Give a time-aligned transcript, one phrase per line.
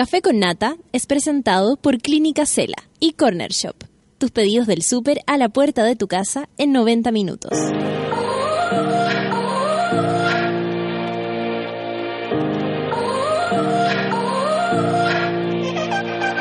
[0.00, 3.76] Café con Nata es presentado por Clínica Cela y Corner Shop.
[4.16, 7.52] Tus pedidos del súper a la puerta de tu casa en 90 minutos.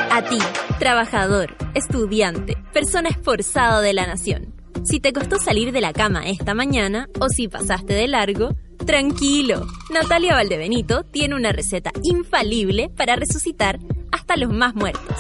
[0.10, 0.38] A ti,
[0.80, 4.56] trabajador, estudiante, persona esforzada de la nación.
[4.86, 8.56] Si te costó salir de la cama esta mañana o si pasaste de largo,
[8.90, 9.68] tranquilo.
[9.92, 13.78] Natalia Valdebenito tiene una receta infalible para resucitar
[14.12, 15.16] hasta los más muertos.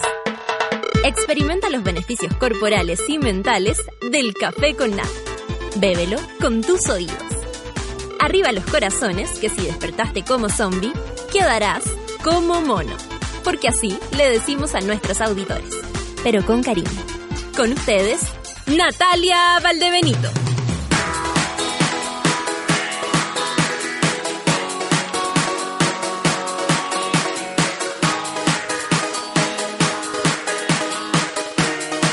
[1.05, 3.77] Experimenta los beneficios corporales y mentales
[4.09, 5.07] del café con nata.
[5.75, 7.15] Bébelo con tus oídos.
[8.19, 10.91] Arriba los corazones, que si despertaste como zombie,
[11.31, 11.83] quedarás
[12.23, 12.97] como mono.
[13.43, 15.79] Porque así le decimos a nuestros auditores.
[16.23, 16.89] Pero con cariño.
[17.55, 18.21] Con ustedes,
[18.65, 20.48] Natalia Valdebenito.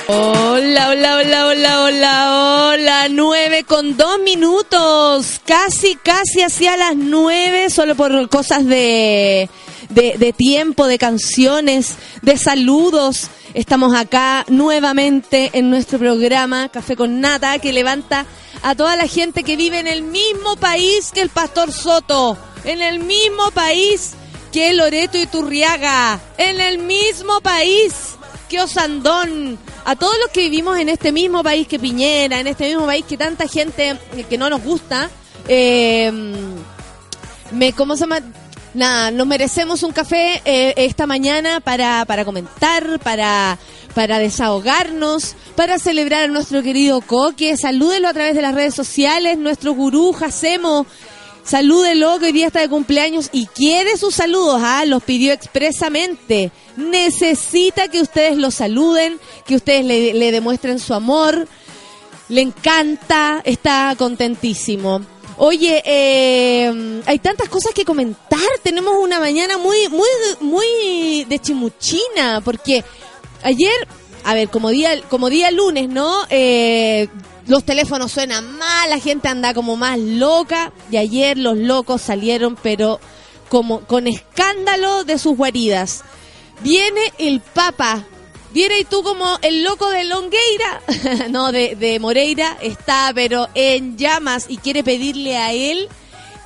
[0.09, 3.09] Hola, hola, hola, hola, hola, hola.
[3.09, 5.41] Nueve con dos minutos.
[5.45, 9.51] Casi, casi hacia las nueve, solo por cosas de,
[9.89, 13.31] de, de tiempo, de canciones, de saludos.
[13.53, 18.27] Estamos acá nuevamente en nuestro programa Café con Nata, que levanta
[18.63, 22.81] a toda la gente que vive en el mismo país que el Pastor Soto, en
[22.81, 24.13] el mismo país
[24.53, 28.16] que Loreto y Turriaga, en el mismo país
[28.49, 32.69] que Osandón, a todos los que vivimos en este mismo país que Piñera, en este
[32.69, 33.97] mismo país que tanta gente
[34.29, 35.11] que no nos gusta,
[35.49, 36.11] eh,
[37.53, 38.21] me, ¿cómo se llama?
[38.75, 43.59] Nada, nos merecemos un café eh, esta mañana para, para comentar, para,
[43.95, 47.57] para desahogarnos, para celebrar a nuestro querido Coque.
[47.57, 50.87] Salúdenlo a través de las redes sociales, nuestro gurú Jacemo.
[51.47, 56.51] Salúdelo que hoy día está de cumpleaños y quiere sus saludos, ah, los pidió expresamente.
[56.77, 61.47] Necesita que ustedes lo saluden, que ustedes le, demuestren su amor.
[62.29, 65.03] Le encanta, está contentísimo.
[65.37, 68.41] Oye, eh, hay tantas cosas que comentar.
[68.65, 70.09] Tenemos una mañana muy, muy,
[70.41, 72.83] muy de chimuchina, porque
[73.45, 73.87] ayer,
[74.25, 76.25] a ver, como día, como día lunes, ¿no?
[76.29, 77.07] Eh,
[77.47, 80.73] los teléfonos suenan mal, la gente anda como más loca.
[80.91, 83.01] Y ayer los locos salieron, pero
[83.49, 86.03] como con escándalo de sus guaridas.
[86.63, 88.05] Viene el Papa.
[88.53, 90.81] Viene y tú como el loco de Longueira,
[91.31, 95.91] no, de, de Moreira, está pero en llamas y quiere pedirle a él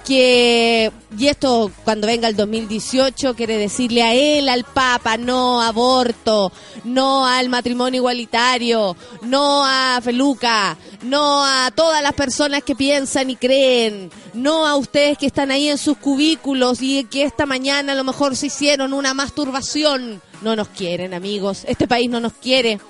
[0.04, 6.52] que, y esto cuando venga el 2018, quiere decirle a él, al Papa, no aborto,
[6.84, 13.36] no al matrimonio igualitario, no a Feluca, no a todas las personas que piensan y
[13.36, 17.96] creen, no a ustedes que están ahí en sus cubículos y que esta mañana a
[17.96, 20.20] lo mejor se hicieron una masturbación.
[20.42, 22.80] No nos quieren, amigos, este país no nos quiere.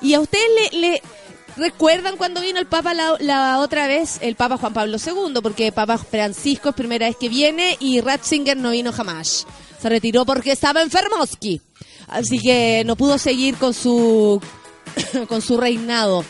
[0.00, 1.02] Y a ustedes le,
[1.56, 4.18] ¿Recuerdan cuando vino el Papa la, la, otra vez?
[4.20, 8.56] El Papa Juan Pablo II, porque Papa Francisco es primera vez que viene y Ratzinger
[8.56, 9.46] no vino jamás.
[9.80, 11.60] Se retiró porque estaba enfermoski.
[12.08, 14.40] Así que no pudo seguir con su,
[15.28, 16.24] con su reinado.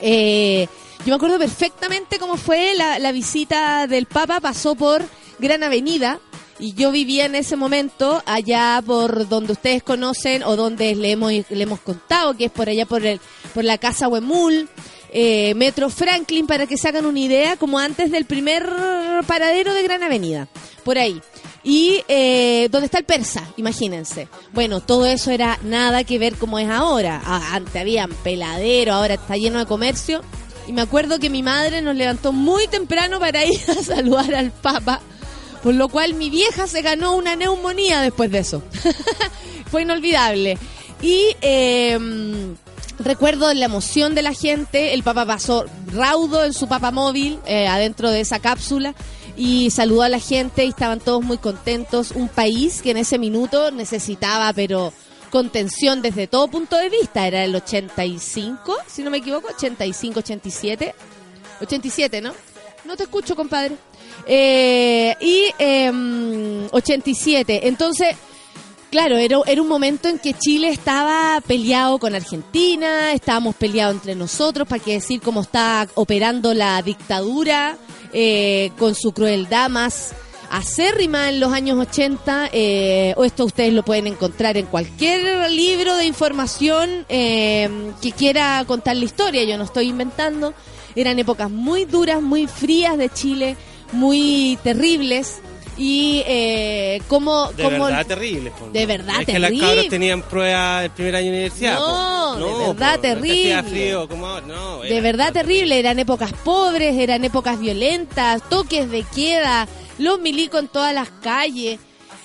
[0.00, 0.68] Eh,
[1.00, 4.40] yo me acuerdo perfectamente cómo fue la, la visita del Papa.
[4.40, 5.02] Pasó por
[5.38, 6.20] Gran Avenida,
[6.62, 11.32] y yo vivía en ese momento allá por donde ustedes conocen o donde le hemos,
[11.32, 13.20] le hemos contado, que es por allá por, el,
[13.52, 14.68] por la Casa Huemul,
[15.10, 18.64] eh, Metro Franklin, para que se hagan una idea, como antes del primer
[19.26, 20.46] paradero de Gran Avenida,
[20.84, 21.20] por ahí.
[21.64, 24.28] Y eh, donde está el persa, imagínense.
[24.52, 27.20] Bueno, todo eso era nada que ver como es ahora.
[27.24, 30.22] Ah, Antes habían peladero, ahora está lleno de comercio.
[30.68, 34.52] Y me acuerdo que mi madre nos levantó muy temprano para ir a saludar al
[34.52, 35.02] Papa
[35.62, 38.62] por lo cual mi vieja se ganó una neumonía después de eso.
[39.70, 40.58] Fue inolvidable.
[41.00, 41.98] Y eh,
[42.98, 44.94] recuerdo la emoción de la gente.
[44.94, 48.94] El Papa pasó raudo en su Papa móvil, eh, adentro de esa cápsula.
[49.36, 52.10] Y saludó a la gente y estaban todos muy contentos.
[52.10, 54.92] Un país que en ese minuto necesitaba, pero
[55.30, 57.26] contención desde todo punto de vista.
[57.26, 60.94] Era el 85, si no me equivoco, 85, 87.
[61.60, 62.32] 87, ¿no?
[62.84, 63.76] No te escucho, compadre.
[64.26, 67.68] Eh, y eh, 87.
[67.68, 68.16] Entonces,
[68.90, 74.14] claro, era, era un momento en que Chile estaba peleado con Argentina, estábamos peleados entre
[74.14, 77.76] nosotros, para qué decir cómo está operando la dictadura
[78.12, 80.14] eh, con su crueldad más
[80.50, 85.96] acérrima en los años 80, eh, o esto ustedes lo pueden encontrar en cualquier libro
[85.96, 87.70] de información eh,
[88.02, 90.52] que quiera contar la historia, yo no estoy inventando,
[90.94, 93.56] eran épocas muy duras, muy frías de Chile,
[93.92, 95.40] muy terribles.
[95.78, 97.50] y eh, cómo...
[97.52, 98.50] De cómo- verdad terrible.
[98.50, 101.78] po, De verdad es que las cabras tenían pruebas el primer año de universidad.
[101.78, 103.62] No, de verdad po, no que hacía terrible.
[103.70, 109.02] frío, como ahora, no, De verdad terrible, eran épocas pobres, eran épocas violentas, toques de
[109.14, 109.66] queda,
[109.98, 111.80] los milicos en todas las calles.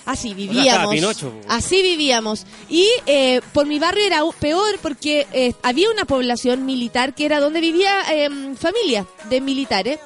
[0.05, 0.93] Así vivíamos.
[0.93, 2.45] Pinocho, así vivíamos.
[2.69, 7.39] Y eh, por mi barrio era peor porque eh, había una población militar que era
[7.41, 9.99] donde vivía eh, familia de militares.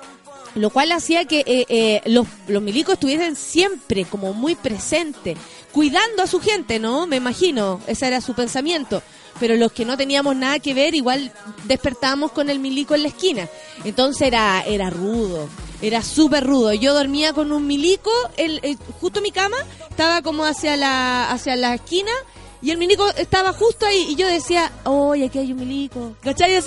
[0.56, 5.38] Lo cual hacía que eh, eh, los, los milicos estuviesen siempre como muy presentes,
[5.72, 7.08] cuidando a su gente, ¿no?
[7.08, 9.02] Me imagino, ese era su pensamiento.
[9.40, 11.32] Pero los que no teníamos nada que ver, igual
[11.64, 13.48] despertábamos con el milico en la esquina.
[13.86, 15.48] Entonces era, era rudo,
[15.82, 16.74] era súper rudo.
[16.74, 19.56] Yo dormía con un milico, el, el- justo mi cama
[19.90, 22.12] estaba como hacia la, hacia la esquina
[22.62, 26.14] y el milico estaba justo ahí y yo decía, oye, aquí hay un milico.
[26.22, 26.60] ¿Cachai?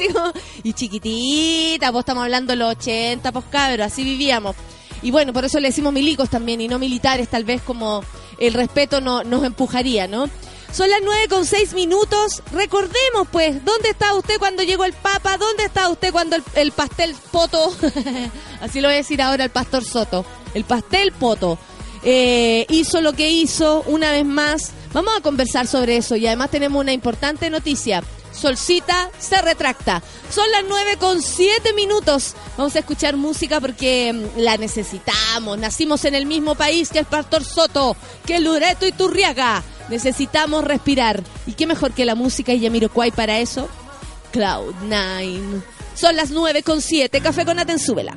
[0.64, 4.56] Y chiquitita, pues estamos hablando de los 80, pues cabros, así vivíamos.
[5.02, 8.02] Y bueno, por eso le decimos milicos también y no militares, tal vez como
[8.38, 10.28] el respeto no, nos empujaría, ¿no?
[10.72, 12.42] Son las nueve con seis minutos.
[12.50, 15.36] Recordemos, pues, ¿dónde estaba usted cuando llegó el Papa?
[15.36, 17.72] ¿Dónde estaba usted cuando el, el pastel poto?
[18.60, 20.24] Así lo voy a decir ahora el pastor Soto.
[20.54, 21.58] El pastel poto
[22.04, 24.72] eh, hizo lo que hizo una vez más.
[24.92, 28.02] Vamos a conversar sobre eso y además tenemos una importante noticia.
[28.32, 30.02] Solcita se retracta.
[30.30, 32.34] Son las 9 con 7 minutos.
[32.56, 35.56] Vamos a escuchar música porque mm, la necesitamos.
[35.58, 37.96] Nacimos en el mismo país que el Pastor Soto,
[38.26, 39.62] que Lureto y Turriaga.
[39.88, 41.22] Necesitamos respirar.
[41.46, 43.68] ¿Y qué mejor que la música y Yamiroquai para eso?
[44.32, 45.62] Cloud Nine.
[45.94, 47.20] Son las 9 con 7.
[47.20, 48.16] Café con Atenzúbela.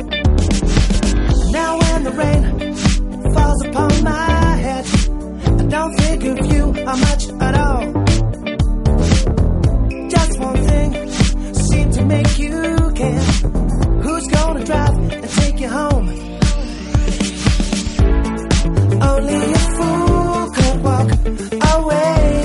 [1.79, 2.43] When the rain
[3.33, 4.85] falls upon my head,
[5.59, 7.85] I don't think of you how much at all.
[10.09, 10.91] Just one thing
[11.53, 13.21] seemed to make you care.
[14.03, 16.07] Who's gonna drive and take you home?
[19.01, 21.09] Only a fool could walk
[21.75, 22.40] away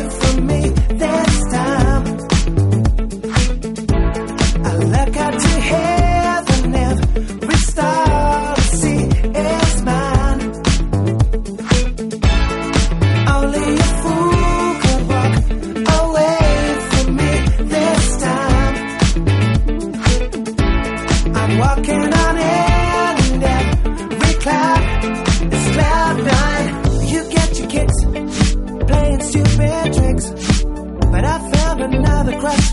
[32.46, 32.72] crush.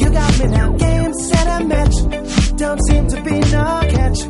[0.00, 1.96] You got me now, game set and match.
[2.56, 4.20] Don't seem to be no catch.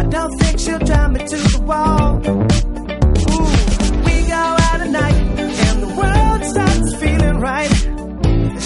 [0.00, 2.16] I don't think she'll drive me to the wall.
[2.28, 2.44] Ooh,
[4.06, 5.20] we go out at night
[5.66, 7.72] and the world starts feeling right.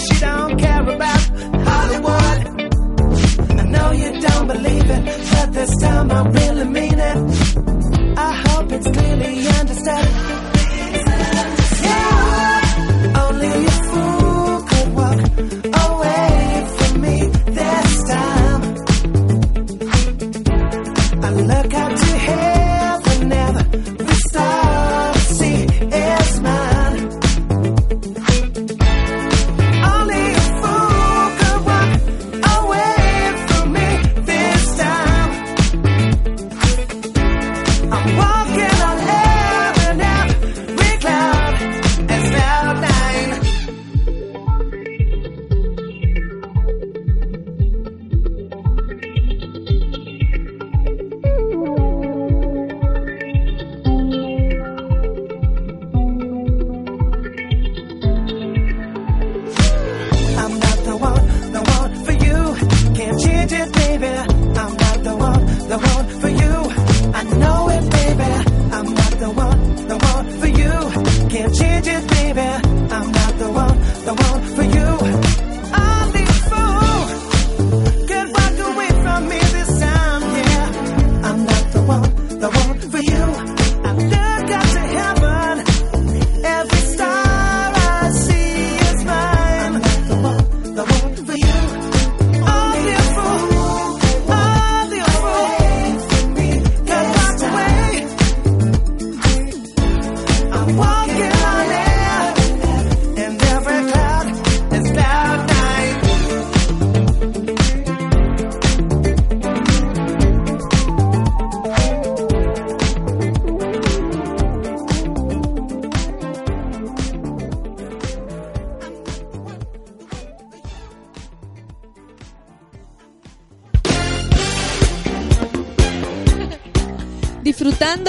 [0.01, 1.23] She don't care about
[1.69, 2.39] Hollywood.
[3.61, 7.17] I know you don't believe it, but this time I really mean it.
[8.17, 10.32] I hope it's clearly understood.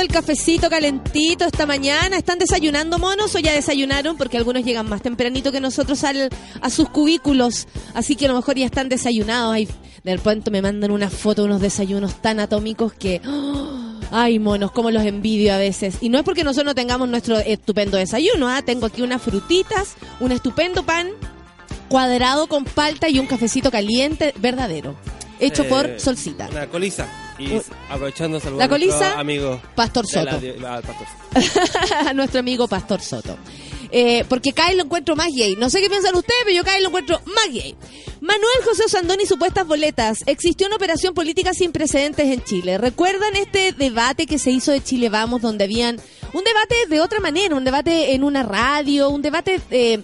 [0.05, 2.17] El cafecito calentito esta mañana.
[2.17, 4.17] ¿Están desayunando monos o ya desayunaron?
[4.17, 6.29] Porque algunos llegan más tempranito que nosotros al,
[6.61, 7.67] a sus cubículos.
[7.95, 9.55] Así que a lo mejor ya están desayunados.
[9.55, 9.69] Ay,
[10.03, 13.23] de repente me mandan una foto de unos desayunos tan atómicos que...
[13.27, 13.81] ¡oh!
[14.11, 15.97] Ay, monos, cómo los envidio a veces.
[16.01, 18.49] Y no es porque nosotros no tengamos nuestro estupendo desayuno.
[18.49, 18.63] ¿ah?
[18.63, 21.09] Tengo aquí unas frutitas, un estupendo pan
[21.89, 24.95] cuadrado con palta y un cafecito caliente verdadero.
[25.41, 26.49] Hecho Eh, por Solcita.
[26.51, 27.09] Una colisa.
[27.39, 27.61] Y.
[27.95, 30.47] aprovechando saludar La a nuestro colisa, amigo Pastor la- Soto.
[30.67, 32.09] ah, Pastor Soto.
[32.09, 33.37] a nuestro amigo Pastor Soto.
[33.97, 35.55] Eh, porque Kyle lo encuentro más gay.
[35.57, 37.77] No sé qué piensan ustedes, pero yo Kyle lo encuentro más gay.
[38.21, 40.19] Manuel José Osandón y supuestas boletas.
[40.27, 42.77] Existió una operación política sin precedentes en Chile.
[42.79, 46.01] ¿Recuerdan este debate que se hizo de Chile Vamos, donde habían
[46.33, 50.01] un debate de otra manera, un debate en una radio, un debate eh,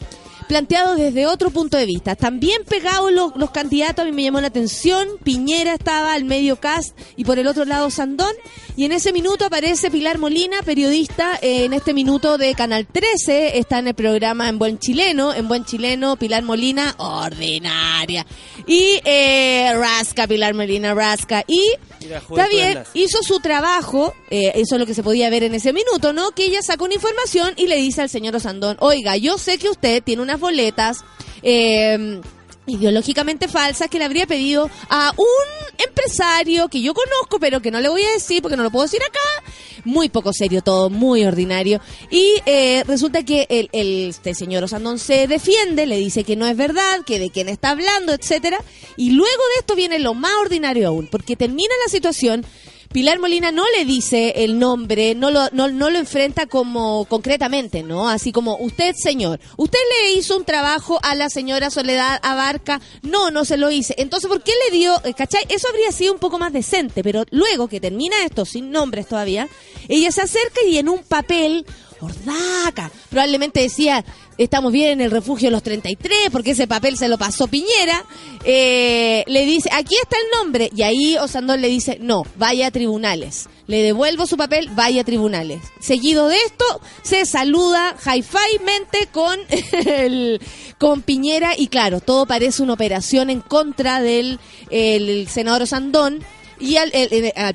[0.51, 2.17] planteado desde otro punto de vista?
[2.17, 5.07] También pegados los, los candidatos, a mí me llamó la atención.
[5.23, 8.35] Piñera estaba al medio cast y por el otro lado Sandón.
[8.77, 13.59] Y en ese minuto aparece Pilar Molina, periodista, eh, en este minuto de Canal 13.
[13.59, 15.33] Está en el programa En Buen Chileno.
[15.33, 18.27] En Buen Chileno, Pilar Molina, ordinaria.
[18.67, 21.45] Y eh, Rasca, Pilar Molina, Rasca.
[21.47, 21.63] Y
[22.01, 24.15] está bien, hizo su trabajo.
[24.31, 26.33] eh, eso es lo que se podía ver en ese minuto, ¿no?
[26.33, 29.69] Que ella sacó una información y le dice al señor Osandón, oiga, yo sé que
[29.69, 31.05] usted tiene boletas.
[31.43, 32.21] Eh,
[32.67, 37.81] ideológicamente falsas que le habría pedido a un empresario que yo conozco pero que no
[37.81, 39.51] le voy a decir porque no lo puedo decir acá
[39.85, 41.81] muy poco serio todo muy ordinario
[42.11, 46.47] y eh, resulta que el, el- este señor Osandón se defiende le dice que no
[46.47, 48.59] es verdad que de quién está hablando etcétera
[48.97, 52.45] y luego de esto viene lo más ordinario aún porque termina la situación
[52.93, 57.85] Pilar Molina no le dice el nombre, no lo, no, no lo enfrenta como concretamente,
[57.85, 58.09] ¿no?
[58.09, 63.31] Así como, usted, señor, usted le hizo un trabajo a la señora Soledad Abarca, no,
[63.31, 63.95] no se lo hice.
[63.97, 65.45] Entonces, ¿por qué le dio, eh, cachai?
[65.51, 69.49] Eso habría sido un poco más decente, pero luego que termina esto, sin nombres todavía,
[69.87, 71.67] ella se acerca y en un papel,
[72.01, 74.05] hordaca, probablemente decía,
[74.39, 78.05] estamos bien en el refugio de los 33, porque ese papel se lo pasó Piñera,
[78.45, 82.71] eh, le dice, aquí está el nombre, y ahí Osandón le dice, no, vaya a
[82.71, 83.49] tribunales.
[83.67, 85.61] Le devuelvo su papel, vaya a tribunales.
[85.79, 86.65] Seguido de esto,
[87.03, 89.39] se saluda hi-fi con,
[90.79, 94.41] con Piñera, y claro, todo parece una operación en contra del
[94.71, 96.25] el senador Osandón
[96.59, 96.93] y al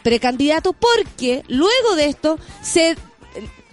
[0.02, 2.96] precandidato, porque luego de esto se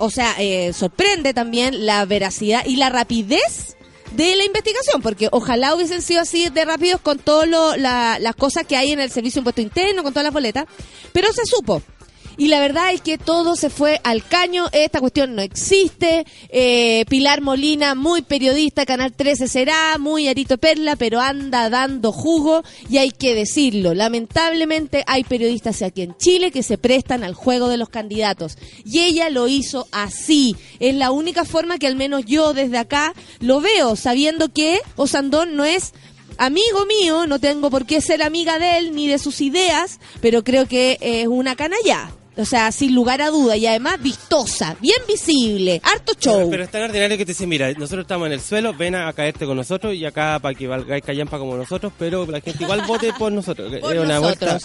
[0.02, 3.76] o sea, eh, sorprende también la veracidad y la rapidez
[4.11, 8.76] de la investigación, porque ojalá hubiesen sido así de rápidos con todas las cosas que
[8.76, 10.66] hay en el Servicio de Impuesto Interno, con todas las boletas,
[11.12, 11.82] pero se supo.
[12.36, 17.04] Y la verdad es que todo se fue al caño, esta cuestión no existe, eh,
[17.08, 22.98] Pilar Molina, muy periodista, Canal 13 será, muy arito perla, pero anda dando jugo y
[22.98, 27.76] hay que decirlo, lamentablemente hay periodistas aquí en Chile que se prestan al juego de
[27.76, 28.56] los candidatos.
[28.84, 33.12] Y ella lo hizo así, es la única forma que al menos yo desde acá
[33.40, 35.92] lo veo, sabiendo que Osandón no es
[36.38, 40.42] amigo mío, no tengo por qué ser amiga de él ni de sus ideas, pero
[40.42, 42.10] creo que es una canalla.
[42.36, 46.48] O sea, sin lugar a duda y además vistosa, bien visible, harto show.
[46.50, 49.08] Pero es tan ordinario que te dice, mira, nosotros estamos en el suelo, ven a,
[49.08, 52.64] a caerte con nosotros y acá para que valgáis callampa como nosotros, pero la gente
[52.64, 53.70] igual vote por nosotros.
[53.80, 54.58] Por Era una vuelta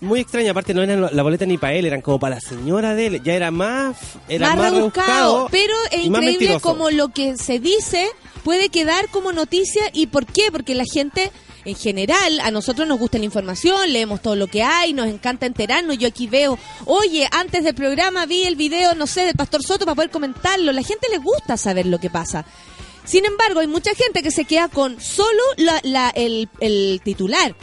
[0.00, 2.94] muy extraña, aparte no eran la boleta ni para él, eran como para la señora
[2.94, 3.96] de él, ya era más,
[4.28, 8.06] era más, rebuscado, pero es más increíble como lo que se dice
[8.44, 11.32] puede quedar como noticia y por qué, porque la gente
[11.64, 15.46] en general, a nosotros nos gusta la información, leemos todo lo que hay, nos encanta
[15.46, 15.98] enterarnos.
[15.98, 19.84] Yo aquí veo, oye, antes del programa vi el video, no sé, del Pastor Soto
[19.84, 20.72] para poder comentarlo.
[20.72, 22.44] La gente le gusta saber lo que pasa.
[23.04, 27.54] Sin embargo, hay mucha gente que se queda con solo la, la- el, el titular.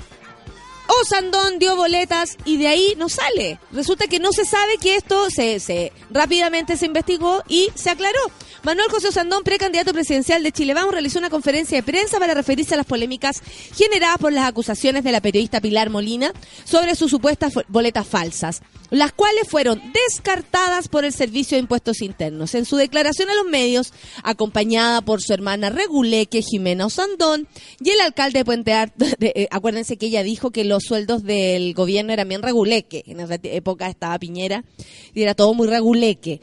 [0.88, 3.60] Osandón dio boletas y de ahí no sale.
[3.72, 8.32] Resulta que no se sabe que esto se, se rápidamente se investigó y se aclaró.
[8.66, 12.74] Manuel José Osandón, precandidato presidencial de Chile Vamos, realizó una conferencia de prensa para referirse
[12.74, 13.44] a las polémicas
[13.76, 19.12] generadas por las acusaciones de la periodista Pilar Molina sobre sus supuestas boletas falsas, las
[19.12, 22.56] cuales fueron descartadas por el Servicio de Impuestos Internos.
[22.56, 27.48] En su declaración a los medios, acompañada por su hermana Reguleque, Jimena Osandón,
[27.80, 31.74] y el alcalde de Puente Alto, eh, acuérdense que ella dijo que los sueldos del
[31.74, 34.66] gobierno eran bien reguleque, en esa época estaba Piñera,
[35.14, 36.42] y era todo muy reguleque.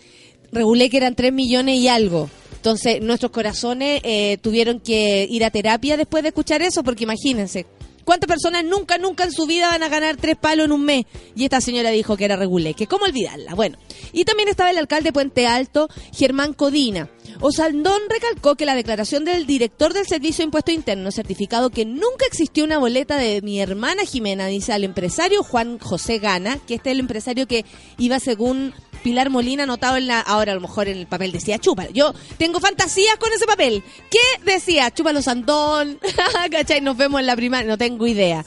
[0.50, 2.30] regulé que eran 3 millones y algo.
[2.56, 7.66] Entonces, nuestros corazones eh, tuvieron que ir a terapia después de escuchar eso, porque imagínense,
[8.04, 11.06] ¿cuántas personas nunca, nunca en su vida van a ganar tres palos en un mes?
[11.34, 13.54] Y esta señora dijo que era regulé, que cómo olvidarla.
[13.54, 13.78] Bueno,
[14.12, 17.08] y también estaba el alcalde de Puente Alto, Germán Codina.
[17.40, 22.26] Osaldón recalcó que la declaración del director del Servicio de Impuesto Interno certificado que nunca
[22.26, 26.90] existió una boleta de mi hermana Jimena, dice al empresario Juan José Gana, que este
[26.90, 27.64] es el empresario que
[27.98, 31.58] iba según Pilar Molina anotado en la, ahora a lo mejor en el papel decía
[31.58, 31.90] chúpalo.
[31.90, 33.82] Yo tengo fantasías con ese papel.
[34.10, 34.90] ¿Qué decía?
[34.90, 35.98] Chúpalo Sandón,
[36.50, 36.80] ¿cachai?
[36.80, 38.44] Nos vemos en la primaria, no tengo idea.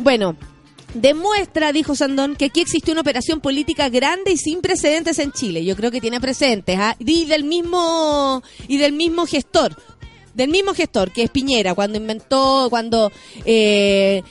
[0.00, 0.36] Bueno,
[0.94, 5.64] demuestra, dijo Sandón, que aquí existe una operación política grande y sin precedentes en Chile.
[5.64, 6.96] Yo creo que tiene precedentes, ¿ah?
[6.98, 9.76] y del mismo y del mismo gestor,
[10.34, 13.10] del mismo gestor que es Piñera, cuando inventó, cuando
[13.44, 14.22] eh,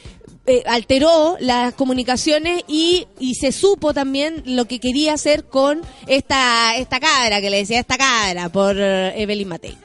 [0.51, 3.07] eh, alteró las comunicaciones y,
[3.39, 7.97] se supo también lo que quería hacer con esta esta cabra que le decía esta
[7.97, 9.77] cabra por eh, Evelyn Matei.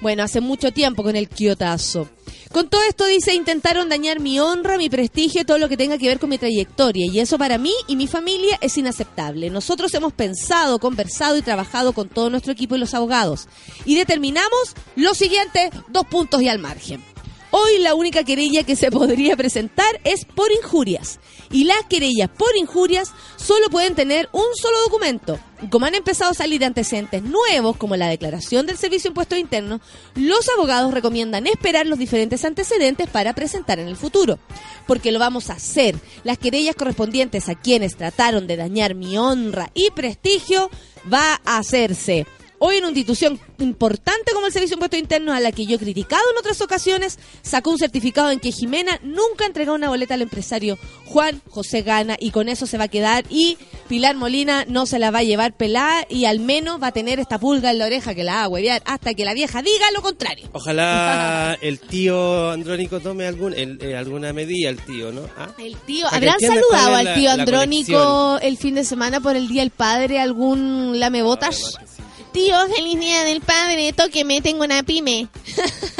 [0.00, 2.08] Bueno, hace mucho tiempo con el quiotazo.
[2.52, 6.06] Con todo esto dice, intentaron dañar mi honra, mi prestigio, todo lo que tenga que
[6.06, 7.06] ver con mi trayectoria.
[7.06, 9.48] Y eso para mí y mi familia es inaceptable.
[9.50, 13.48] Nosotros hemos pensado, conversado y trabajado con todo nuestro equipo y los abogados.
[13.86, 17.11] Y determinamos lo siguiente, dos puntos y al margen.
[17.54, 21.20] Hoy la única querella que se podría presentar es por injurias.
[21.50, 25.38] Y las querellas por injurias solo pueden tener un solo documento.
[25.70, 29.82] Como han empezado a salir antecedentes nuevos, como la declaración del Servicio de Internos,
[30.14, 34.38] los abogados recomiendan esperar los diferentes antecedentes para presentar en el futuro.
[34.86, 35.94] Porque lo vamos a hacer.
[36.24, 40.70] Las querellas correspondientes a quienes trataron de dañar mi honra y prestigio
[41.12, 42.26] va a hacerse.
[42.64, 45.74] Hoy en una institución importante como el Servicio de Impuestos Internos, a la que yo
[45.74, 50.14] he criticado en otras ocasiones, sacó un certificado en que Jimena nunca entregó una boleta
[50.14, 54.64] al empresario Juan José Gana y con eso se va a quedar y Pilar Molina
[54.68, 57.72] no se la va a llevar pelada y al menos va a tener esta pulga
[57.72, 60.48] en la oreja que la va a huevear hasta que la vieja diga lo contrario.
[60.52, 65.22] Ojalá el tío Andrónico tome algún, el- eh, alguna medida, el tío, ¿no?
[65.36, 65.48] ¿Ah?
[65.58, 69.70] El tío, ¿habrán saludado al tío Andrónico el fin de semana por el Día del
[69.72, 71.56] Padre algún lamebotas?
[71.56, 72.01] Sí.
[72.32, 75.28] Tío, feliz día del padre, tóqueme, tengo una pyme.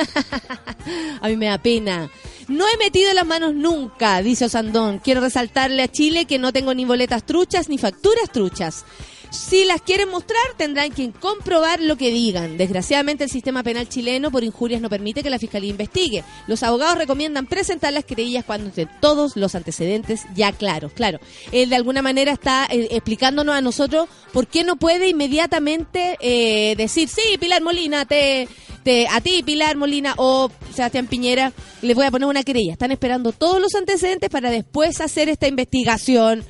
[1.20, 2.10] a mí me da pena.
[2.48, 4.98] No he metido las manos nunca, dice Osandón.
[4.98, 8.84] Quiero resaltarle a Chile que no tengo ni boletas truchas ni facturas truchas.
[9.32, 12.58] Si las quieren mostrar, tendrán que comprobar lo que digan.
[12.58, 16.22] Desgraciadamente, el sistema penal chileno por injurias no permite que la fiscalía investigue.
[16.46, 20.92] Los abogados recomiendan presentar las querellas cuando estén todos los antecedentes ya claros.
[20.92, 21.18] Claro,
[21.50, 26.76] él de alguna manera está eh, explicándonos a nosotros por qué no puede inmediatamente eh,
[26.76, 28.48] decir, sí, Pilar Molina, te,
[28.82, 32.72] te, a ti, Pilar Molina o Sebastián Piñera, les voy a poner una querella.
[32.72, 36.44] Están esperando todos los antecedentes para después hacer esta investigación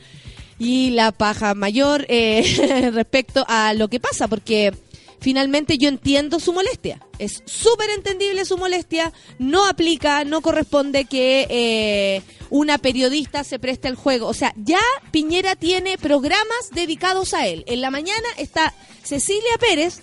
[0.63, 4.73] y la paja mayor eh, respecto a lo que pasa, porque
[5.21, 7.05] finalmente yo entiendo su molestia.
[7.19, 9.13] Es súper entendible su molestia.
[9.41, 14.29] No aplica, no corresponde que eh, una periodista se preste al juego.
[14.29, 17.65] O sea, ya Piñera tiene programas dedicados a él.
[17.67, 18.73] En la mañana está
[19.03, 20.01] Cecilia Pérez.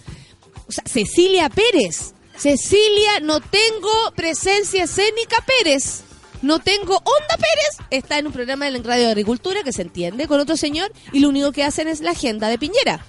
[0.68, 2.14] O sea, Cecilia Pérez.
[2.36, 6.04] Cecilia, no tengo presencia escénica Pérez.
[6.42, 7.88] No tengo Onda Pérez.
[7.90, 10.92] Está en un programa de la Radio de Agricultura que se entiende con otro señor
[11.12, 13.04] y lo único que hacen es la agenda de Piñera.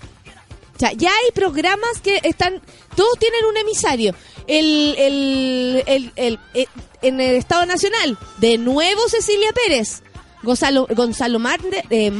[0.76, 2.62] O sea, ya hay programas que están,
[2.96, 4.14] todos tienen un emisario.
[4.46, 6.66] El, el, el, eh,
[7.02, 10.02] en el Estado Nacional, de nuevo Cecilia Pérez.
[10.42, 12.10] Gonzalo, Gonzalo Marne, eh,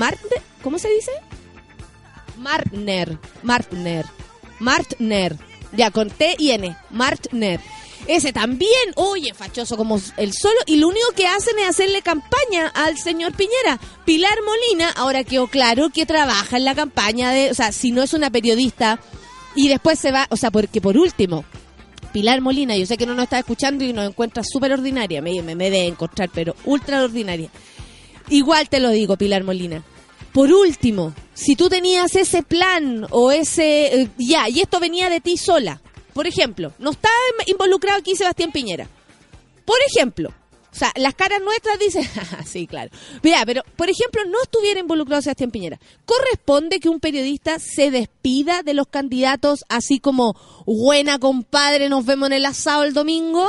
[0.63, 1.11] ¿cómo se dice?
[2.37, 4.05] Martner, Martner,
[4.59, 5.37] Martner,
[5.73, 7.61] ya con T y N, Martner.
[8.13, 12.67] Ese también, oye, fachoso como el solo, y lo único que hacen es hacerle campaña
[12.75, 13.79] al señor Piñera.
[14.05, 18.03] Pilar Molina, ahora quedó claro que trabaja en la campaña de, o sea, si no
[18.03, 18.99] es una periodista,
[19.55, 21.45] y después se va, o sea, porque por último,
[22.13, 25.41] Pilar Molina, yo sé que no nos está escuchando y nos encuentra súper ordinaria, me,
[25.43, 27.49] me, me debe encontrar, pero ultra ordinaria.
[28.29, 29.85] Igual te lo digo, Pilar Molina.
[30.33, 34.03] Por último, si tú tenías ese plan o ese...
[34.03, 35.81] eh, ya, y esto venía de ti sola.
[36.21, 37.09] Por ejemplo, no está
[37.47, 38.87] involucrado aquí Sebastián Piñera.
[39.65, 40.29] Por ejemplo,
[40.71, 42.07] o sea, las caras nuestras dicen,
[42.39, 42.91] "Ah, sí, claro.
[43.23, 45.81] Mira, pero, por ejemplo, no estuviera involucrado Sebastián Piñera.
[46.05, 52.27] ¿Corresponde que un periodista se despida de los candidatos así como, buena compadre, nos vemos
[52.27, 53.49] en el asado el domingo?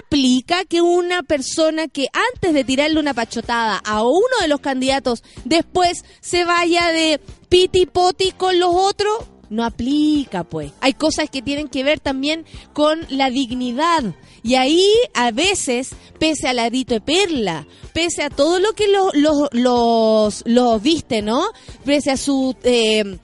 [0.00, 5.24] aplica que una persona que antes de tirarle una pachotada a uno de los candidatos
[5.44, 10.72] después se vaya de piti poti con los otros no aplica pues.
[10.80, 14.02] Hay cosas que tienen que ver también con la dignidad.
[14.42, 14.84] Y ahí
[15.14, 20.42] a veces pese al arito de perla pese a todo lo que lo- lo- los
[20.46, 21.44] los viste no
[21.84, 23.18] pese a su eh,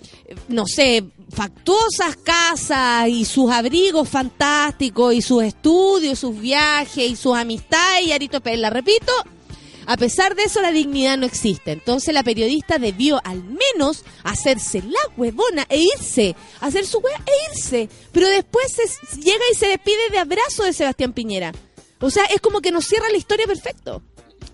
[0.48, 7.36] no sé factuosas casas y sus abrigos fantásticos y sus estudios, sus viajes y sus
[7.36, 9.12] amistades y Arito Pérez, la repito,
[9.90, 11.72] a pesar de eso la dignidad no existe.
[11.72, 17.52] Entonces la periodista debió al menos hacerse la huevona e irse, hacer su hueá e
[17.52, 17.88] irse.
[18.12, 21.52] Pero después se- llega y se despide de abrazo de Sebastián Piñera.
[22.00, 24.02] O sea, es como que nos cierra la historia perfecto.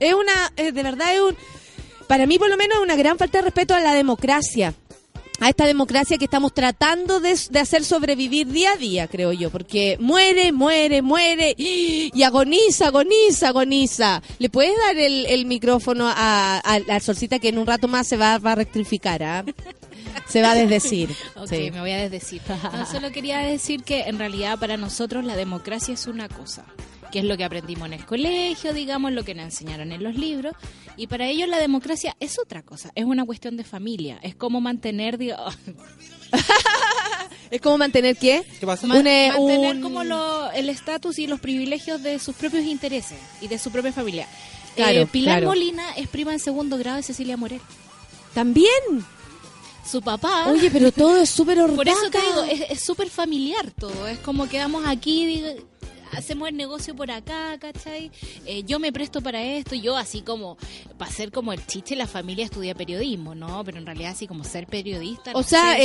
[0.01, 1.37] Es una, de verdad es un,
[2.07, 4.73] para mí por lo menos es una gran falta de respeto a la democracia.
[5.40, 9.51] A esta democracia que estamos tratando de, de hacer sobrevivir día a día, creo yo,
[9.51, 14.23] porque muere, muere, muere y agoniza, agoniza, agoniza.
[14.38, 18.07] ¿Le puedes dar el, el micrófono a, a, a Solcita que en un rato más
[18.07, 19.23] se va, va a rectificar?
[19.25, 19.44] ¿ah?
[20.29, 21.11] Se va a desdecir.
[21.37, 21.70] Ok, Sí.
[21.73, 22.40] me voy a desdecir.
[22.73, 26.64] No, solo quería decir que en realidad para nosotros la democracia es una cosa,
[27.14, 30.16] que es lo que aprendimos en el colegio, digamos, lo que nos enseñaron en los
[30.16, 30.53] libros,
[30.96, 34.61] y para ellos la democracia es otra cosa, es una cuestión de familia, es como
[34.61, 35.37] mantener, digo,
[37.50, 38.44] Es como mantener qué?
[38.59, 38.87] ¿Qué pasa?
[38.87, 43.46] man- mantener un- como lo- el estatus y los privilegios de sus propios intereses y
[43.46, 44.27] de su propia familia.
[44.74, 45.46] Claro, Eh, Pilar claro.
[45.48, 47.61] Molina es prima en segundo grado de Cecilia Morel.
[48.35, 48.66] También.
[49.88, 50.48] Su papá...
[50.50, 51.77] Oye, pero todo es súper orgánico.
[51.77, 54.09] Por eso te digo, es súper familiar todo.
[54.09, 55.42] Es como quedamos aquí,
[56.12, 58.10] hacemos el negocio por acá, ¿cachai?
[58.46, 60.56] Eh, yo me presto para esto, yo así como,
[60.98, 63.62] para ser como el chiche, la familia estudia periodismo, ¿no?
[63.64, 65.32] Pero en realidad así como ser periodista.
[65.32, 65.82] O no sea, sé,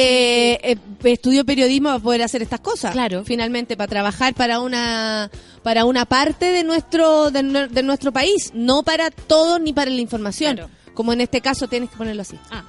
[0.53, 2.91] eh, eh, estudió periodismo para poder hacer estas cosas.
[2.91, 3.23] Claro.
[3.23, 5.29] Finalmente, para trabajar para una
[5.63, 10.01] para una parte de nuestro de, de nuestro país, no para todos ni para la
[10.01, 10.55] información.
[10.55, 10.71] Claro.
[10.93, 12.37] Como en este caso, tienes que ponerlo así.
[12.51, 12.65] Ah,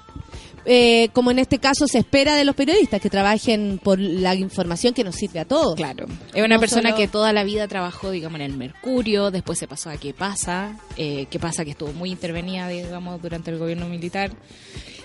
[0.67, 4.93] Eh, como en este caso se espera de los periodistas que trabajen por la información
[4.95, 5.75] que nos sirve a todos.
[5.77, 6.07] claro.
[6.35, 9.59] Es una No persona solo- que toda la vida trabajó, digamos, en el Mercurio, después
[9.59, 10.77] se pasó a ¿Qué pasa?
[10.97, 11.65] Eh, ¿Qué pasa?
[11.65, 14.31] Que estuvo muy intervenida, digamos, durante el gobierno militar.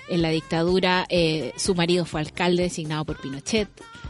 [0.09, 3.69] En la dictadura, eh, su marido fue alcalde designado por Pinochet.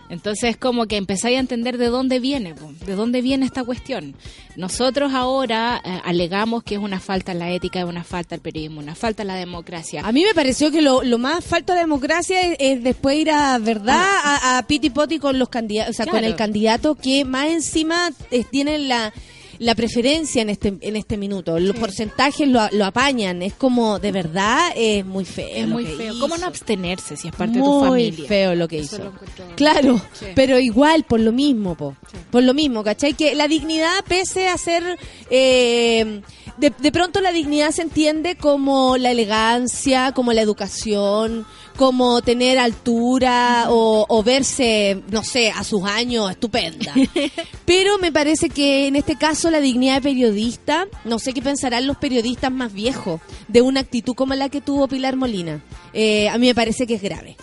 [0.10, 2.54] Entonces, como que empezáis a entender de dónde viene,
[2.86, 4.16] de dónde viene esta cuestión.
[4.56, 8.42] Nosotros ahora eh, alegamos que es una falta en la ética, es una falta al
[8.42, 10.02] periodismo, una falta a la democracia.
[10.06, 13.32] A mí me pareció que lo, lo más falta de democracia es, es después ir
[13.32, 17.26] a verdad a, a piti poti con los candidatos, o sea, con el candidato que
[17.26, 19.12] más encima eh, tiene la,
[19.60, 21.60] la preferencia en este en este minuto.
[21.60, 23.42] Los porcentajes lo, lo apañan.
[23.42, 25.48] Es como, de verdad, es muy feo.
[25.56, 26.12] es muy feo.
[26.14, 26.20] hizo.
[26.20, 28.28] ¿Cómo no abstenerse si es parte muy de tu familia?
[28.28, 29.04] feo lo que Eso hizo.
[29.06, 30.26] lo Claro, Sí.
[30.36, 31.96] pero igual, por lo mismo, po.
[32.32, 33.14] Por lo mismo, ¿cachai?
[33.14, 34.98] Que la dignidad, pese a ser...
[35.30, 36.22] eh,
[36.58, 42.58] de, de pronto la dignidad se entiende como la elegancia, como la educación, como tener
[42.58, 46.94] altura o, o verse, no sé, a sus años estupenda.
[47.66, 51.88] Pero me parece que en este caso la dignidad de periodista, no sé qué pensarán
[51.88, 55.64] los periodistas más viejos de una actitud como la que tuvo Pilar Molina.
[55.94, 57.38] Eh, a mí me parece que es grave.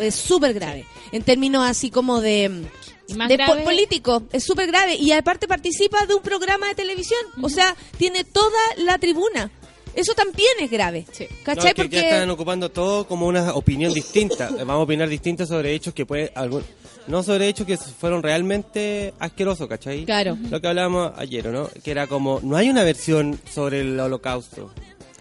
[0.00, 0.84] Es súper grave.
[1.12, 2.66] En términos así como de...
[3.10, 4.96] Y más de po- grave- político, es súper grave.
[4.96, 7.18] Y aparte participa de un programa de televisión.
[7.40, 9.50] O sea, tiene toda la tribuna.
[9.98, 11.04] Eso también es grave.
[11.10, 11.26] Sí.
[11.42, 11.74] ¿Cachai?
[11.74, 11.96] Porque...
[11.96, 14.48] ya están ocupando todo como una opinión distinta.
[14.58, 16.62] Vamos a opinar distinto sobre hechos que puede algún
[17.08, 20.04] no sobre hechos que fueron realmente asquerosos, ¿cachai?
[20.04, 20.36] Claro.
[20.50, 21.68] Lo que hablábamos ayer, ¿no?
[21.82, 24.70] Que era como, no hay una versión sobre el holocausto.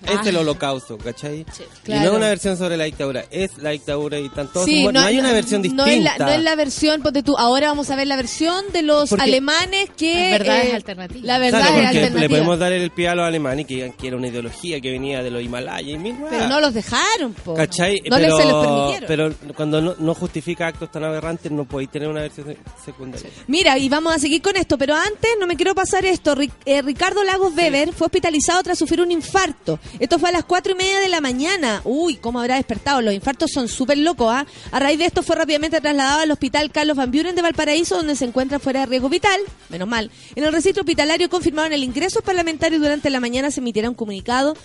[0.06, 1.46] Es el holocausto, ¿cachai?
[1.54, 1.64] Sí.
[1.88, 5.00] Y no es una versión sobre la dictadura, es la dictadura y tanto Sí, no,
[5.00, 5.92] hay una versión no distinta.
[5.92, 8.84] es la, no es la versión, ponte tú, ahora vamos a ver la versión de
[8.84, 10.30] los Porque- alemanes que...
[10.32, 11.24] Las verdades eh, alternativas.
[11.24, 12.22] La verdad Claro, es porque alternativa.
[12.22, 14.92] le podemos dar el pie a los alemanes que digan que era una ideología que
[14.92, 17.54] venía de los Himalayas y mil Pero no los dejaron, po.
[17.56, 18.02] ¿Cachai?
[18.10, 19.08] No les pero, se les permitieron.
[19.08, 23.30] pero cuando no, no justifica actos tan aberrantes, no podéis tener una versión se- secundaria.
[23.48, 26.36] Mira, y vamos a seguir con esto, pero antes no me quiero pasar esto.
[26.36, 29.80] Ri- eh, Ricardo Lagos Weber fue hospitalizado tras sufrir un infarto.
[30.00, 31.82] Esto fue a las cuatro y media de la mañana.
[31.84, 33.02] Uy, cómo habrá despertado.
[33.02, 34.46] Los infartos son súper locos, ¿ah?
[34.72, 38.16] A raíz de esto fue rápidamente trasladado al hospital Carlos Van Buren de Valparaíso, donde
[38.16, 39.40] se encuentra fuera de riesgo vital.
[39.70, 40.12] Menos mal.
[40.36, 44.56] En el recinto hospitalario confirmaron el ingreso parlamentario durante la mañana se emitirá un comunicado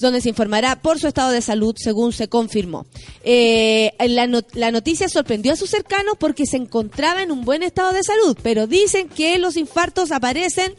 [0.00, 2.86] donde se informará por su estado de salud, según se confirmó.
[3.22, 7.92] Eh, la, la noticia sorprendió a sus cercanos porque se encontraba en un buen estado
[7.92, 10.74] de salud, pero dicen que los infartos aparecen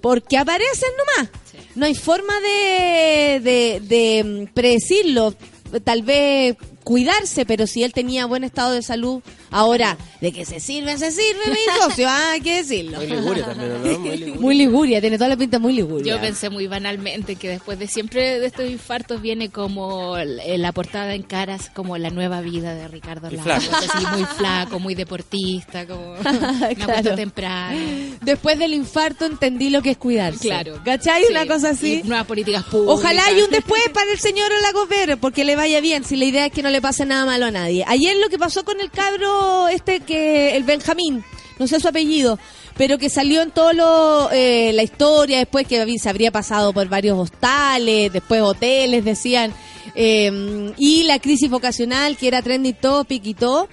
[0.00, 1.30] porque aparecen nomás.
[1.74, 5.34] No hay forma de, de, de, mm, predecirlo.
[5.82, 10.60] Tal vez cuidarse, pero si él tenía buen estado de salud, ahora, de que se
[10.60, 12.98] sirve, se sirve, mi socio, ah, hay que decirlo.
[12.98, 13.78] Muy liguria también, ¿no?
[13.78, 14.40] Muy liguria.
[14.40, 16.14] Muy liguria, tiene toda la pinta muy liguria.
[16.14, 20.72] Yo pensé muy banalmente que después de siempre de estos infartos viene como el- la
[20.72, 23.68] portada en caras, como la nueva vida de Ricardo Lagos.
[23.72, 26.14] Así muy flaco, muy deportista, como
[26.60, 27.14] me Claro.
[27.14, 27.78] temprano.
[28.22, 30.48] Después del infarto entendí lo que es cuidarse.
[30.48, 30.78] Claro.
[30.84, 31.22] ¿Cachai?
[31.24, 31.30] Sí.
[31.30, 32.00] Una cosa así.
[32.04, 32.94] Y nuevas políticas públicas.
[32.98, 36.04] Ojalá hay un después para el señor Lagos Verde, porque le vaya bien.
[36.04, 37.84] Si la idea es que no le pase nada malo a nadie.
[37.86, 41.24] Ayer lo que pasó con el cabro, este que, el Benjamín,
[41.58, 42.38] no sé su apellido,
[42.76, 46.88] pero que salió en todo lo, eh, la historia, después que se habría pasado por
[46.88, 49.54] varios hostales, después hoteles, decían,
[49.94, 53.68] eh, y la crisis vocacional, que era trending topic y todo.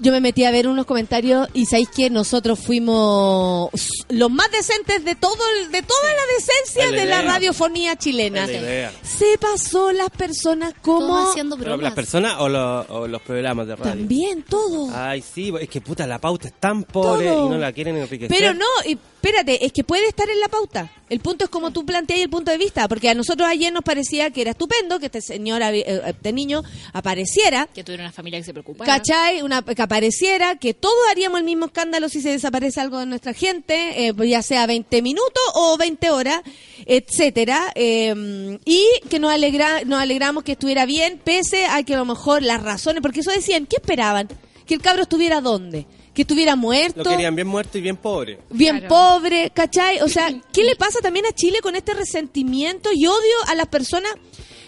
[0.00, 3.70] Yo me metí a ver unos comentarios y sabéis que nosotros fuimos
[4.08, 8.46] los más decentes de todo el- de toda la decencia la de la radiofonía chilena.
[8.46, 8.90] La.
[9.02, 11.80] Se pasó las personas como Todos haciendo bromas.
[11.82, 13.90] ¿Las personas o, los- o los programas de radio?
[13.92, 14.90] también todo.
[14.94, 17.46] Ay, sí, es que puta, la pauta es tan pobre Todo.
[17.46, 18.36] y no la quieren enriquecer.
[18.36, 20.90] Pero no, y espérate, es que puede estar en la pauta.
[21.08, 23.82] El punto es como tú planteas el punto de vista, porque a nosotros ayer nos
[23.82, 28.38] parecía que era estupendo que este señor, eh, este niño, apareciera, Que tuviera una familia
[28.38, 28.92] que se preocupara.
[28.92, 29.40] ¿cachai?
[29.40, 33.32] Una, que apareciera, que todos haríamos el mismo escándalo si se desaparece algo de nuestra
[33.32, 36.42] gente, eh, ya sea 20 minutos o 20 horas,
[36.84, 41.98] etcétera, eh, y que nos, alegra, nos alegramos que estuviera bien, pese a que a
[41.98, 44.28] lo mejor las razones, porque eso decían, ¿qué esperaban?
[44.66, 45.86] Que el cabro estuviera dónde?
[46.14, 47.02] Que estuviera muerto.
[47.02, 48.38] Lo querían bien muerto y bien pobre.
[48.50, 48.94] bien Claro.
[48.94, 50.00] pobre, ¿cachai?
[50.00, 53.66] O sea, ¿qué le pasa también a Chile con este resentimiento y odio a las
[53.66, 54.12] personas?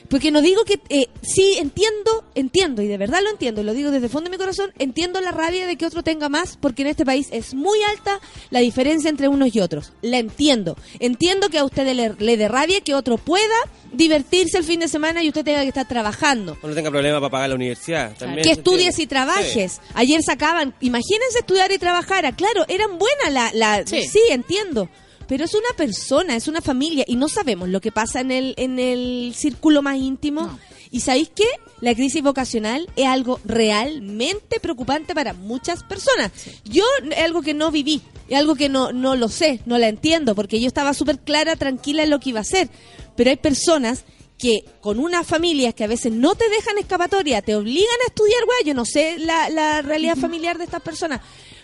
[0.08, 3.74] Porque no digo que, eh, sí, entiendo, entiendo, y de verdad lo entiendo, y lo
[3.74, 6.56] digo desde el fondo de mi corazón, entiendo la rabia de que otro tenga más,
[6.56, 9.92] porque en este país es muy alta la diferencia entre unos y otros.
[10.02, 10.76] La entiendo.
[11.00, 13.54] Entiendo que a usted le, le dé rabia que otro pueda
[13.92, 16.56] divertirse el fin de semana y usted tenga que estar trabajando.
[16.62, 18.16] O no tenga problema para pagar la universidad.
[18.16, 19.80] También Que estudies y trabajes.
[19.94, 22.26] Ayer sacaban, imagínense estudiar y trabajar.
[22.26, 24.02] Ah, Claro, eran buenas la, la sí.
[24.06, 24.20] Sí.
[24.30, 24.88] entiendo.
[25.28, 28.54] Pero es una persona, es una familia y no sabemos lo que pasa en el
[28.56, 30.58] en el círculo más íntimo.
[30.90, 31.46] Y sabéis qué?
[31.80, 36.30] La crisis vocacional es algo realmente preocupante para muchas personas.
[36.64, 39.88] Yo es algo que no viví, es algo que no no lo sé, no la
[39.88, 42.68] entiendo porque yo estaba súper clara, tranquila en lo que iba a hacer.
[43.16, 44.04] Pero hay personas
[44.38, 48.44] que con unas familias que a veces no te dejan escapatoria, te obligan a estudiar,
[48.44, 51.20] güey, yo no sé la, la realidad familiar de estas personas,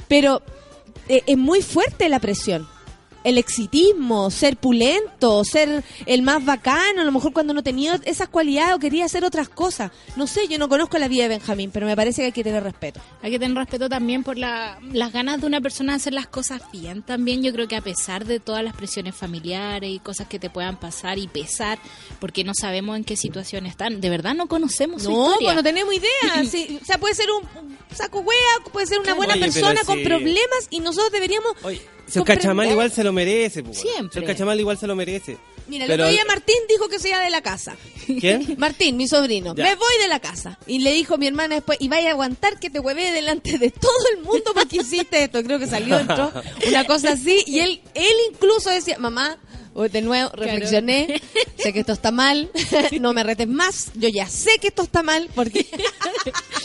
[0.08, 0.42] pero
[1.08, 2.66] eh, es muy fuerte la presión.
[3.24, 8.28] El exitismo, ser pulento, ser el más bacano, a lo mejor cuando no tenía esas
[8.28, 9.90] cualidades o quería hacer otras cosas.
[10.16, 12.44] No sé, yo no conozco la vida de Benjamín, pero me parece que hay que
[12.44, 13.00] tener respeto.
[13.22, 16.26] Hay que tener respeto también por la- las ganas de una persona de hacer las
[16.26, 17.02] cosas bien.
[17.02, 20.50] También yo creo que a pesar de todas las presiones familiares y cosas que te
[20.50, 21.78] puedan pasar y pesar,
[22.20, 25.48] porque no sabemos en qué situación están, de verdad no conocemos su No, historia.
[25.48, 26.10] pues no tenemos idea.
[26.50, 30.02] Sí, o sea, puede ser un, saco hueá, puede ser una buena Oye, persona con
[30.02, 31.52] problemas y nosotros deberíamos...
[31.62, 31.80] Oye,
[32.24, 33.62] cachamal igual se lo merece.
[33.62, 33.78] pues.
[33.78, 34.12] Siempre.
[34.12, 35.38] Si el cachamal igual se lo merece.
[35.68, 37.76] Mira, el otro día Martín dijo que se iba de la casa.
[38.06, 38.54] ¿Quién?
[38.58, 39.64] Martín, mi sobrino, Ya.
[39.64, 40.58] me voy de la casa.
[40.66, 43.70] Y le dijo mi hermana después, y vaya a aguantar que te hueve delante de
[43.70, 45.42] todo el mundo porque hiciste esto.
[45.44, 46.32] Creo que salió, entró,
[46.66, 47.44] una cosa así.
[47.46, 49.38] Y él, él incluso decía, mamá,
[49.74, 51.22] de nuevo reflexioné,
[51.56, 52.50] sé que esto está mal,
[53.00, 55.66] no me retes más, yo ya sé que esto está mal porque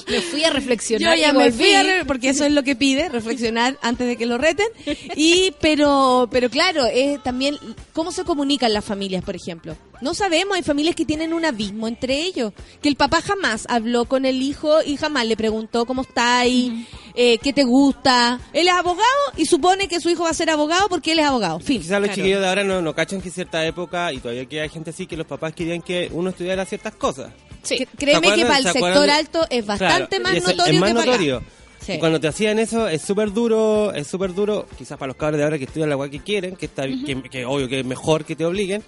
[0.10, 1.52] Me fui a yo reflexionar ya y me volví.
[1.52, 4.68] fui a re- porque eso es lo que pide, reflexionar antes de que lo reten.
[5.16, 7.58] Y pero pero claro, es también
[7.94, 9.76] cómo se comunican las familias, por ejemplo.
[10.00, 14.06] No sabemos, hay familias que tienen un abismo entre ellos, que el papá jamás habló
[14.06, 18.40] con el hijo y jamás le preguntó cómo está y eh, qué te gusta.
[18.54, 19.04] Él es abogado
[19.36, 21.60] y supone que su hijo va a ser abogado porque él es abogado.
[21.60, 21.82] Fin.
[21.82, 22.16] Quizás los Claro.
[22.16, 25.08] chiquillos de ahora no, no cachan que cierta época, y todavía que hay gente así,
[25.08, 27.32] que los papás querían que uno estudiara ciertas cosas.
[27.68, 27.86] Sí.
[27.98, 30.80] Créeme ¿Se que para el se sector alto es bastante Claro, más es- notorio es
[30.80, 31.12] más que para acá.
[31.12, 31.42] notorio.
[31.86, 31.98] Sí.
[32.00, 35.44] Cuando te hacían eso, es súper duro, es súper duro, quizás para los cabros de
[35.46, 38.26] ahora que estudian la agua que quieren, que está que, que obvio que es mejor
[38.26, 38.84] que te obliguen,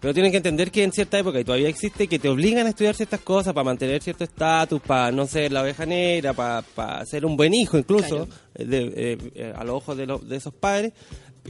[0.00, 2.70] pero tienen que entender que en cierta época, y todavía existe, que te obligan a
[2.70, 7.04] estudiar ciertas cosas para mantener cierto estatus, para no ser la oveja negra, para, para
[7.06, 10.36] ser un buen hijo incluso, eh, de- eh, eh, a los ojos de, los- de
[10.36, 10.92] esos padres.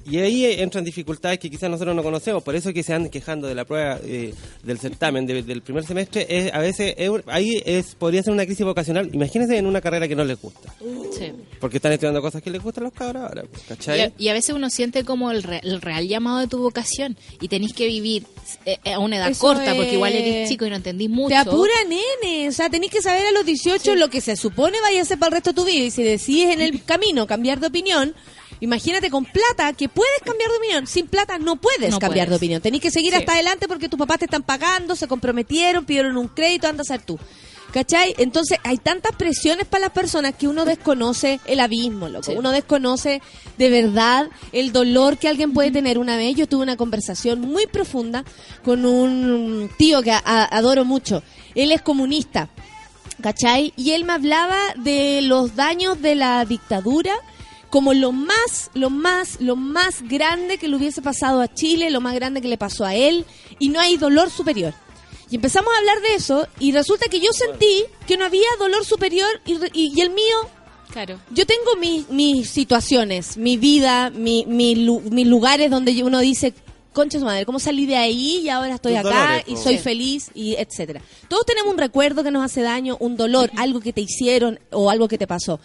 [0.06, 3.10] Y ahí eh, entran dificultades que quizás nosotros no conocemos, por eso que se andan
[3.10, 7.10] quejando de la prueba eh, del certamen de- del primer semestre, es, a veces es-
[7.26, 9.10] ahí es podría ser una crisis vocacional.
[9.12, 10.72] Imagínense en una carrera que no les gusta,
[11.16, 11.32] Sí.
[11.60, 14.00] porque están estudiando cosas que les gustan a los cabros ahora, Y ¿cachai?
[14.00, 17.16] a, y a veces uno siente como el, re- el real llamado de tu vocación
[17.40, 18.24] y tenés que vivir
[18.66, 21.28] eh, a una edad Eso corta porque igual es- eres chico y no entendís mucho.
[21.30, 22.48] Te apura, nene.
[22.48, 25.18] O sea, tenés que saber a los 18 lo que se supone vaya a hacer
[25.18, 25.84] para el resto de tu vida.
[25.84, 28.14] Y si decides en el camino cambiar de opinión,
[28.60, 30.86] imagínate con plata que puedes cambiar de opinión.
[30.86, 32.60] Sin plata no puedes No cambiar de opinión.
[32.62, 33.18] Tenés que seguir Sí.
[33.18, 36.84] hasta adelante porque tus papás te están pagando, se comprometieron, pidieron un crédito, anda a
[36.84, 37.18] ser tú.
[37.72, 38.14] ¿Cachai?
[38.16, 42.24] Entonces hay tantas presiones para las personas que uno desconoce el abismo, loco.
[42.24, 42.32] Sí.
[42.34, 43.20] Uno desconoce
[43.58, 45.98] de verdad el dolor que alguien puede tener.
[45.98, 48.24] Una vez yo tuve una conversación muy profunda
[48.64, 51.22] con un tío que a- a- adoro mucho.
[51.54, 52.48] Él es comunista,
[53.22, 53.74] ¿cachai?
[53.76, 57.12] Y él me hablaba de los daños de la dictadura
[57.70, 62.00] como lo más, lo más, lo más grande que le hubiese pasado a Chile, lo
[62.00, 63.24] más grande que le pasó a él,
[63.58, 64.74] y no hay dolor superior.
[65.30, 68.84] Y empezamos a hablar de eso y resulta que yo sentí que no había dolor
[68.86, 70.36] superior y, re- y- y el mío,
[70.90, 71.20] Claro.
[71.30, 76.54] yo tengo mis, mis situaciones, mi vida, mi, mi lu- mis lugares donde uno dice,
[76.94, 79.76] concha su madre, ¿cómo salí de ahí y ahora estoy Tus acá dolores, y soy
[79.76, 79.82] Sí.
[79.82, 81.02] feliz y etcétera?
[81.28, 84.88] Todos tenemos un recuerdo que nos hace daño, un dolor, algo que te hicieron o
[84.88, 85.60] algo que te pasó.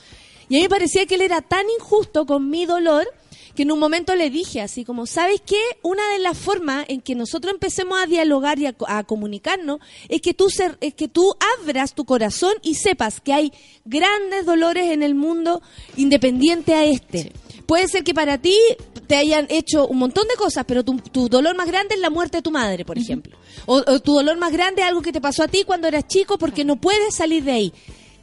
[0.50, 3.08] Y a mí me parecía que él era tan injusto con mi dolor
[3.56, 5.62] que en un momento le dije así como, ¿sabes qué?
[5.84, 9.80] Una de las formas en que nosotros empecemos a dialogar y a, co- a comunicarnos
[10.10, 13.52] es que tú ser- es que tú abras tu corazón y sepas que hay
[13.86, 15.62] grandes dolores en el mundo
[15.98, 17.32] independiente a este.
[17.68, 18.58] Puede ser que para ti
[19.08, 22.10] te hayan hecho un montón de cosas, pero tu, tu dolor más grande es la
[22.10, 23.38] muerte de tu madre, por ejemplo.
[23.68, 26.08] O, o tu dolor más grande es algo que te pasó a ti cuando eras
[26.08, 27.74] chico porque no puedes salir de ahí.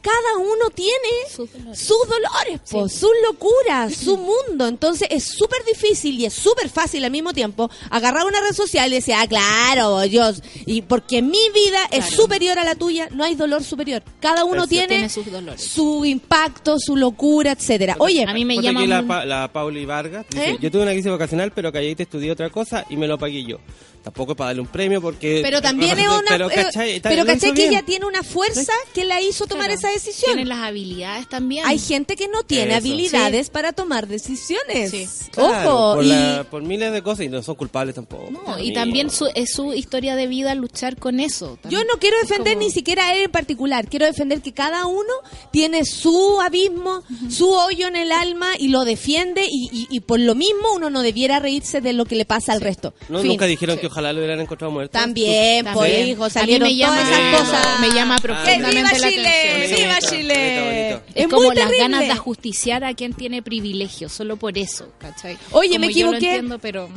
[0.02, 0.94] Cada uno tiene
[1.34, 1.78] Sus dolores.
[1.78, 4.66] sus dolores, po, sus locuras, su mundo.
[4.66, 8.90] Entonces es súper difícil y es súper fácil al mismo tiempo agarrar una red social
[8.90, 10.30] y decir, ah, claro, yo,
[10.66, 12.22] y porque mi vida es Claro.
[12.22, 14.02] superior a la tuya, no hay dolor superior.
[14.20, 15.62] Cada uno Es tiene, Tiene sus dolores.
[15.62, 17.96] su impacto, su locura, etcétera.
[17.98, 20.58] Oye, A mí me llama la, Pa- la Pauli Vargas dice, ¿Eh?
[20.60, 23.58] yo tuve una crisis vocacional, pero calladita estudié otra cosa y me lo pagué yo.
[24.02, 25.40] Tampoco es para darle un premio porque...
[25.42, 27.72] pero también es una, Pero, pero lo hizo ¿cachai que bien.
[27.74, 29.78] ella tiene una fuerza que la hizo tomar Claro.
[29.78, 30.34] esa decisión.
[30.36, 31.66] Tiene las habilidades también.
[31.66, 32.78] Hay gente que no tiene Eso.
[32.78, 34.90] habilidades para tomar decisiones.
[34.90, 35.08] Sí.
[35.32, 38.30] Claro, Ojo, por, y la- por miles de cosas y no son culpables tampoco.
[38.30, 41.58] No, y también su, es su historia de vida luchar con eso.
[41.68, 44.86] Yo no quiero defender como- ni siquiera a él en particular, quiero defender que cada
[44.86, 45.12] uno
[45.52, 50.20] tiene su abismo, su hoyo en el alma y lo defiende y, y- y por
[50.20, 52.94] lo mismo uno no debiera reírse de lo que le pasa al resto.
[53.08, 53.28] ¿No, Fin.
[53.28, 54.92] Nunca dijeron que ojalá lo hubieran encontrado muerto.
[54.92, 55.74] También, También.
[55.74, 57.80] pues hijo, A mí salieron me llama- todas esas cosas.
[57.80, 59.28] me llama Ah, profundamente ¡Viva la Chile!
[59.28, 59.79] atención.
[59.82, 60.34] ¡Viva Bonito, Chile!
[60.34, 61.02] bonito, bonito.
[61.08, 61.78] Es, Es como muy las terrible.
[61.82, 65.38] ganas de ajusticiar a quien tiene privilegio, solo por eso, ¿cachai?
[65.52, 66.26] Oye, Como me yo lo equivoqué.
[66.28, 66.88] entiendo, pero...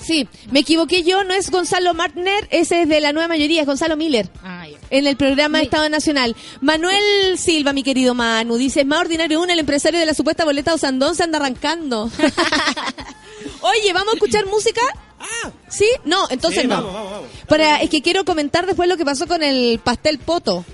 [0.00, 3.66] Sí, me equivoqué yo, no es Gonzalo Martner, ese es de la nueva mayoría, es
[3.66, 4.30] Gonzalo Miller.
[4.44, 4.78] Ah, ya.
[4.90, 6.36] En el programa de Estado Nacional.
[6.60, 10.44] Manuel Silva, mi querido Manu, dice, es más ordinario uno, el empresario de la supuesta
[10.44, 12.08] boleta Osandón se anda arrancando.
[13.60, 14.80] Oye, ¿vamos a escuchar música?
[15.68, 15.86] ¿Sí?
[16.04, 16.76] No, entonces Sí, no.
[16.76, 17.28] vamos, vamos, vamos.
[17.48, 20.64] Para, es que quiero comentar después lo que pasó con el pastel poto.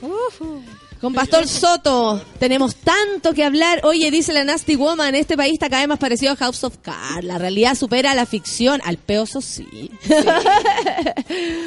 [1.04, 2.18] Con Pastor Soto.
[2.38, 3.82] Tenemos tanto que hablar.
[3.84, 6.78] Oye, dice la Nasty Woman, este país está cada vez más parecido a House of
[6.80, 7.22] Cards.
[7.24, 8.80] La realidad supera a la ficción.
[8.82, 9.90] Al peoso sí.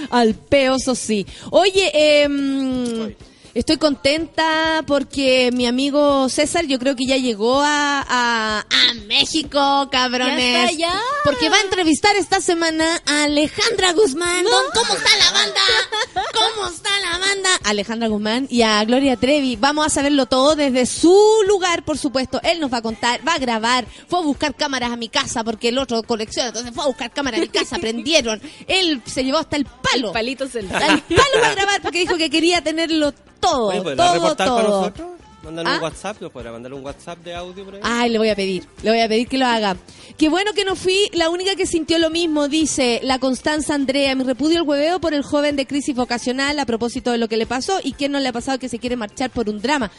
[0.10, 1.28] Al peoso sí.
[1.52, 3.14] Oye, em,
[3.60, 9.90] estoy contenta porque mi amigo César yo creo que ya llegó a, a, a México,
[9.92, 10.38] cabrones.
[10.38, 11.02] Ya está allá.
[11.24, 14.44] Porque va a entrevistar esta semana a Alejandra Guzmán.
[14.44, 15.62] Don, ¿Cómo está la banda?
[16.34, 17.50] ¿Cómo está la banda?
[17.64, 19.56] Alejandra Guzmán y a Gloria Trevi.
[19.56, 21.18] Vamos a saberlo todo desde su
[21.48, 22.40] lugar, por supuesto.
[22.44, 23.88] Él nos va a contar, va a grabar.
[24.08, 26.50] Fue a buscar cámaras a mi casa porque el otro colecciona.
[26.50, 28.40] Entonces fue a buscar cámaras a mi casa, prendieron.
[28.68, 30.14] Él se llevó hasta el palo.
[30.14, 33.68] Palitos el Al palo va a grabar porque dijo que quería tenerlo todo.
[33.68, 34.64] Oye, ¿podrá todo, todo.
[34.64, 35.08] nosotros?
[35.44, 35.76] Mándale ¿Ah?
[35.78, 37.82] un WhatsApp, ¿nos podrá mandar un WhatsApp de audio por ahí?
[37.84, 39.78] Ay, le voy a pedir, le voy a pedir que lo haga.
[40.18, 44.14] Qué bueno que no fui la única que sintió lo mismo, dice la Constanza Andrea.
[44.16, 47.38] Me repudio el hueveo por el joven de crisis vocacional a propósito de lo que
[47.38, 49.90] le pasó y que no le ha pasado que se quiere marchar por un drama.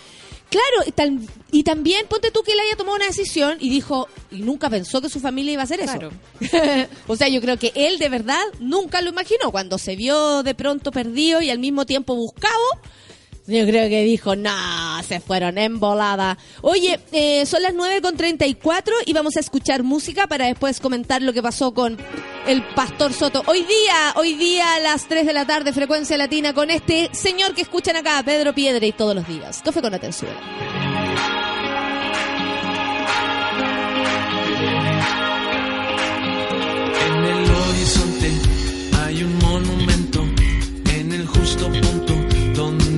[0.50, 1.12] Claro,
[1.52, 5.02] y también ponte tú que él haya tomado una decisión y dijo, y nunca pensó
[5.02, 5.98] que su familia iba a hacer eso.
[5.98, 6.10] Claro.
[7.06, 9.50] o sea, yo creo que él de verdad nunca lo imaginó.
[9.50, 12.54] Cuando se vio de pronto perdido y al mismo tiempo buscado,
[13.48, 16.36] yo creo que dijo, no, se fueron en volada.
[16.60, 21.22] Oye, eh, son las 9 con 34 y vamos a escuchar música para después comentar
[21.22, 21.96] lo que pasó con
[22.46, 23.42] el Pastor Soto.
[23.46, 27.54] Hoy día, hoy día a las 3 de la tarde, frecuencia latina, con este señor
[27.54, 29.62] que escuchan acá, Pedro Piedra, y todos los días.
[29.64, 30.32] Café con atención.
[37.06, 38.47] En el horizonte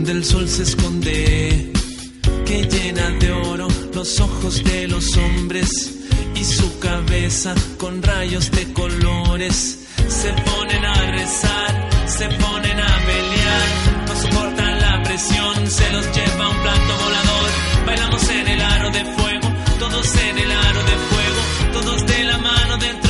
[0.01, 1.73] donde el sol se esconde,
[2.47, 5.69] que llena de oro los ojos de los hombres
[6.35, 9.87] y su cabeza con rayos de colores.
[10.09, 13.69] Se ponen a rezar, se ponen a pelear,
[14.07, 17.51] no soportan la presión, se los lleva un plato volador.
[17.85, 19.49] Bailamos en el aro de fuego,
[19.79, 21.41] todos en el aro de fuego,
[21.75, 23.10] todos de la mano dentro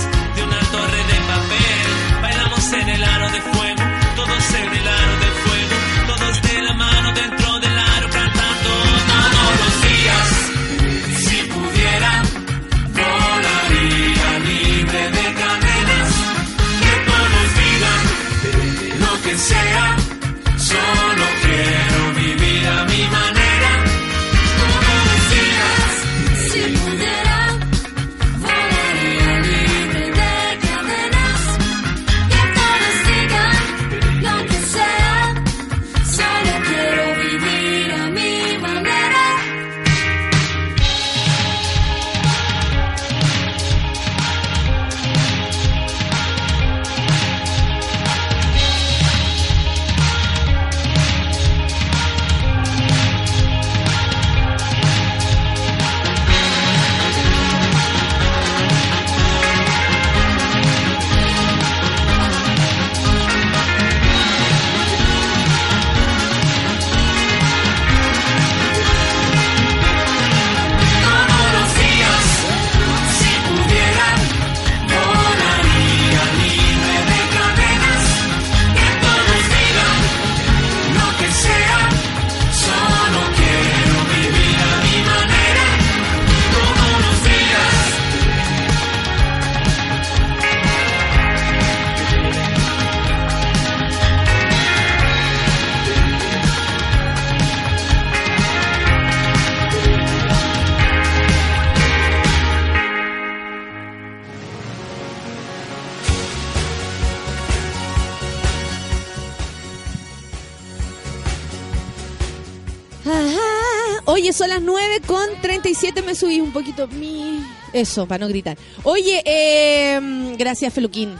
[116.61, 117.43] poquito mi.
[117.73, 118.57] Eso, para no gritar.
[118.83, 119.99] Oye, eh,
[120.37, 121.15] gracias, Feluquín.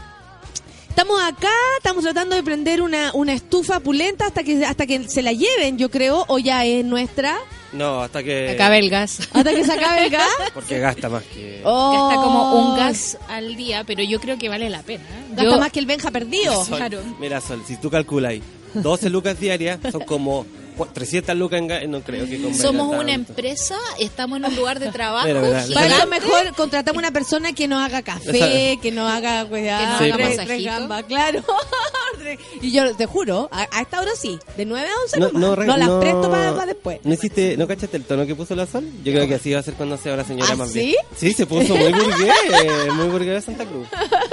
[0.89, 5.21] Estamos acá, estamos tratando de prender una, una estufa pulenta hasta que hasta que se
[5.21, 7.37] la lleven, yo creo, o ya es nuestra.
[7.71, 8.49] No, hasta que...
[8.49, 9.29] Acabe el gas.
[9.31, 10.27] Hasta que se acabe el gas.
[10.53, 11.61] Porque gasta más que...
[11.63, 15.03] Oh, Gasta como un gas al día, pero yo creo que vale la pena.
[15.05, 15.25] ¿eh?
[15.29, 16.65] Gasta Yo- más que el Benja perdido.
[16.65, 16.99] Sol, claro.
[17.19, 20.45] Mira, Sol, si tú calculas ahí 12 lucas diarias, son como
[20.87, 23.31] 300 lucas en no creo que Somos una tanto.
[23.31, 25.27] empresa, estamos en un lugar de trabajo.
[25.27, 26.05] Mira, mira, Para gigante.
[26.07, 30.13] mejor contratamos una persona que nos haga café, que nos haga cuidado, Que nos haga
[30.15, 30.45] tres, masajito.
[30.47, 31.43] tres gambas, claro.
[32.61, 35.41] y yo te juro, a, a esta hora sí, de 9 a 11 No, nomás.
[35.41, 36.99] no, No, las no- presto para después.
[37.03, 38.85] ¿No hiciste, no cachaste el tono que puso la Sol?
[39.03, 40.79] Yo creo que así va a ser cuando sea la señora ¿Ah, más sí?
[40.79, 40.95] bien.
[41.15, 43.87] Sí, se puso muy burgués, muy burgués de Santa Cruz.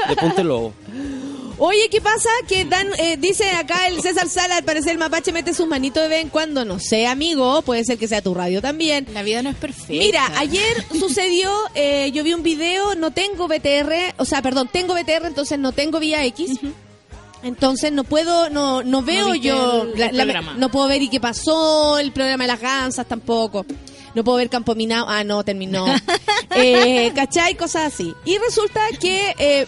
[0.09, 0.73] De Punto Lobo.
[1.61, 2.29] Oye, ¿qué pasa?
[2.47, 6.03] Que dan, eh, dice acá el César Sala, al parecer el mapache mete sus manitos
[6.05, 9.07] de vez en cuando, no sé, amigo, puede ser que sea tu radio también.
[9.13, 9.93] La vida no es perfecta.
[9.93, 14.95] Mira, ayer sucedió, eh, yo vi un video, no tengo BTR, o sea, perdón, tengo
[14.95, 16.61] BTR, entonces no tengo vía X.
[17.43, 20.55] Entonces no puedo, no, no veo yo, el- la- el la- programa.
[20.59, 23.65] no puedo ver y qué pasó, el programa de las gansas tampoco.
[24.15, 25.87] No puedo ver Campo Minado, ah, no, terminó.
[26.57, 27.55] eh, ¿Cachai?
[27.57, 28.13] Cosas así.
[28.25, 29.67] Y resulta que eh,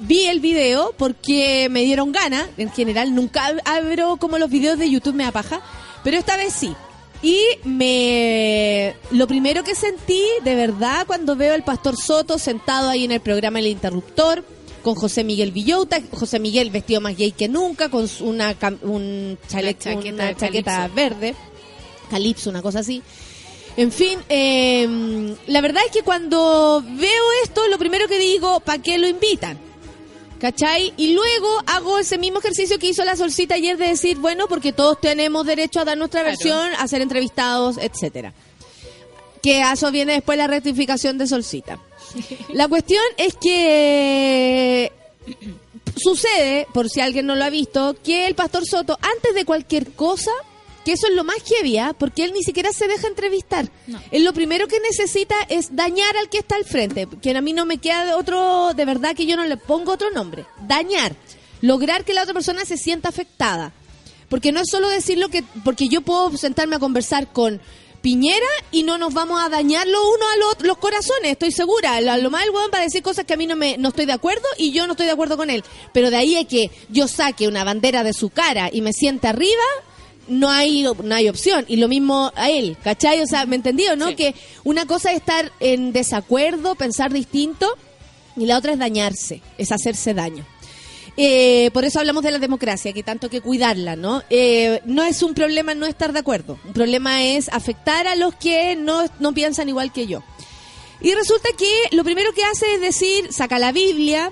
[0.00, 2.46] vi el video porque me dieron ganas.
[2.56, 5.60] En general, nunca ab- abro como los videos de YouTube, me da paja.
[6.04, 6.74] Pero esta vez sí.
[7.22, 8.94] Y me.
[9.10, 13.20] Lo primero que sentí, de verdad, cuando veo al pastor Soto sentado ahí en el
[13.20, 14.44] programa El Interruptor,
[14.82, 19.94] con José Miguel Villota, José Miguel vestido más gay que nunca, con una, un chaqueta
[19.96, 20.94] una de chaqueta calipso.
[20.94, 21.34] verde,
[22.08, 23.02] calipso, una cosa así.
[23.76, 28.80] En fin, eh, la verdad es que cuando veo esto, lo primero que digo, ¿para
[28.82, 29.58] qué lo invitan?
[30.40, 30.92] ¿Cachai?
[30.96, 34.72] Y luego hago ese mismo ejercicio que hizo la solcita ayer de decir, bueno, porque
[34.72, 36.36] todos tenemos derecho a dar nuestra Claro.
[36.36, 38.32] versión, a ser entrevistados, etcétera.
[39.42, 41.78] Que a eso viene después la rectificación de solcita.
[42.52, 44.92] La cuestión es que
[45.96, 49.92] sucede, por si alguien no lo ha visto, que el pastor Soto, antes de cualquier
[49.92, 50.30] cosa,
[50.88, 51.94] que eso es lo más heavy, ¿ah?
[51.98, 53.68] porque él ni siquiera se deja entrevistar.
[53.86, 54.00] No.
[54.10, 57.52] Él lo primero que necesita es dañar al que está al frente, que a mí
[57.52, 60.46] no me queda de otro, de verdad que yo no le pongo otro nombre.
[60.66, 61.14] Dañar.
[61.60, 63.72] Lograr que la otra persona se sienta afectada.
[64.30, 67.60] Porque no es solo decir lo que, porque yo puedo sentarme a conversar con
[68.00, 72.00] Piñera y no nos vamos a dañar lo uno a lo- los corazones, estoy segura.
[72.00, 73.88] Lo, lo más el weón va a decir cosas que a mí no me no
[73.88, 75.64] estoy de acuerdo y yo no estoy de acuerdo con él.
[75.92, 79.26] Pero de ahí es que yo saque una bandera de su cara y me siente
[79.26, 79.64] arriba,
[80.28, 81.64] no hay no hay opción.
[81.68, 83.20] Y lo mismo a él, ¿cachai?
[83.20, 84.08] O sea, ¿me entendió, no?
[84.08, 84.16] Sí.
[84.16, 87.66] Que una cosa es estar en desacuerdo, pensar distinto.
[88.36, 90.46] y la otra es dañarse, es hacerse daño.
[91.20, 94.22] Eh, por eso hablamos de la democracia, que tanto que cuidarla, ¿no?
[94.30, 98.36] Eh, no es un problema no estar de acuerdo, un problema es afectar a los
[98.36, 100.22] que no, no piensan igual que yo.
[101.00, 104.30] Y resulta que lo primero que hace es decir, saca la Biblia,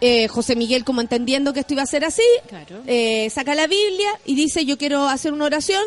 [0.00, 2.82] eh, José Miguel como entendiendo que esto iba a ser así, Claro.
[2.86, 5.82] eh, saca la Biblia y dice yo quiero hacer una oración.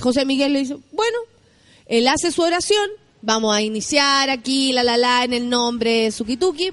[0.00, 1.18] José Miguel le dice, bueno,
[1.86, 2.88] él hace su oración,
[3.22, 6.70] vamos a iniciar aquí, la la la, en el nombre Sukituki.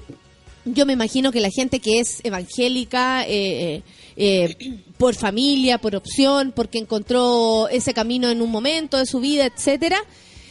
[0.64, 3.82] Yo me imagino que la gente que es evangélica, eh, eh,
[4.16, 9.46] eh, por familia, por opción, porque encontró ese camino en un momento de su vida,
[9.46, 9.98] etcétera,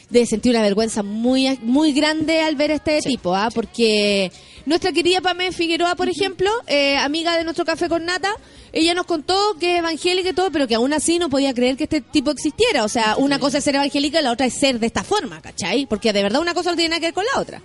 [0.10, 3.50] de sentir una vergüenza muy muy grande al ver a este tipo, ¿ah?
[3.54, 4.30] Porque
[4.66, 8.32] nuestra querida Pamela Figueroa, por ejemplo, eh, amiga de nuestro café con nata,
[8.74, 11.76] ella nos contó que es evangélica y todo, pero que aún así no podía creer
[11.78, 12.84] que este tipo existiera.
[12.84, 15.42] O sea, una cosa es ser evangélica y la otra es ser de esta forma,
[15.42, 15.86] ¿cachai?
[15.86, 17.62] Porque de verdad una cosa no tiene nada que ver con la otra.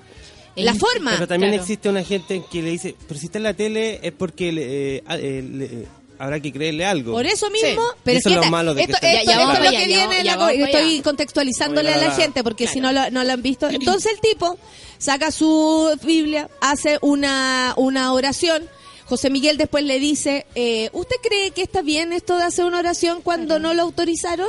[0.56, 1.12] La El- forma.
[1.12, 1.62] Pero también claro.
[1.62, 4.96] existe una gente que le dice, pero si está en la tele es porque le-
[4.96, 5.86] eh, eh, le-
[6.18, 7.12] habrá que creerle algo.
[7.12, 7.98] Por eso mismo, Sí.
[8.04, 9.64] pero eso es lo malo de que esto, esté- esto- Ya- ya esto vamos es
[9.64, 12.66] lo que ya viene, la ya para estoy contextualizándole a la- la la- gente porque
[12.66, 13.68] si no lo, no lo han visto.
[13.68, 14.58] Entonces el tipo
[14.98, 18.68] saca su Biblia, hace una, una oración.
[19.06, 22.78] José Miguel después le dice, eh, ¿usted cree que está bien esto de hacer una
[22.80, 24.48] oración cuando no lo autorizaron?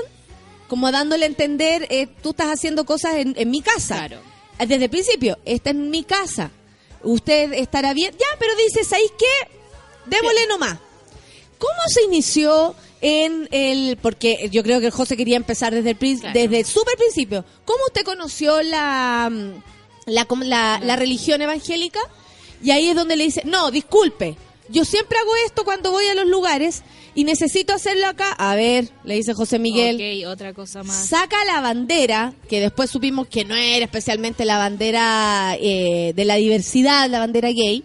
[0.67, 3.95] Como dándole a entender, eh, tú estás haciendo cosas en, en mi casa.
[4.07, 4.19] Claro.
[4.59, 6.49] Desde el principio, esta es mi casa.
[7.03, 8.11] Usted estará bien.
[8.19, 9.49] Ya, pero dice, ¿sabéis qué?
[10.07, 10.77] Démosle nomás.
[11.57, 13.97] ¿Cómo se inició en el...?
[13.97, 16.33] Porque yo creo que José quería empezar desde el, Claro.
[16.33, 17.43] desde el súper principio.
[17.65, 19.31] ¿Cómo usted conoció la,
[20.05, 21.99] la, la, la religión evangélica?
[22.63, 24.35] Y ahí es donde le dice, no, disculpe,
[24.69, 26.81] yo siempre hago esto cuando voy a los lugares
[27.13, 28.31] y necesito hacerlo acá.
[28.37, 29.95] A ver, le dice José Miguel.
[30.23, 31.07] Ok, otra cosa más.
[31.07, 36.35] Saca la bandera, que después supimos que no era especialmente la bandera eh, de la
[36.35, 37.83] diversidad, la bandera gay,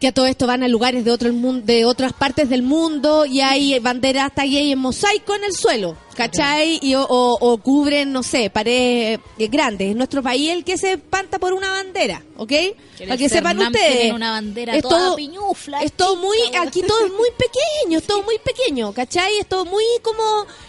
[0.00, 3.26] que a todo esto van a lugares de, otro mundo, de otras partes del mundo
[3.26, 6.78] y hay banderas hasta gay en mosaico en el suelo, ¿cachai?
[6.80, 9.90] Y, o, o- o cubren, no sé, paredes eh, grandes.
[9.90, 12.52] En nuestro país el que se espanta por una bandera, ¿ok?
[12.98, 13.98] Para que sepan ustedes.
[13.98, 17.98] tiene una bandera es toda todo, piñufla, es todo muy, aquí todo es muy pequeño,
[17.98, 19.36] es todo muy pequeño, ¿cachai?
[19.38, 20.22] Es todo muy como,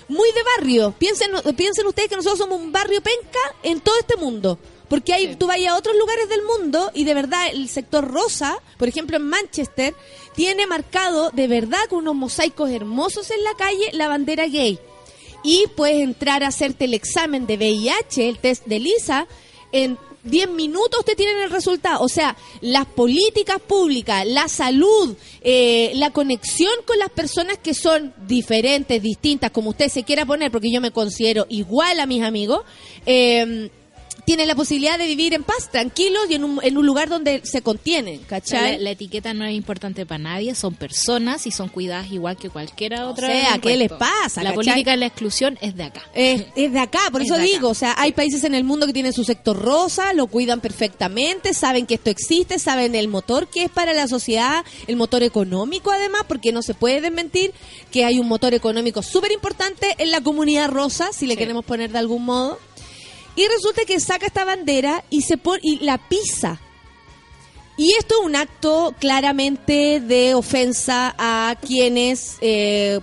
[0.09, 0.93] muy de barrio.
[0.99, 4.59] Piensen, piensen ustedes que nosotros somos un barrio penca en todo este mundo.
[4.92, 8.58] Porque hay, tú vayas a otros lugares del mundo y de verdad el sector rosa,
[8.78, 9.96] por ejemplo en Manchester,
[10.36, 14.80] tiene marcado de verdad con unos mosaicos hermosos en la calle la bandera gay.
[15.46, 19.28] Y puedes entrar a hacerte el examen de VIH, el test de Lisa,
[19.72, 22.04] en 10 minutos te tienen el resultado.
[22.04, 28.14] O sea, las políticas públicas, la salud, eh, la conexión con las personas que son
[28.28, 32.66] diferentes, distintas, como usted se quiera poner, porque yo me considero igual a mis amigos,
[33.06, 33.72] eh,
[34.26, 37.41] tienen la posibilidad de vivir en paz, tranquilos y en un, en un lugar donde
[37.43, 38.72] se contienen, O sea, ¿cachai?
[38.78, 42.49] la, la etiqueta no es importante para nadie, son personas y son cuidadas igual que
[42.49, 43.28] cualquiera otra.
[43.28, 44.55] sea, del ¿qué les pasa, La cachai?
[44.55, 46.03] política de la exclusión es de acá.
[46.13, 47.43] Es, es de acá, por Es eso acá.
[47.43, 50.61] digo, o sea, hay países en el mundo que tienen su sector rosa, lo cuidan
[50.61, 55.24] perfectamente, saben que esto existe, saben el motor que es para la sociedad, el motor
[55.24, 57.53] económico además, porque no se puede desmentir
[57.91, 61.38] que hay un motor económico súper importante en la comunidad rosa, si le Sí.
[61.39, 62.59] queremos poner de algún modo.
[63.36, 66.59] Y resulta que saca esta bandera y se pone, y la pisa.
[67.77, 72.99] Y esto es un acto claramente de ofensa a quienes, eh,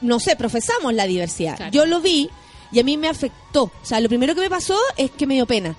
[0.00, 1.56] no sé, profesamos la diversidad.
[1.56, 1.72] Claro.
[1.72, 2.30] Yo lo vi
[2.72, 3.64] y a mí me afectó.
[3.64, 5.76] O sea, lo primero que me pasó es que me dio pena.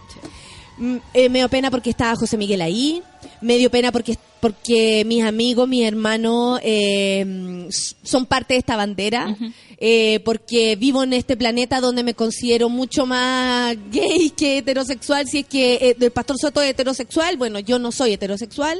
[1.13, 3.01] Eh, me dio pena porque estaba José Miguel ahí.
[3.41, 7.67] Me dio pena porque, porque mis amigos, mis hermanos eh, mm,
[8.03, 9.35] son parte de esta bandera.
[9.77, 15.27] eh, porque vivo en este planeta donde me considero mucho más gay que heterosexual.
[15.27, 18.79] Si es que eh, el pastor Soto es heterosexual, bueno, yo no soy heterosexual.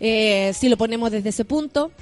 [0.00, 1.92] eh, si lo ponemos desde ese punto.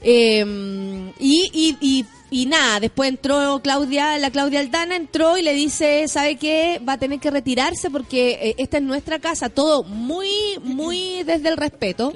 [0.00, 5.54] Eh, y, y, y, y nada, después entró Claudia, la Claudia Aldana entró y le
[5.54, 6.80] dice, ¿sabe qué?
[6.86, 10.28] Va a tener que retirarse porque eh, esta es nuestra casa, todo muy,
[10.62, 12.12] muy desde el respeto.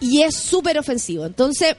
[0.00, 1.24] Y es súper ofensivo.
[1.24, 1.76] Entonces,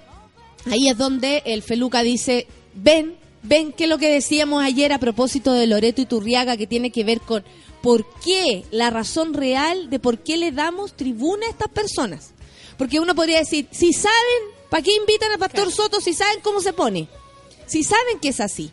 [0.66, 5.54] ahí es donde el Feluca dice, ven, ven que lo que decíamos ayer a propósito
[5.54, 7.44] de Loreto y Turriaga, que tiene que ver con
[7.82, 12.32] por qué, la razón real de por qué le damos tribuna a estas personas.
[12.78, 16.62] Porque uno podría decir, si saben, ¿para qué invitan a Pastor Soto si saben cómo
[16.62, 17.08] se pone?
[17.66, 18.72] Si saben que es así.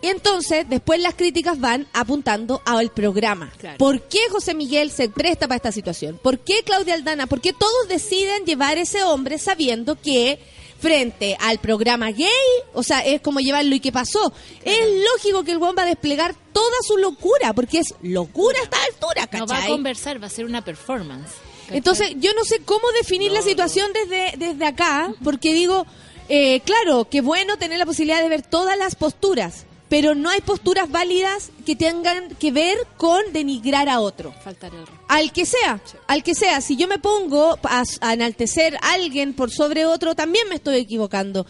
[0.00, 3.52] Y entonces, después las críticas van apuntando al programa.
[3.58, 3.78] Claro.
[3.78, 6.18] ¿Por qué José Miguel se presta para esta situación?
[6.20, 7.28] ¿Por qué Claudia Aldana?
[7.28, 10.40] ¿Por qué todos deciden llevar ese hombre sabiendo que
[10.80, 12.26] frente al programa gay,
[12.74, 14.32] o sea, es como llevarlo y qué pasó?
[14.64, 14.80] Es
[15.14, 18.82] lógico que el buen va a desplegar toda su locura, porque es locura a esta
[18.82, 19.70] altura, No va a ¿cachai?
[19.70, 21.30] conversar, va a ser una performance.
[21.72, 25.86] Entonces, yo no sé cómo definir la situación desde, desde acá, porque digo,
[26.28, 30.40] eh, claro, que bueno tener la posibilidad de ver todas las posturas, pero no hay
[30.40, 34.32] posturas válidas que tengan que ver con denigrar a otro.
[34.42, 35.04] Faltar el respeto.
[35.08, 36.62] Al que sea, al que sea.
[36.62, 40.76] Si yo me pongo a, a enaltecer a alguien por sobre otro, también me estoy
[40.76, 41.46] equivocando.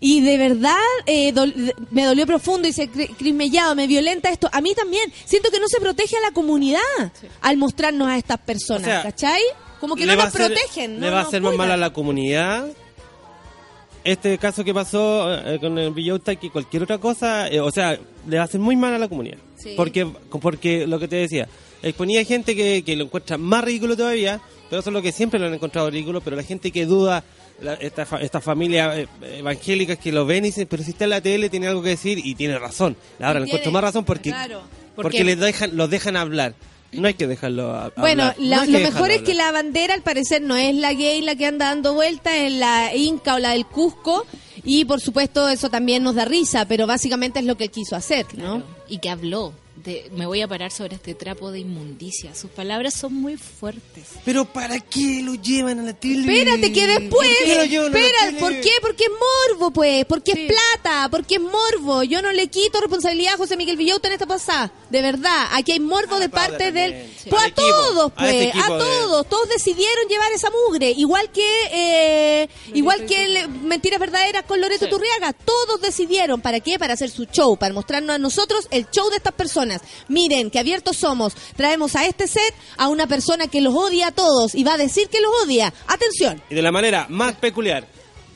[0.00, 0.76] Y de verdad
[1.06, 4.48] eh, dol- de- me dolió profundo, dice Cri- Cris Mellado, me violenta esto.
[4.52, 5.12] A mí también.
[5.24, 6.80] Siento que no se protege a la comunidad
[7.40, 9.42] al mostrarnos a estas personas, O sea, ¿cachai?
[9.80, 11.00] Como que no nos protegen.
[11.00, 12.66] Le no va a hacer más mal a la comunidad.
[14.04, 17.98] Este caso que pasó eh, con el Villota que cualquier otra cosa, eh, o sea,
[18.26, 19.38] le va a hacer muy mal a la comunidad.
[19.56, 19.74] Sí.
[19.76, 20.06] Porque,
[20.40, 21.46] porque lo que te decía,
[21.82, 24.40] exponía gente que, que lo encuentra más ridículo todavía,
[24.70, 27.22] pero eso es lo que siempre lo han encontrado ridículo, pero la gente que duda,
[27.62, 31.04] la- esta, fa- esta familia eh, evangélicas que lo ven y dicen, pero si está
[31.04, 32.96] en la tele tiene algo que decir y tiene razón.
[33.20, 34.62] Ahora le encuentro más razón porque, claro.
[34.94, 36.54] porque Porque- les dejan, los dejan hablar.
[36.90, 38.36] No hay que dejarlo a- Bueno, hablar.
[38.38, 41.36] la- No lo mejor es que la bandera al parecer no es la gay la
[41.36, 44.26] que anda dando vueltas, es la inca o la del Cusco.
[44.64, 48.24] Y por supuesto eso también nos da risa, pero básicamente es lo que quiso hacer,
[48.38, 48.56] ¿no?
[48.62, 48.64] Claro.
[48.88, 49.52] Y que habló
[49.84, 52.34] de me voy a parar sobre este trapo de inmundicia.
[52.34, 54.04] Sus palabras son muy fuertes.
[54.24, 56.20] Pero ¿para qué lo llevan a la tele?
[56.20, 58.38] Espérate que después, ¿Por qué lo llevan a la espera, tele?
[58.40, 58.70] ¿por qué?
[58.80, 59.10] Porque es
[59.50, 62.02] morbo, pues, porque es plata, porque es morbo.
[62.02, 65.46] Yo no le quito responsabilidad a José Miguel Villauta en esta pasada, de verdad.
[65.52, 67.30] Aquí hay morbo A la de parte también, del, sí.
[67.30, 70.90] pues a equipo, todos, a este pues, a, de- todos, todos decidieron llevar esa mugre,
[70.90, 74.90] igual que, eh, igual que el- mentiras verdaderas con Loreto Sí.
[74.90, 76.78] Turriaga, todos decidieron, ¿para qué?
[76.78, 79.67] Para hacer su show, para mostrarnos a nosotros el show de estas personas.
[80.08, 84.12] Miren, que abiertos somos, traemos a este set a una persona que los odia a
[84.12, 85.72] todos y va a decir que los odia.
[85.86, 86.42] Atención.
[86.50, 87.86] Y de la manera más peculiar.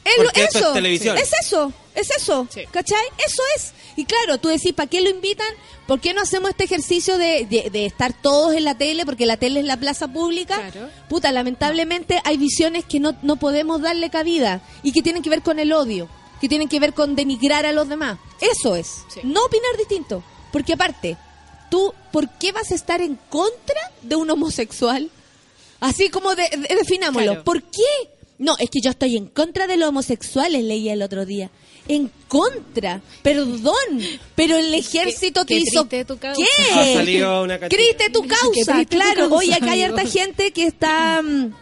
[0.05, 1.17] Esto eso, es televisión.
[1.17, 2.63] es eso, es eso, Sí.
[2.73, 3.05] ¿cachai?
[3.25, 3.73] Eso es.
[3.95, 5.47] Y claro, tú decís, ¿para qué lo invitan?
[5.87, 9.05] ¿Por qué no hacemos este ejercicio de, de- de estar todos en la tele?
[9.07, 10.57] Porque la tele es la plaza pública.
[10.73, 10.89] Claro.
[11.09, 15.43] Puta, lamentablemente hay visiones que no, no podemos darle cabida y que tienen que ver
[15.43, 16.09] con el odio,
[16.41, 18.19] que tienen que ver con denigrar a los demás.
[18.41, 19.03] Eso es.
[19.13, 19.21] Sí.
[19.23, 20.25] No opinar distinto.
[20.53, 21.17] Porque aparte,
[21.71, 25.11] tú, ¿por qué vas a estar en contra de un homosexual?
[25.81, 27.27] Así como de- de- definámoslo.
[27.33, 27.45] Claro.
[27.45, 27.83] ¿Por qué?
[28.39, 31.51] No, es que yo estoy en contra de los homosexuales, leía el otro día.
[31.89, 33.75] En contra, perdón,
[34.37, 36.41] pero el ejército qué te hizo triste tu causa.
[36.57, 36.73] ¿Qué?
[36.73, 39.21] Ha salido una cantidad- Triste tu causa, triste tu claro.
[39.29, 41.53] causa, Oye, acá hay harta gente que está mm,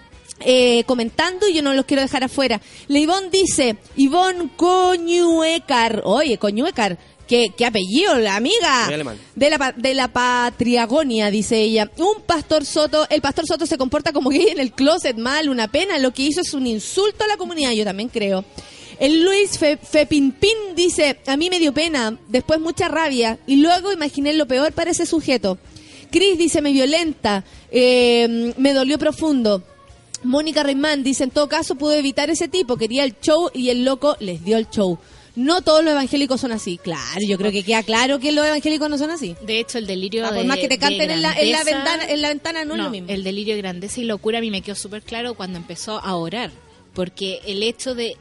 [0.40, 2.60] eh, comentando y yo no los quiero dejar afuera.
[2.88, 6.98] Leivón dice, Ivonne Coñuecar, oye, Coñuecar,
[7.30, 8.88] ¿qué, qué apellido, la amiga?
[9.36, 11.88] De la, de la patriagonia, dice ella.
[11.96, 15.68] Un pastor Soto, el pastor Soto se comporta como gay en el closet, mal, una
[15.68, 15.96] pena.
[15.98, 18.44] Lo que hizo es un insulto a la comunidad, yo también creo.
[18.98, 23.92] El Luis Fe, Fepinpin dice, a mí me dio pena, después mucha rabia, y luego
[23.92, 25.56] imaginé lo peor para ese sujeto.
[26.10, 29.62] Cris dice, me violenta, eh, me dolió profundo.
[30.24, 33.84] Mónica Reimán dice, en todo caso pudo evitar ese tipo, quería el show y el
[33.84, 34.98] loco les dio el show.
[35.40, 36.78] No todos los evangélicos son así.
[36.78, 39.36] Claro, yo creo que queda claro que los evangélicos no son así.
[39.40, 41.58] De hecho, el delirio Ah, de por más que te canten en la, en la
[41.62, 43.08] grandeza- ventana, en la ventana no, es lo mismo.
[43.08, 46.14] El delirio de grandeza y locura a mí me quedó súper claro cuando empezó a
[46.16, 46.50] orar.
[46.92, 48.16] Porque el hecho de.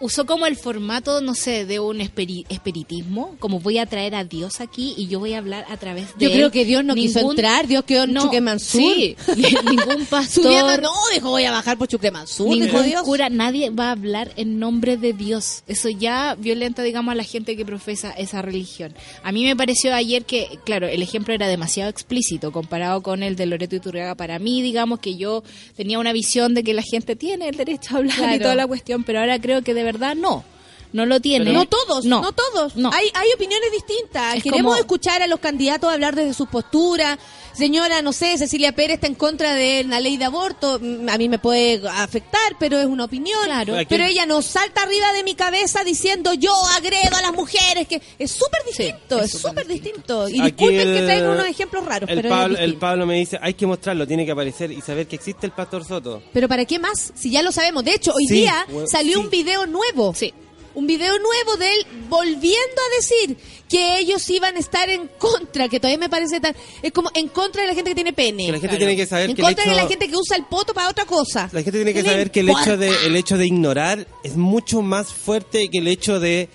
[0.00, 4.22] Usó como el formato, no sé, de un espiri- espiritismo, como voy a traer a
[4.24, 6.34] Dios aquí y yo voy a hablar a través de Yo él.
[6.36, 8.80] creo que Dios no quiso entrar, Dios quedó en Chuquemansur.
[8.80, 9.16] Sí,
[9.68, 13.02] ningún pastor, no, dijo voy a bajar por Chuquemansur, ningún Dios.
[13.02, 15.64] cura, nadie va a hablar en nombre de Dios.
[15.66, 18.94] Eso ya violenta, digamos, a la gente que profesa esa religión.
[19.24, 23.34] A mí me pareció ayer que, claro, el ejemplo era demasiado explícito comparado con el
[23.34, 24.14] de Loreto Iturriaga.
[24.14, 25.42] Para mí, digamos, que yo
[25.76, 28.66] tenía una visión de que la gente tiene el derecho a hablar y toda la
[28.68, 30.44] cuestión, pero ahora creo que de verdad no.
[30.92, 31.52] No lo tiene.
[31.52, 32.76] No todos, no, todos.
[32.76, 32.90] No.
[32.92, 34.36] Hay, hay opiniones distintas.
[34.36, 37.18] Es Queremos como- escuchar a los candidatos hablar desde sus posturas.
[37.52, 40.78] Señora, no sé, Cecilia Pérez está en contra de la ley de aborto.
[40.80, 43.38] Mm, A mí me puede afectar, pero es una opinión.
[43.44, 43.74] Claro.
[43.76, 47.86] Aquí- Pero ella no salta arriba de mi cabeza diciendo yo agredo a las mujeres.
[47.88, 50.28] que Es súper distinto, es es súper súper distinto.
[50.28, 52.80] Y Aquí disculpen que traiga unos ejemplos raros, El pero Pablo, el distinto.
[52.80, 55.84] Pablo me dice, hay que mostrarlo, tiene que aparecer y saber que existe el Pastor
[55.84, 56.22] Soto.
[56.32, 57.12] Pero ¿para qué más?
[57.16, 57.84] Si ya lo sabemos.
[57.84, 59.24] De hecho, hoy Sí, día salió sí.
[59.24, 60.14] un video nuevo.
[60.14, 60.32] Sí.
[60.78, 63.36] Un video nuevo de él volviendo a decir
[63.68, 66.54] que ellos iban a estar en contra, que todavía me parece tan...
[66.82, 68.46] Es como en contra de la gente que tiene pene.
[68.46, 68.78] Que la gente Claro.
[68.78, 70.72] tiene que saber en que el contra hecho, de la gente que usa el poto
[70.74, 71.50] para otra cosa.
[71.52, 74.06] la gente tiene que ¿Qué le saber que el hecho de el hecho de ignorar
[74.22, 76.48] es mucho más fuerte que el hecho de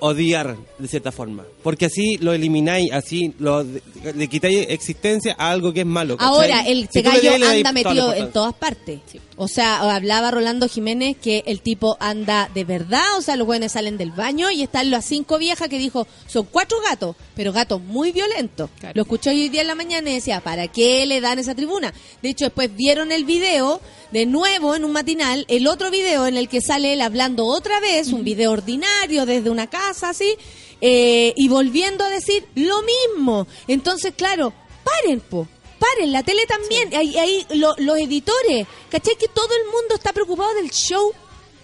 [0.00, 1.44] odiar de cierta forma.
[1.62, 6.16] Porque así lo elimináis, así lo, le quitáis existencia a algo que es malo.
[6.16, 6.32] ¿cachai?
[6.32, 9.00] Ahora, el Si gallo le anda metido en todas partes.
[9.36, 13.72] O sea, hablaba Rolando Jiménez que el tipo anda de verdad, o sea, los buenos
[13.72, 17.80] salen del baño y están las cinco viejas que dijo, son cuatro gatos, pero gatos
[17.80, 18.70] muy violentos.
[18.78, 18.92] Claro.
[18.96, 21.92] Lo escuchó hoy día en la mañana y decía, ¿para qué le dan esa tribuna?
[22.22, 23.80] De hecho, después vieron el video
[24.10, 27.80] de nuevo en un matinal, el otro video en el que sale él hablando otra
[27.80, 30.36] vez, un video ordinario desde una casa así,
[30.80, 33.46] eh, y volviendo a decir lo mismo.
[33.68, 34.52] Entonces, claro,
[34.84, 35.46] paren, po.
[35.78, 39.16] Paren, la tele también, ahí, ahí lo- los editores, ¿cachai?
[39.16, 41.12] Que todo el mundo está preocupado del show.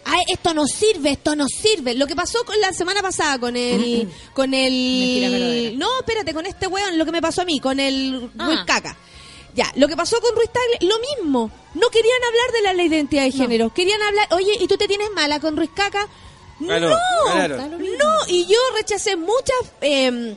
[0.08, 1.92] Ay, esto no sirve, esto no sirve.
[1.94, 5.68] Lo que pasó con la semana pasada con el, con Mentira verdadera.
[5.68, 8.46] el, no, espérate, con este weón, lo que me pasó a mí, con el Ah.
[8.46, 8.96] Ruiz Caca.
[9.54, 11.50] Ya, lo que pasó con Ruiz Tagle, lo mismo.
[11.74, 13.72] No querían hablar de la identidad de género.
[13.74, 16.06] Querían hablar, oye, ¿y tú te tienes mala con Ruiz Caca?
[16.59, 16.88] Claro,
[17.78, 20.36] no, no, y yo rechacé muchas eh,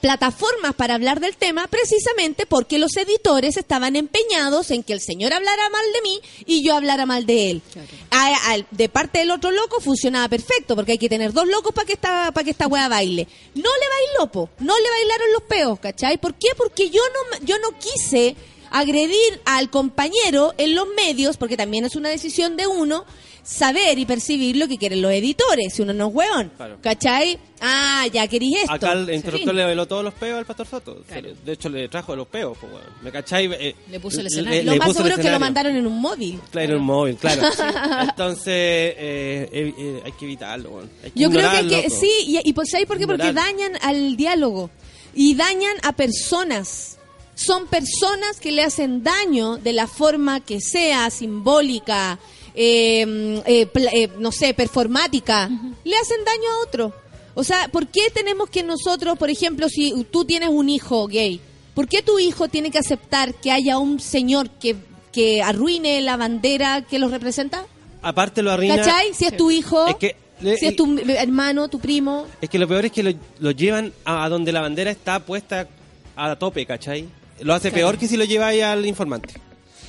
[0.00, 5.32] plataformas para hablar del tema precisamente porque los editores estaban empeñados en que el señor
[5.32, 7.62] hablara mal de mí y yo hablara mal de él.
[8.10, 11.86] A- de parte del otro loco funcionaba perfecto porque hay que tener dos locos para
[11.86, 13.26] que esta para que esta wea baile.
[13.54, 16.16] No le bailó, po, no le bailaron los peos, ¿cachai?
[16.18, 16.48] ¿Por qué?
[16.56, 18.36] Porque yo no yo no quise
[18.70, 23.04] agredir al compañero en los medios, porque también es una decisión de uno,
[23.48, 26.52] saber y percibir lo que quieren los editores, si uno no es hueón.
[26.54, 26.76] Claro.
[26.82, 27.38] ¿Cachai?
[27.62, 28.72] Ah, ya querís esto.
[28.74, 29.56] Acá el interruptor Sí.
[29.56, 31.02] le veló todos los peos al Pastor Soto.
[31.44, 32.84] De hecho, le trajo los peos, pues, weón.
[33.02, 33.46] ¿Me cachai?
[33.52, 34.64] Eh, Le puso el escenario.
[34.64, 36.38] Lo le más seguro es que lo mandaron en un móvil.
[36.50, 37.42] Claro, en un móvil, claro.
[38.02, 40.80] Entonces, eh, eh, eh, hay que evitarlo.
[41.02, 43.06] Hay que Yo creo que, hay sí, y, y pues ¿sabes por qué?
[43.06, 44.68] Porque dañan al diálogo
[45.14, 46.98] y dañan a personas.
[47.34, 52.18] Son personas que le hacen daño de la forma que sea, simbólica,
[52.54, 55.48] eh, eh, pla- eh, no sé, performática.
[55.84, 56.92] Le hacen daño a otro.
[57.34, 61.40] O sea, ¿por qué tenemos que nosotros, por ejemplo, si tú tienes un hijo gay,
[61.74, 64.74] ¿por qué tu hijo tiene que aceptar que haya un señor que,
[65.12, 67.64] que arruine la bandera que los representa?
[68.02, 68.76] Aparte lo arruina.
[68.76, 69.14] ¿Cachai?
[69.14, 72.26] Si es tu hijo, Es que le- si es tu hermano, tu primo.
[72.40, 75.20] Es que lo peor es que lo, lo llevan a, a donde la bandera está
[75.20, 75.68] puesta
[76.16, 77.08] a tope, ¿cachai?
[77.40, 79.34] Lo hace peor que si lo lleváis al informante.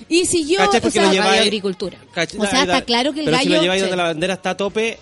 [0.09, 0.81] Y si yo, ¿Cachai?
[0.83, 1.41] o sea, lo lleváis...
[1.41, 1.97] agricultura.
[2.13, 2.39] ¿cachai?
[2.39, 3.83] O sea, está claro que el Pero si gallo- lo lleváis sí.
[3.83, 4.97] donde la bandera está a tope,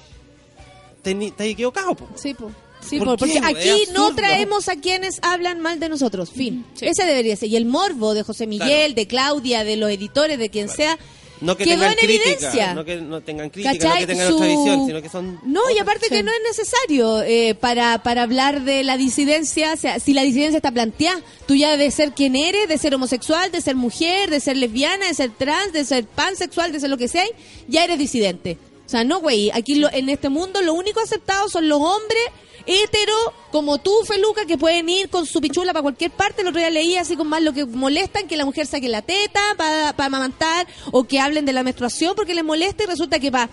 [1.04, 2.10] estáis equivocado, po.
[2.16, 2.52] Sí, po.
[2.82, 6.30] Sí, ¿Por porque aquí no traemos a quienes hablan mal de nosotros.
[6.32, 6.66] Fin.
[6.76, 6.86] Sí.
[6.86, 7.50] Ese debería ser.
[7.50, 8.94] Y el morbo de José Miguel, Claro.
[8.94, 10.98] de Claudia, de los editores, de quien sea,
[11.42, 12.74] No que quedó tengan en crítica, evidencia.
[12.74, 14.00] no que no tengan crítica, no ¿Cachai?
[14.00, 15.40] que tengan Su- otra visión, sino que son...
[15.44, 19.78] No, y aparte que no es necesario eh, para, para hablar de la disidencia, o
[19.78, 23.52] sea, si la disidencia está planteada, tú ya de ser quien eres, de ser homosexual,
[23.52, 26.98] de ser mujer, de ser lesbiana, de ser trans, de ser pansexual, de ser lo
[26.98, 27.26] que sea,
[27.68, 28.58] ya eres disidente.
[28.86, 32.24] O sea, no, güey, aquí lo- en este mundo lo único aceptado son los hombres
[32.68, 36.42] hetero, como tú, Feluca, que pueden ir con su pichula para cualquier parte.
[36.42, 39.02] El otro día leí así con más lo que molestan, que la mujer saque la
[39.02, 43.32] teta para amamantar, o que hablen de la menstruación porque les molesta y resulta que
[43.32, 43.50] para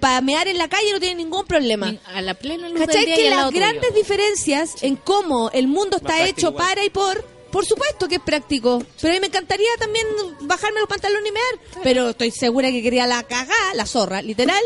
[0.00, 1.94] para mear en la calle no tienen ningún problema.
[2.12, 3.04] A la plena luz del ¿Cachai?
[3.06, 3.60] día y Que las tuyo.
[3.60, 6.66] grandes diferencias en cómo el mundo está hecho igual.
[6.66, 8.82] para y por, por supuesto que es práctico.
[9.00, 10.04] Pero a mí me encantaría también
[10.40, 11.82] bajarme los pantalones y mear.
[11.84, 14.60] Pero estoy segura que quería la cagá, la zorra, literal.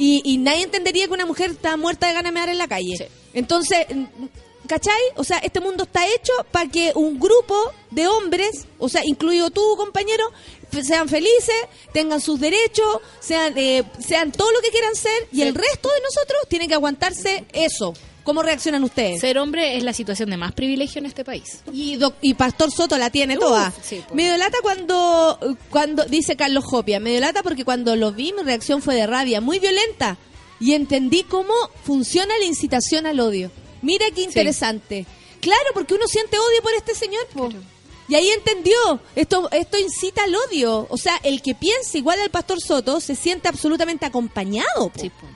[0.00, 2.66] Y, y nadie entendería que una mujer está muerta de ganas de mear en la
[2.66, 2.96] calle.
[2.96, 3.04] Sí.
[3.34, 3.86] Entonces,
[4.66, 5.00] ¿cachai?
[5.16, 7.54] O sea, este mundo está hecho para que un grupo
[7.90, 10.24] de hombres, o sea, incluido tú, compañero,
[10.82, 15.54] sean felices, tengan sus derechos, sean, eh, sean todo lo que quieran ser, y el
[15.54, 17.92] resto de nosotros tiene que aguantarse eso.
[18.24, 19.20] ¿Cómo reaccionan ustedes?
[19.20, 21.60] Ser hombre es la situación de más privilegio en este país.
[21.72, 23.72] Y, doc- y Pastor Soto la tiene Uf, toda.
[23.82, 24.14] sí, pues.
[24.14, 25.38] me delata cuando,
[25.70, 29.40] cuando, dice Carlos Jopia, me delata porque cuando lo vi mi reacción fue de rabia,
[29.40, 30.16] muy violenta.
[30.60, 31.54] Y entendí cómo
[31.84, 33.50] funciona la incitación al odio.
[33.80, 35.06] Mira qué interesante.
[35.40, 37.48] Claro, porque uno siente odio por este señor, po.
[38.08, 38.76] Y ahí entendió,
[39.16, 40.86] esto, esto incita al odio.
[40.90, 45.00] O sea, el que piensa igual al Pastor Soto se siente absolutamente acompañado, po.
[45.00, 45.26] Sí, po.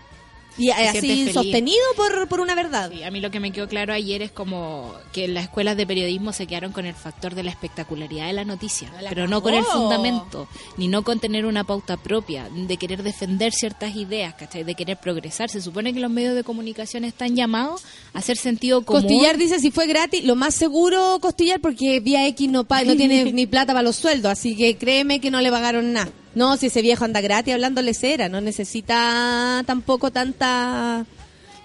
[0.58, 2.90] Y eh, así sostenido por, por una verdad.
[2.92, 5.86] Sí, a mí lo que me quedó claro ayer es como que las escuelas de
[5.86, 9.42] periodismo se quedaron con el factor de la espectacularidad de la noticia, La pero no
[9.42, 14.34] con el fundamento, ni no con tener una pauta propia, de querer defender ciertas ideas,
[14.34, 14.64] ¿cachai?
[14.64, 15.50] De querer progresar.
[15.50, 17.82] Se supone que los medios de comunicación están llamados
[18.12, 19.02] a hacer sentido común.
[19.02, 22.96] Costillar dice si fue gratis, lo más seguro Costillar porque Vía X no, pa- no
[22.96, 26.10] tiene ni plata para los sueldos, así que créeme que no le pagaron nada.
[26.34, 31.06] No, si ese viejo anda gratis hablándole cera, no necesita tampoco tanta,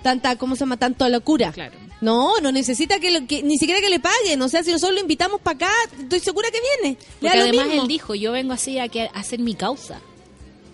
[0.03, 0.77] tanta, ¿cómo se llama?
[0.77, 1.51] Tanto locura.
[1.51, 1.75] Claro.
[2.01, 4.95] No, no necesita que, lo- que- ni siquiera que le paguen, o sea, si nosotros
[4.95, 6.97] lo invitamos para acá, estoy segura que viene.
[7.19, 7.81] Porque además mismo.
[7.81, 9.99] él dijo, yo vengo así a, que, a hacer mi causa.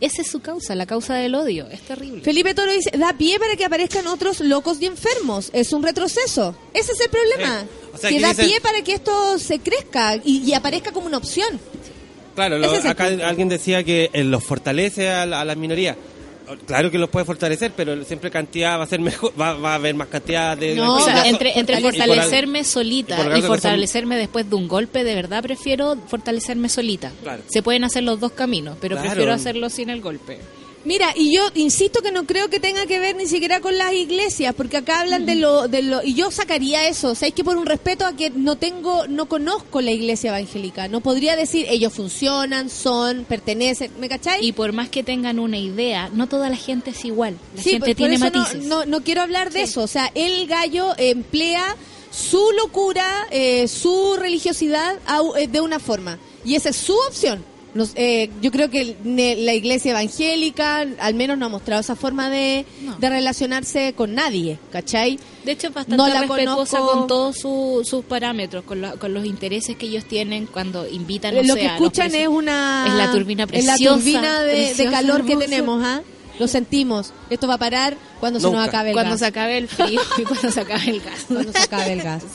[0.01, 1.67] Esa es su causa, la causa del odio.
[1.69, 2.21] Es terrible.
[2.21, 5.49] Felipe Toro dice, da pie para que aparezcan otros locos y enfermos.
[5.53, 6.53] Es un retroceso.
[6.73, 7.65] Ese es el problema.
[7.93, 11.07] O sea, que da dicen- pie para que esto se crezca y, y aparezca como
[11.07, 11.59] una opción.
[12.35, 13.25] Claro, lo- es acá punto.
[13.25, 15.95] alguien decía que eh, los fortalece a, la- a las minorías.
[16.67, 19.75] Claro que los puede fortalecer, pero siempre cantidad va a ser mejor, va, va a
[19.75, 20.75] haber más cantidad de...
[20.75, 24.67] No, O sea, entre, y por fortalecerme y solita por y, fortalecerme después de un
[24.67, 27.11] golpe, de verdad prefiero fortalecerme solita.
[27.23, 27.41] Claro.
[27.47, 29.09] Se pueden hacer los dos caminos, pero Claro.
[29.09, 30.37] prefiero hacerlo sin el golpe.
[30.85, 33.91] Mira, y yo insisto que no creo que tenga que ver ni siquiera con las
[33.93, 37.33] iglesias, porque acá hablan de lo, de lo, y yo sacaría eso, o sea, es
[37.33, 41.35] que por un respeto a que no tengo, no conozco la iglesia evangélica, no podría
[41.35, 44.43] decir ellos funcionan, son, pertenecen, ¿me cacháis?
[44.43, 47.37] Y por más que tengan una idea, no toda la gente es igual.
[47.55, 48.65] La Sí, gente por- por tiene eso matices.
[48.65, 49.81] No, no quiero hablar de eso.
[49.81, 51.75] O sea, el gallo emplea
[52.11, 54.97] su locura, eh, su religiosidad
[55.37, 56.19] eh, de una forma.
[56.45, 57.43] Y esa es su opción.
[57.75, 62.29] Nos- eh, yo creo que la iglesia evangélica al menos no ha mostrado esa forma
[62.29, 62.95] de, No.
[62.95, 65.19] de relacionarse con nadie, ¿cachai?
[65.43, 66.97] De hecho, es bastante No la respetuosa conozco.
[66.99, 71.33] con todos su- sus parámetros, con, la- con los intereses que ellos tienen cuando invitan
[71.35, 72.85] Eh, no lo sé, que escuchan es una...
[72.87, 73.83] Es la turbina es preciosa.
[73.83, 76.01] la turbina de, calor que tenemos, ¿ah?
[76.39, 77.13] Lo sentimos.
[77.29, 79.19] Esto va a parar cuando se nos acabe el Cuando gas.
[79.19, 81.25] se acabe el frío y cuando se acabe el gas.
[81.27, 82.23] cuando se acabe el gas.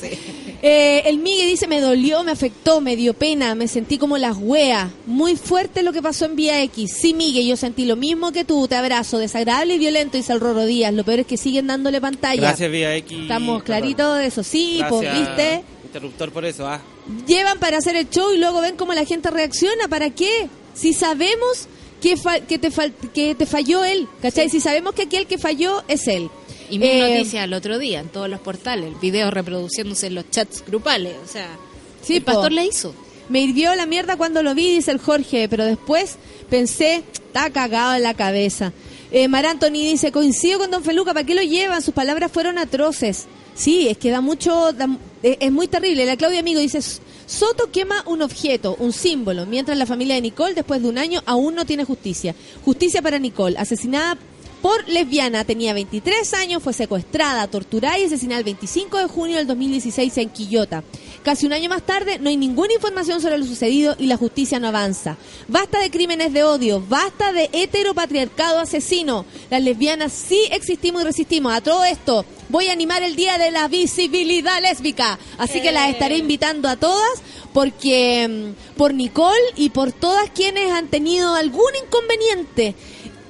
[0.63, 4.37] Eh, el Migue dice, me dolió, me afectó, me dio pena, me sentí como las
[4.39, 4.91] weas.
[5.07, 6.99] Muy fuerte lo que pasó en Vía X.
[7.01, 9.17] Sí, Migue, yo sentí lo mismo que tú, te abrazo.
[9.17, 10.93] Desagradable y violento, dice el Roro Díaz.
[10.93, 12.43] Lo peor es que siguen dándole pantalla.
[12.43, 13.21] Gracias, Vía X.
[13.23, 14.43] Estamos claritos de eso.
[14.43, 15.65] Sí, pues, ¿viste?
[15.85, 16.83] Interruptor por eso, ah.
[17.27, 19.89] Llevan para hacer el show y luego ven cómo la gente reacciona.
[19.89, 20.51] ¿Para qué?
[20.75, 21.69] Si sabemos
[22.01, 24.49] que, fa- que, te, fal- que te falló él, ¿cachai?
[24.51, 26.31] Si sabemos que aquel que falló es él.
[26.71, 30.31] Y mi Eh, noticia el otro día en todos los portales, videos reproduciéndose en los
[30.31, 31.15] chats grupales.
[31.25, 31.49] O sea,
[32.03, 32.33] Sí, el po.
[32.33, 32.95] pastor le hizo.
[33.29, 36.17] Me hirvió la mierda cuando lo vi, dice el Jorge, pero después
[36.49, 38.73] pensé, está cagado en la cabeza.
[39.13, 41.83] Eh, Mar Anthony dice, coincido con Don Feluca, ¿para qué lo llevan?
[41.83, 43.27] Sus palabras fueron atroces.
[43.61, 44.89] Sí, es que da mucho, da-
[45.23, 46.07] es muy terrible.
[46.07, 46.81] La Claudia Amigo dice,
[47.27, 51.23] Soto quema un objeto, un símbolo, mientras la familia de Nicole, después de un año,
[51.27, 52.35] aún no tiene justicia.
[52.65, 54.17] Justicia para Nicole, asesinada
[54.63, 59.47] por lesbiana, tenía 23 años, fue secuestrada, torturada y asesinada el 25 de junio del
[59.47, 60.83] 2016 en Quillota.
[61.23, 64.59] Casi un año más tarde no hay ninguna información sobre lo sucedido y la justicia
[64.59, 65.19] no avanza.
[65.49, 69.27] Basta de crímenes de odio, basta de heteropatriarcado asesino.
[69.51, 71.53] Las lesbianas sí existimos y resistimos.
[71.53, 75.19] A todo esto voy a animar el Día de la Visibilidad Lésbica.
[75.37, 80.73] Así que las estaré invitando a todas porque mm, por Nicole y por todas quienes
[80.73, 82.75] han tenido algún inconveniente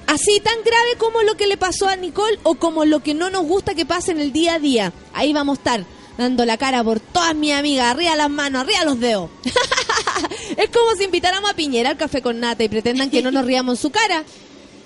[0.06, 3.30] así tan grave como lo que le pasó a Nicole o como lo que no
[3.30, 4.92] nos gusta que pase en el día a día.
[5.12, 8.84] Ahí vamos a estar dando la cara por todas mis amigas, arriba las manos, arriba
[8.84, 9.30] los dedos.
[10.56, 13.44] es como si invitáramos a Piñera al café con nata y pretendan que no nos
[13.44, 14.24] riamos su cara.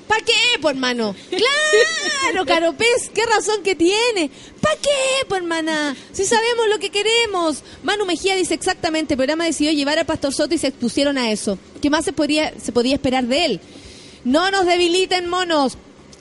[0.06, 1.14] ¿Pa' qué, pues, hermano?
[1.30, 4.30] Claro, Caro Pez, qué razón que tiene.
[4.60, 5.96] ¿Pa' qué, pues, hermana?
[6.12, 7.62] Si sabemos lo que queremos.
[7.82, 11.30] Manu Mejía dice exactamente, el programa decidió llevar al Pastor Soto y se expusieron a
[11.30, 11.58] eso.
[11.80, 13.60] ¿Qué más se podría, se podía esperar de él?
[14.24, 15.78] No nos debiliten, monos.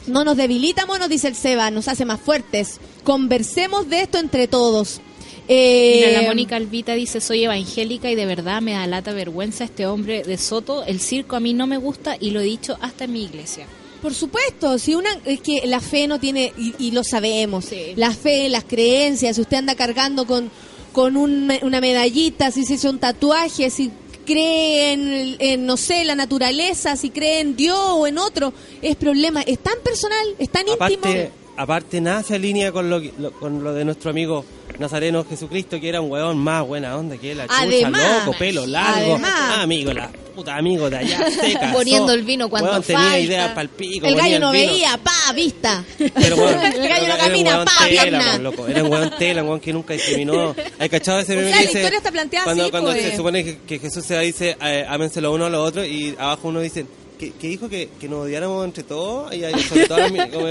[0.08, 1.72] No nos debilita, monos, dice el Seba.
[1.72, 2.80] Nos hace más fuertes.
[3.04, 5.00] Conversemos de esto entre todos.
[5.48, 9.66] Eh, Mira, la Mónica Albita dice, soy evangélica y de verdad me da lata vergüenza
[9.66, 10.84] este hombre de Soto.
[10.86, 13.66] El circo a mí no me gusta y lo he dicho hasta en mi iglesia.
[14.02, 17.94] Por supuesto, si una es que la fe no tiene y, y lo sabemos, Sí.
[17.96, 20.50] la fe, las creencias, si usted anda cargando con
[20.92, 23.92] con un una medallita, si se hizo un tatuaje, si
[24.24, 24.94] cree
[25.40, 29.60] en, no sé, la naturaleza, si cree en Dios o en otro, es problema, es
[29.60, 31.43] tan personal, es tan Aparte, íntimo.
[31.58, 34.46] Aparte nada se alinea con lo, lo- con lo de nuestro amigo
[34.80, 38.66] Nazareno Jesucristo, que era un weón más buena onda que la chucha, Además, loco, pelo
[38.66, 39.32] largo, además.
[39.36, 41.72] Ah, amigo, la puta amigo de allá, seca.
[41.74, 43.20] Poniendo el vino cuando weón, tenía falta.
[43.20, 45.84] ideas pa'l pico, El gallo no veía, pa, vista.
[45.98, 48.38] Pero, weón, el gallo no camina, pa, tela, pierna.
[48.40, 48.68] loco.
[48.68, 50.56] Era un weón tela, un weón que nunca discriminó.
[50.80, 51.80] ¿Hay cachado ese O meme sea, que la dice...
[51.80, 53.04] historia está planteada cuando, así, Cuando pues.
[53.04, 56.16] se supone que, que Jesús se dice, eh, ámense lo uno a lo otro, y
[56.18, 56.88] abajo uno dice,
[57.20, 60.00] que, que dijo que, que nos odiáramos entre todos, y sobre todo...
[60.32, 60.48] como,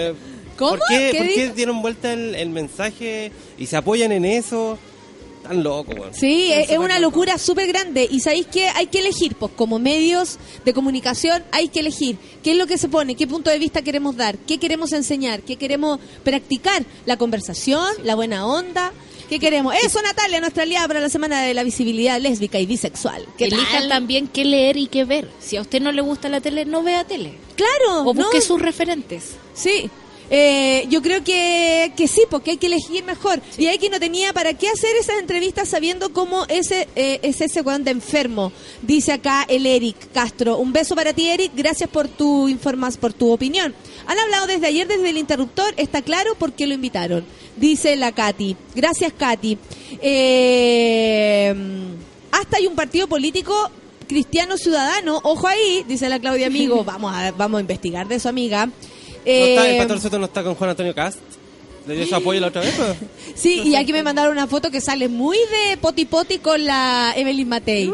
[0.56, 0.70] ¿Cómo?
[0.70, 4.78] ¿Por qué, ¿Qué ¿por qué dieron vuelta el, el mensaje y se apoyan en eso?
[5.42, 6.14] Tan loco, weón.
[6.14, 7.16] Sí, Tan es, una loco.
[7.18, 8.06] locura súper grande.
[8.08, 12.52] Y sabéis que hay que elegir, pues como medios de comunicación hay que elegir qué
[12.52, 15.56] es lo que se pone, qué punto de vista queremos dar, qué queremos enseñar, qué
[15.56, 18.92] queremos practicar, la conversación, la buena onda,
[19.28, 19.74] qué queremos.
[19.84, 23.26] Eso, Natalia, nuestra aliada para la Semana de la Visibilidad Lésbica y Bisexual.
[23.36, 23.88] ¿Qué Elija tal?
[23.88, 25.28] también qué leer y qué ver.
[25.40, 27.32] Si a usted no le gusta la tele, no vea tele.
[27.56, 28.44] Claro, O busque ¿no?
[28.44, 29.30] sus referentes.
[29.54, 29.90] Sí.
[30.34, 33.42] Eh, yo creo que, que sí, porque hay que elegir mejor.
[33.58, 37.42] Y hay que no tenía para qué hacer esas entrevistas sabiendo cómo ese eh, es
[37.42, 38.50] ese de enfermo.
[38.80, 40.56] Dice acá el Eric Castro.
[40.56, 41.52] Un beso para ti, Eric.
[41.54, 43.74] Gracias por tu informas, por tu opinión.
[44.06, 45.74] Han hablado desde ayer desde el interruptor.
[45.76, 47.26] Está claro por qué lo invitaron.
[47.58, 48.56] Dice la Katy.
[48.74, 49.58] Gracias, Katy.
[50.00, 51.54] Eh,
[52.30, 53.70] hasta hay un partido político
[54.08, 55.20] cristiano ciudadano.
[55.24, 56.84] Ojo ahí, dice la Claudia Amigo.
[56.92, 58.70] Vamos a, vamos a investigar de su amiga.
[59.24, 61.18] ¿No está, el Eh, Pastor Soto no está con Juan Antonio Cast?
[61.86, 62.74] ¿Le dio su apoyo la otra vez?
[62.76, 62.96] pues?
[63.34, 67.12] Sí, y aquí me mandaron una foto que sale muy de poti poti con la
[67.16, 67.92] Evelyn Matei.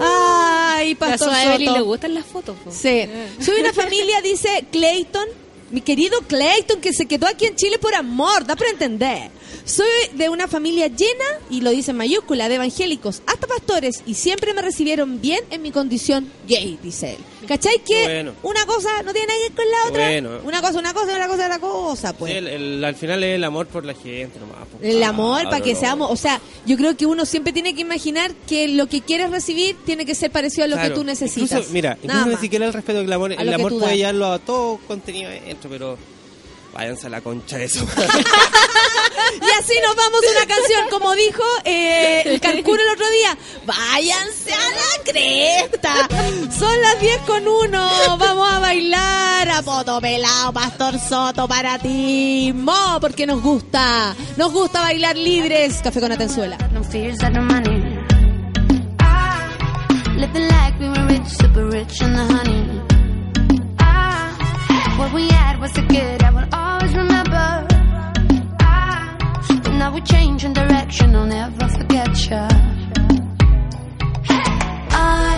[0.00, 1.78] Ay, A Pastor su Evelyn Soto.
[1.78, 2.56] le gustan las fotos.
[2.64, 2.70] po.
[2.70, 3.02] Sí.
[3.40, 5.26] Soy una familia, dice Clayton,
[5.70, 9.30] mi querido Clayton, que se quedó aquí en Chile por amor, da para entender.
[9.64, 14.14] Soy de una familia llena, y lo dice en mayúscula, de evangélicos, hasta pastores, y
[14.14, 17.18] siempre me recibieron bien en mi condición gay, dice él.
[17.48, 18.32] ¿Cachai que Bueno.
[18.42, 20.06] una cosa no tiene nada que ver con la otra?
[20.08, 20.30] Bueno.
[20.44, 22.32] Una cosa, una cosa, una cosa, una cosa, pues.
[22.32, 24.58] Sí, el- el- al final es el amor por la gente nomás.
[24.78, 24.94] pues.
[24.94, 25.80] El amor para Claro, que no.
[25.80, 29.30] seamos, o sea, yo creo que uno siempre tiene que imaginar que lo que quieres
[29.30, 30.88] recibir tiene que ser parecido a lo Claro.
[30.90, 31.50] que tú necesitas.
[31.52, 33.32] Incluso, mira, incluso ni siquiera el respeto del amor.
[33.32, 35.98] A El lo que amor puede llevarlo a todo contenido adentro, pero
[36.72, 37.86] váyanse a la concha de eso.
[39.34, 43.38] Y así nos vamos a una canción, como dijo eh, el Cancún el otro día.
[43.64, 46.08] Váyanse a la cresta.
[46.58, 48.18] Son las 10 con 1.
[48.18, 52.52] Vamos a bailar a poto pelado, Pastor Soto, para ti.
[52.54, 54.14] Mo, porque nos gusta.
[54.36, 55.80] Nos gusta bailar libres.
[55.82, 56.58] Café con Atenzuela.
[56.72, 56.82] No
[65.00, 67.66] what we had was so good, I will always remember.
[68.60, 69.16] Ah,
[69.48, 72.46] but now we're changing direction, I'll never forget ya.
[74.92, 75.32] I,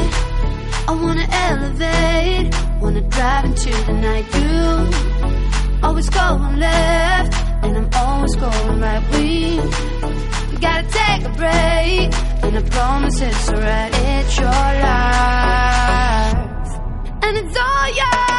[0.88, 2.52] I wanna elevate,
[2.82, 4.26] wanna drive into the night.
[4.38, 4.60] You
[5.86, 7.32] always going left,
[7.62, 9.02] and I'm always going right.
[9.12, 9.28] We
[10.50, 12.08] we gotta take a break,
[12.44, 13.92] and I promise it's alright.
[13.94, 16.36] It's your life,
[17.24, 18.31] and it's all yours.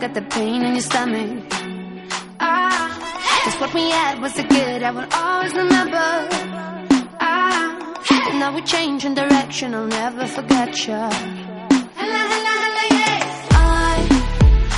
[0.00, 1.44] Got the pain in your stomach.
[2.40, 2.88] Ah,
[3.44, 6.08] cause what we had was so good, I will always remember.
[7.20, 11.10] Ah, and now we're changing direction, I'll never forget ya.
[12.00, 13.18] Hello, hello, hello, yeah.
[13.52, 13.94] I,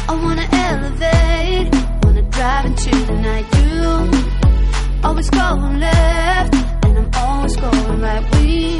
[0.08, 1.70] I wanna elevate,
[2.02, 3.46] wanna drive into the night.
[3.58, 6.54] You always going left,
[6.84, 8.24] and I'm always going right.
[8.34, 8.78] We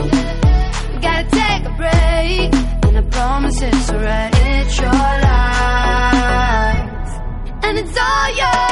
[1.06, 2.50] gotta take a break,
[2.94, 4.32] and I promise it's alright.
[4.34, 5.24] It's your life,
[7.64, 8.71] and it's all yours.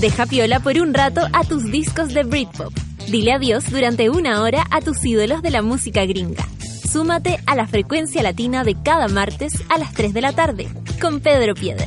[0.00, 2.72] Deja piola por un rato a tus discos de Britpop.
[3.08, 6.44] Dile adiós durante una hora a tus ídolos de la música gringa.
[6.90, 10.68] Súmate a la frecuencia latina de cada martes a las 3 de la tarde
[11.00, 11.86] con Pedro Piedra.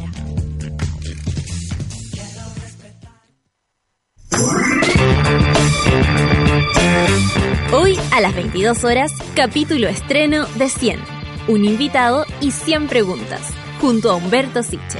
[7.74, 11.00] Hoy a las 22 horas, capítulo estreno de 100.
[11.50, 13.42] Un invitado y 100 preguntas,
[13.82, 15.00] junto a Humberto Siche.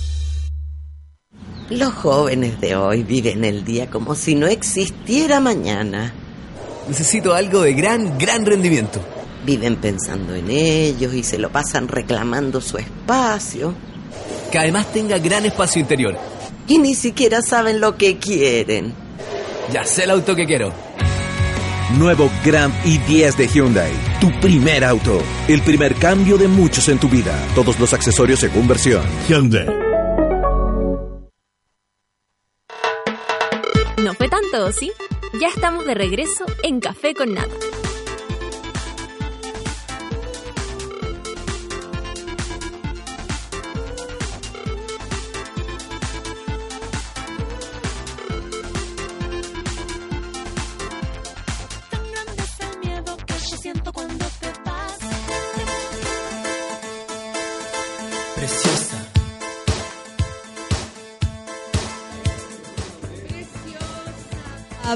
[1.71, 6.13] Los jóvenes de hoy viven el día como si no existiera mañana.
[6.89, 8.99] Necesito algo de gran, gran rendimiento.
[9.45, 13.73] Viven pensando en ellos y se lo pasan reclamando su espacio.
[14.51, 16.17] Que además tenga gran espacio interior.
[16.67, 18.93] Y ni siquiera saben lo que quieren.
[19.71, 20.73] Ya sé el auto que quiero.
[21.97, 23.93] Nuevo Grand i10 de Hyundai.
[24.19, 25.21] Tu primer auto.
[25.47, 27.33] El primer cambio de muchos en tu vida.
[27.55, 29.03] Todos los accesorios según versión.
[29.29, 29.90] Hyundai.
[34.51, 34.91] Tanto, ¿sí?
[35.39, 37.80] Ya estamos de regreso en Café con Nata.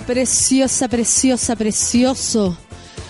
[0.06, 2.58] Preciosa, preciosa, precioso.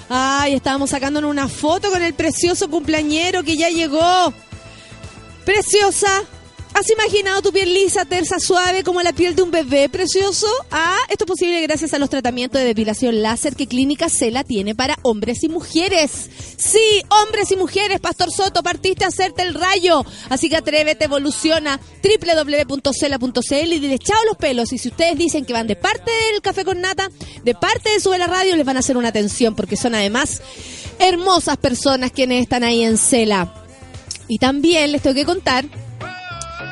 [0.09, 4.33] Ay, estábamos sacándonos una foto con el precioso cumpleañero que ya llegó.
[5.43, 6.23] Preciosa.
[6.75, 10.45] ¿Has imaginado tu piel lisa, tersa, suave como la piel de un bebé precioso?
[10.69, 14.75] Ah, esto es posible gracias a los tratamientos de depilación láser que Clínica Cela tiene
[14.75, 16.29] para hombres y mujeres.
[16.57, 20.03] Sí, hombres y mujeres, Pastor Soto, partiste a hacerte el rayo.
[20.27, 24.73] Así que atrévete, evoluciona www.cela.cl y dile chao los pelos.
[24.73, 27.09] Y si ustedes dicen que van de parte del Café con Nata,
[27.45, 30.41] de parte de Sube la Radio, les van a hacer una atención porque son además
[30.99, 33.63] hermosas personas quienes están ahí en Cela.
[34.27, 35.65] Y también les tengo que contar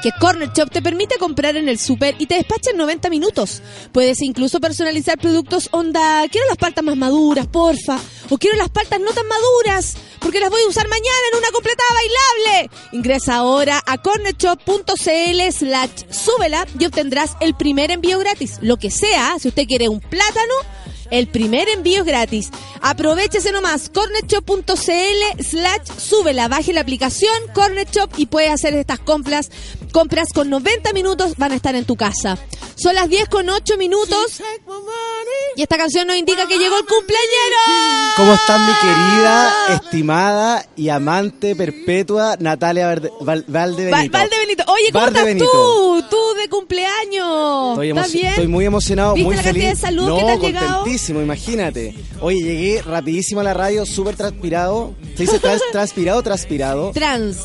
[0.04, 3.62] que Corner Shop te permite comprar en el súper y te despacha en 90 minutos.
[3.93, 7.97] Puedes incluso personalizar productos onda, quiero las paltas más maduras, porfa,
[8.30, 11.51] o quiero las paltas no tan maduras, porque las voy a usar mañana en una
[11.51, 12.70] completada bailable.
[12.91, 18.58] Ingresa ahora a cornershop.cl slash súbela y obtendrás el primer envío gratis.
[18.60, 20.54] Lo que sea, si usted quiere un plátano,
[21.14, 22.49] el primer envío es gratis.
[22.82, 29.51] Aprovechese nomás, cornetshop.cl slash súbela, baje la aplicación Cornetshop y puede hacer estas compras.
[29.94, 32.38] Compras con 90 minutos van a estar en tu casa.
[32.76, 34.41] Son las 10 con 8 minutos
[35.56, 38.16] y esta canción nos indica que llegó el cumpleañero.
[38.18, 44.12] ¿Cómo estás, mi querida, estimada y amante perpetua Natalia Verde- Val- Valdebenito?
[44.18, 44.64] Va- Valdebenito.
[44.68, 46.04] Oye, ¿cómo estás tú?
[46.10, 47.72] Tú de cumpleaños.
[47.74, 48.26] Estoy, ¿Estás bien?
[48.28, 49.64] estoy muy emocionado, ¿Viste muy la feliz.
[49.64, 50.76] cantidad de salud no, que te llegado?
[50.78, 51.96] contentísimo, imagínate.
[52.20, 54.96] Oye, llegué rapidísimo a la radio, súper transpirado.
[55.16, 56.91] ¿Se dice trans- transpirado transpirado?
[56.94, 57.38] Trans.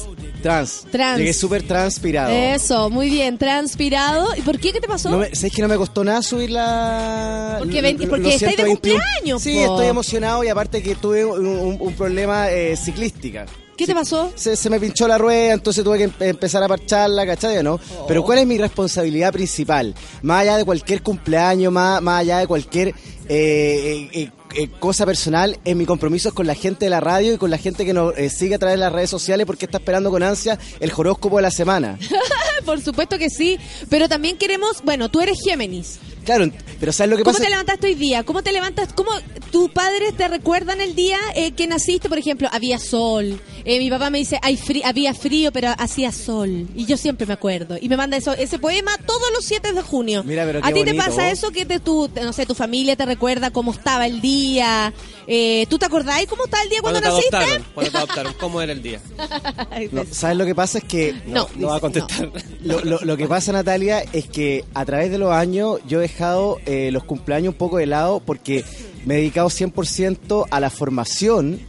[0.43, 0.87] Trans.
[0.91, 1.19] Trans.
[1.19, 2.31] Llegué súper transpirado.
[2.31, 4.29] Eso, muy bien, transpirado.
[4.37, 4.73] ¿Y por qué?
[4.73, 5.11] ¿Qué te pasó?
[5.11, 7.57] No me, ¿Sabes que no me costó nada subir la...
[7.59, 8.75] Porque ven- lo- lo- porque los estáis de 121.
[9.03, 9.73] cumpleaños, Sí, po.
[9.75, 13.47] estoy emocionado y aparte que tuve un, un- un problema eh, ciclística.
[13.77, 14.33] ¿Qué te pasó?
[14.35, 17.59] Se, se me pinchó la rueda, entonces tuve que em- empezar a parcharla, ¿cachai?
[17.59, 17.75] o ¿no?
[17.75, 18.07] Oh.
[18.09, 19.95] Pero ¿cuál es mi responsabilidad principal?
[20.23, 22.89] Más allá de cualquier cumpleaños, más, más allá de cualquier
[23.29, 27.39] eh, eh, eh, cosa personal, es mi compromiso con la gente de la radio y
[27.39, 29.79] con la gente que nos eh, sigue a través de las redes sociales porque está
[29.79, 31.99] esperando con ansia el horóscopo de la semana.
[32.65, 33.59] Por supuesto que sí,
[33.89, 35.99] pero también queremos, bueno, tú eres Géminis.
[36.29, 37.45] Claro, pero ¿sabes lo que ¿Cómo pasa?
[37.45, 38.23] te levantaste hoy día?
[38.23, 38.93] ¿Cómo te levantas?
[38.93, 39.11] ¿Cómo
[39.51, 42.11] tus padres te recuerdan el día eh, que naciste?
[42.11, 43.41] Por ejemplo, había sol.
[43.65, 46.69] Eh, mi papá me dice, Hay frí- había frío, pero hacía sol.
[46.77, 47.77] Y yo siempre me acuerdo.
[47.81, 50.23] Y me manda eso, ese poema todos los 7 de junio.
[50.25, 51.33] Mira, pero ¿A ti te pasa vos.
[51.33, 51.51] eso?
[51.51, 54.93] Que te, tu, no sé, tu familia te recuerda cómo estaba el día?
[55.27, 57.37] Eh, ¿Tú te acordás cómo estaba el día cuando, Cuando te naciste?
[57.37, 59.01] adoptaron, cuando te adoptaron, ¿cómo era el día?
[59.93, 60.79] No, ¿Sabes lo que pasa?
[60.79, 61.15] Es que...
[61.27, 62.31] No, No va a contestar.
[62.63, 66.05] Lo, lo- lo que pasa, Natalia, es que a través de los años yo he
[66.19, 68.65] dejado eh, los cumpleaños un poco de lado porque
[69.07, 71.61] me he dedicado 100% a la formación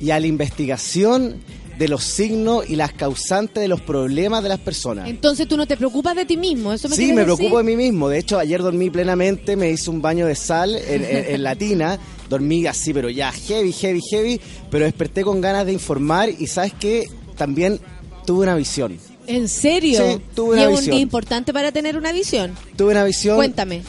[0.00, 1.36] y a la investigación
[1.78, 5.08] de los signos y las causantes de los problemas de las personas.
[5.08, 7.24] Entonces tú no te preocupas de ti mismo, ¿eso me Sí, me decir?
[7.24, 8.08] preocupo de mí mismo.
[8.08, 11.54] De hecho, ayer dormí plenamente, me hice un baño de sal en, en- en la
[11.56, 11.98] tina.
[12.28, 14.40] Dormí así, pero ya heavy, heavy, heavy.
[14.70, 17.04] Pero desperté con ganas de informar y ¿sabes qué?
[17.36, 17.78] También
[18.26, 18.96] tuve una visión.
[19.26, 19.98] ¿En serio?
[20.12, 20.94] Sí, tuve y una es un visión.
[20.94, 22.54] día importante para tener una visión.
[22.76, 23.36] Tuve una visión.
[23.36, 23.82] Cuéntame.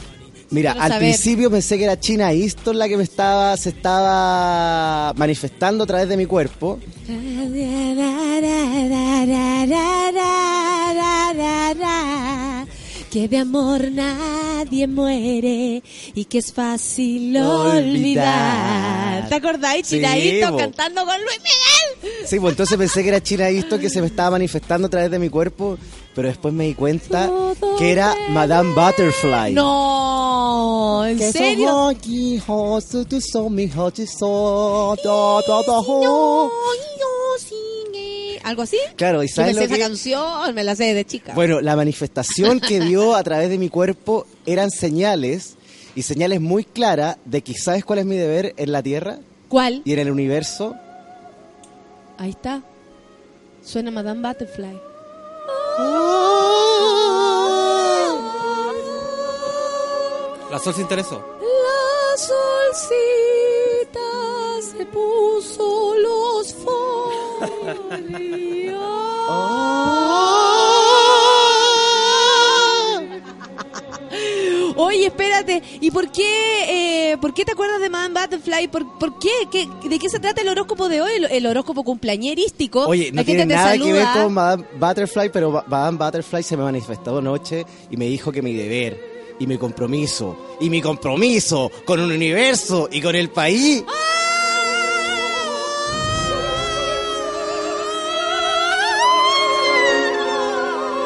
[0.50, 1.08] Mira, quiero al saber.
[1.10, 6.08] principio pensé que era China Easton la que me estaba, se estaba manifestando a través
[6.08, 6.78] de mi cuerpo.
[13.16, 15.82] Que de amor nadie muere
[16.14, 17.76] y que es fácil Olvidar.
[17.78, 19.28] olvidar.
[19.30, 22.26] ¿Te acordáis, Chiraíto cantando con Luis Miguel?
[22.26, 25.10] Sí, pues entonces pensé que era China Easton que se me estaba manifestando a través
[25.10, 25.78] de mi cuerpo,
[26.14, 27.30] pero después me di cuenta
[27.78, 29.54] que era Madame Butterfly.
[29.54, 31.70] No, ¿en serio?
[31.70, 32.38] soy aquí,
[38.46, 38.78] ¿Algo así?
[38.96, 39.80] Claro, ¿y Yo me sabes sé lo esa que...?
[39.80, 41.34] canción, me la sé de chica.
[41.34, 45.56] Bueno, la manifestación que dio a través de mi cuerpo eran señales,
[45.96, 49.18] y señales muy claras de que ¿sabes cuál es mi deber en la Tierra
[49.48, 49.82] ¿Cuál?
[49.84, 50.74] y en el universo?
[52.18, 52.62] Ahí está.
[53.64, 54.78] Suena Madame Butterfly.
[60.50, 61.24] La sol se interesó.
[61.40, 64.00] La solcita
[64.62, 66.54] se puso los
[74.78, 78.68] Oye, espérate, ¿y por qué, eh, por qué te acuerdas de Madame Butterfly?
[78.68, 79.30] ¿Por, por qué?
[79.50, 81.10] ¿Qué- ¿De qué se trata el horóscopo de hoy?
[81.16, 82.84] El, el horóscopo cumpleañerístico.
[82.86, 87.18] Oye, no tiene nada que ver con Madame Butterfly, pero Madame Butterfly se me manifestó
[87.18, 92.10] anoche y me dijo que mi deber y mi compromiso y mi compromiso con un
[92.12, 93.82] universo y con el país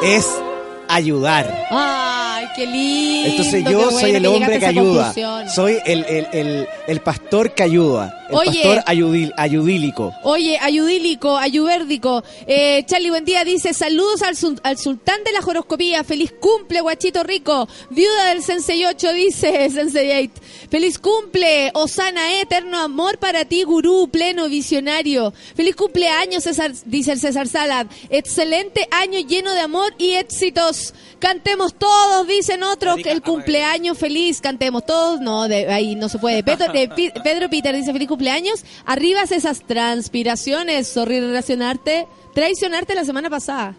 [0.01, 0.27] es
[0.87, 1.67] ayudar.
[1.69, 2.20] Ay,
[2.55, 3.29] qué lindo.
[3.29, 5.13] Entonces yo bueno soy el hombre que ayuda.
[5.49, 8.17] Soy el, el, el, el pastor que ayuda.
[8.29, 8.61] El Oye.
[8.63, 10.13] pastor ayudil- ayudílico.
[10.23, 12.23] Oye, ayudílico, ayubérdico.
[12.47, 16.03] Eh, Charlie Buen día dice, saludos al, sul- al sultán de la joroscopía.
[16.05, 17.67] Feliz cumple, guachito rico.
[17.89, 20.41] Viuda del Sensei 8 dice Sensei 8.
[20.69, 25.33] Feliz cumple, Osana, eterno amor para ti, gurú, pleno, visionario.
[25.55, 27.87] Feliz cumpleaños, César, dice el César Salad.
[28.09, 30.93] Excelente año lleno de amor y éxitos.
[31.19, 34.41] Cantemos todos, dicen otros, que el cumpleaños feliz.
[34.41, 35.19] Cantemos todos.
[35.21, 36.43] No, de, ahí no se puede.
[36.43, 36.87] Pedro, de
[37.23, 38.63] Pedro Peter dice feliz cumpleaños.
[38.85, 40.87] Arribas esas transpiraciones.
[40.87, 42.07] Sorry, relacionarte.
[42.33, 43.75] Traicionarte la semana pasada.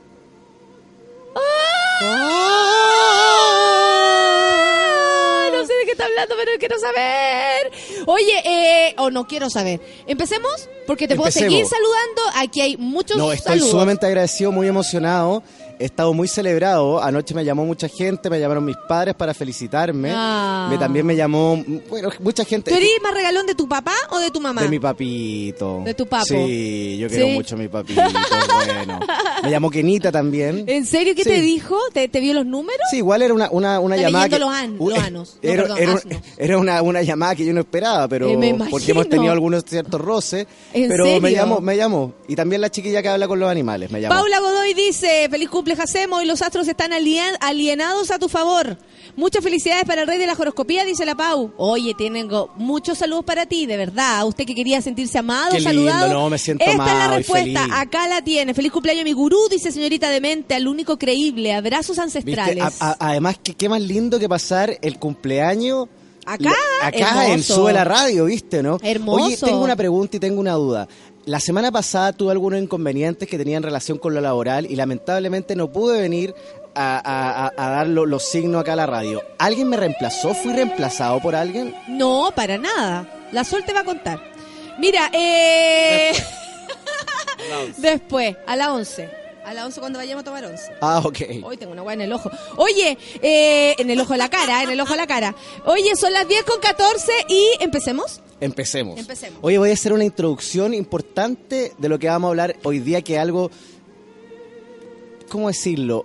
[4.23, 5.49] ¡Ah!
[5.53, 7.73] No sé de qué está hablando, pero quiero saber.
[8.07, 9.81] Oye, eh, o no quiero saber.
[10.07, 10.69] ¿Empecemos?
[10.87, 11.53] Porque te puedo Empecemos.
[11.53, 12.23] seguir saludando.
[12.37, 13.71] Aquí hay muchos No, estoy saludos.
[13.71, 15.43] sumamente agradecido, muy emocionado.
[15.83, 17.03] He estado muy celebrado.
[17.03, 20.13] Anoche me llamó mucha gente, me llamaron mis padres para felicitarme.
[20.15, 20.69] Ah.
[20.71, 22.71] Me, también me llamó, bueno, mucha gente.
[22.71, 24.63] ¿Tú eres más regalón de tu papá o de tu mamá?
[24.63, 25.83] De mi papito.
[25.85, 26.27] De tu papo.
[26.27, 27.33] Sí, yo quiero Sí.
[27.33, 28.01] mucho a mi papito.
[28.55, 29.01] bueno.
[29.43, 30.65] Me llamó Kenita también.
[30.69, 31.31] ¿En serio qué Sí.
[31.31, 31.77] te dijo?
[31.93, 32.81] ¿Te, te vio los números?
[32.91, 34.29] Sí, igual era una, una, una llamada.
[34.29, 35.39] que- los an- los anos.
[35.43, 36.01] No, Era, perdón,
[36.39, 39.65] era una, una llamada que yo no esperaba, pero Eh, me porque hemos tenido algunos
[39.65, 40.47] ciertos roces.
[40.73, 41.29] ¿En pero me serio?
[41.31, 42.13] llamó, me llamó.
[42.29, 44.15] Y también la chiquilla que habla con los animales, me llamó.
[44.15, 48.79] Paula Godoy dice, feliz Jacemo y los astros están alien- alienados a tu favor.
[49.17, 51.53] Muchas felicidades para el rey de la horoscopía, dice la Pau.
[51.59, 54.27] Oye, tengo muchos saludos para ti, de verdad.
[54.27, 56.13] Usted que quería sentirse amado, Qué lindo, saludado.
[56.15, 58.55] no, me siento Esta es la respuesta, acá la tiene.
[58.55, 61.53] Feliz cumpleaños mi gurú, dice señorita Demente, al único creíble.
[61.53, 62.65] Abrazos ancestrales.
[62.81, 65.89] A- a- además, que qué más lindo que pasar el cumpleaños
[66.25, 66.45] Acá,
[66.81, 67.55] la- acá en hermoso.
[67.57, 68.79] Suela Radio, ¿viste, no?
[68.81, 69.25] Hermoso.
[69.25, 70.87] Oye, tengo una pregunta y tengo una duda.
[71.25, 75.71] La semana pasada tuve algunos inconvenientes que tenían relación con lo laboral y lamentablemente no
[75.71, 76.35] pude venir
[76.75, 79.23] a, a- a- a dar lo- los signos acá a la radio.
[79.39, 80.35] ¿Alguien me reemplazó?
[80.35, 81.77] ¿Fui reemplazado por alguien?
[81.89, 83.09] No, para nada.
[83.31, 84.21] La Sol te va a contar.
[84.79, 86.13] Mira, eh...
[87.77, 89.11] Después, a las 11.
[89.45, 90.73] A las 11 cuando vayamos a tomar 11.
[90.81, 91.19] Ah, ok.
[91.45, 92.31] Hoy tengo una hueá en el ojo.
[92.57, 95.35] Oye, eh, en el ojo de la cara, en el ojo de la cara.
[95.67, 98.21] Oye, son las 10 con 14 y empecemos.
[98.43, 98.99] Empecemos.
[98.99, 99.39] Empecemos.
[99.41, 103.01] Oye, voy a hacer una introducción importante de lo que vamos a hablar hoy día,
[103.01, 103.53] que es algo,
[105.29, 106.05] ¿cómo decirlo?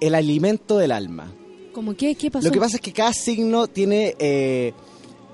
[0.00, 1.32] El alimento del alma.
[1.72, 2.16] ¿Cómo qué?
[2.16, 2.48] ¿Qué pasó?
[2.48, 4.72] Lo que pasa es que cada signo tiene eh,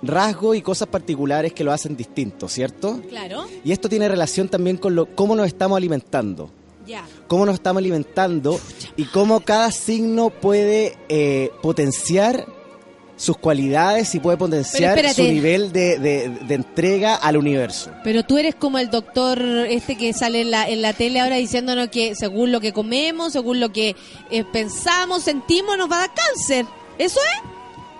[0.02, 3.00] rasgos y cosas particulares que lo hacen distinto, ¿cierto?
[3.08, 3.46] Claro.
[3.64, 6.50] Y esto tiene relación también con lo, cómo nos estamos alimentando.
[6.86, 7.06] Ya.
[7.28, 8.60] Cómo nos estamos alimentando
[8.98, 12.44] y cómo cada signo puede eh, potenciar
[13.22, 17.92] sus cualidades y puede potenciar su nivel de, de- de entrega al universo.
[18.02, 21.36] Pero tú eres como el doctor este que sale en la, en la tele ahora
[21.36, 23.94] diciéndonos que según lo que comemos, según lo que
[24.32, 26.66] eh, pensamos, sentimos, nos va a dar cáncer.
[26.98, 27.50] ¿Eso es?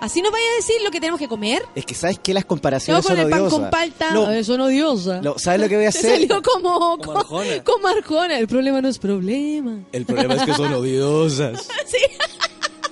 [0.01, 1.61] ¿Así nos vaya a decir lo que tenemos que comer?
[1.73, 3.59] Es que sabes que las No comparaciones con son el pan odiosas.
[3.61, 4.11] con palta.
[4.11, 5.23] No, son odiosas.
[5.23, 6.11] no, ¿Sabes lo que voy a hacer?
[6.19, 7.63] salió como, como, Arjona.
[7.63, 8.37] como Arjona.
[8.37, 9.79] El problema no es problema.
[9.93, 11.65] El problema es que son odiosas.
[11.85, 11.97] Sí.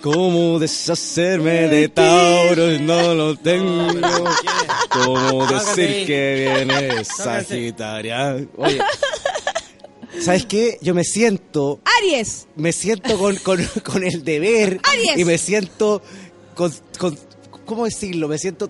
[0.01, 2.79] ¿Cómo deshacerme de Tauro?
[2.79, 3.87] No lo tengo.
[4.89, 8.35] ¿Cómo decir que viene Sagitaria?
[8.57, 8.79] Oye,
[10.19, 10.77] ¿sabes qué?
[10.81, 12.47] Yo me siento, Aries.
[12.55, 15.17] me siento con, con, con el deber Aries.
[15.17, 16.01] y me siento
[16.55, 17.17] con, con,
[17.65, 18.27] ¿cómo decirlo?
[18.27, 18.69] Me siento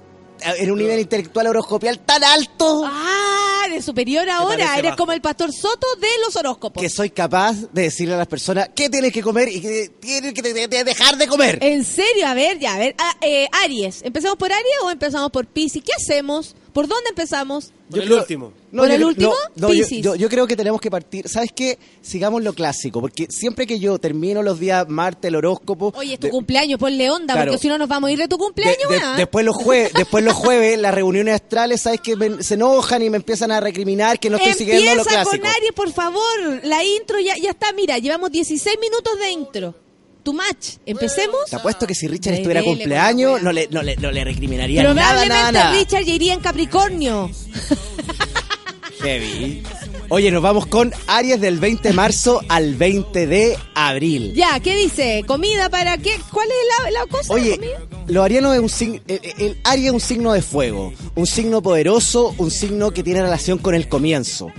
[0.57, 4.77] en un nivel intelectual horoscopial tan alto Ah, eres superior ahora.
[4.77, 4.97] Eres bajo.
[4.97, 6.81] como el pastor Soto de los horóscopos.
[6.81, 10.33] que soy capaz de decirle a las personas qué tienes que comer y qué tienen
[10.33, 11.59] que de- de- dejar de comer.
[11.61, 12.27] ¿En serio?
[12.27, 12.95] A ver, ya, a ver.
[12.97, 14.01] Ah, eh, Aries.
[14.03, 15.83] ¿Empezamos por Aries o empezamos por Piscis?
[15.83, 16.55] ¿Qué hacemos?
[16.73, 17.71] ¿Por dónde empezamos?
[17.89, 18.53] Por el creo- último.
[18.71, 19.33] ¿Por yo el último?
[19.57, 20.01] no, no, yo, Piscis.
[20.03, 21.27] yo- yo creo que tenemos que partir.
[21.27, 21.77] ¿Sabes qué?
[22.01, 25.93] Sigamos lo clásico, porque siempre que yo termino los días martes, el horóscopo.
[25.97, 27.51] Oye, es tu de- cumpleaños, ponle onda, Claro.
[27.51, 30.23] porque si no nos vamos a ir de tu cumpleaños, de- después los jueves, después
[30.23, 34.29] los jueves, las reuniones astrales, ¿sabes que se enojan y me empiezan a recriminar que
[34.29, 35.43] no estoy siguiendo lo Empieza clásico?
[35.43, 36.21] con Aries, por favor.
[36.63, 37.73] La intro ya, ya está.
[37.73, 39.75] Mira, llevamos 16 minutos de intro.
[40.23, 40.77] Tu match.
[40.85, 41.49] ¿Empecemos?
[41.49, 44.83] Te apuesto que si Richard estuviera dele, cumpleaños, no le, no, le, no le recriminaría
[44.83, 45.79] nada, Probablemente nada, nada.
[45.79, 47.31] Richard ya iría en Capricornio.
[49.01, 49.63] Heavy.
[50.09, 54.33] Oye, nos vamos con Aries del 20 de marzo al 20 de abril.
[54.35, 55.23] Ya, ¿qué dice?
[55.25, 56.11] ¿Comida para qué?
[56.31, 57.33] ¿Cuál es la, la cosa?
[57.33, 57.79] Oye, ¿Comida?
[58.07, 61.61] los arianos es un signo, el, el Aries es un signo de fuego, un signo
[61.61, 64.51] poderoso, un signo que tiene relación con el comienzo.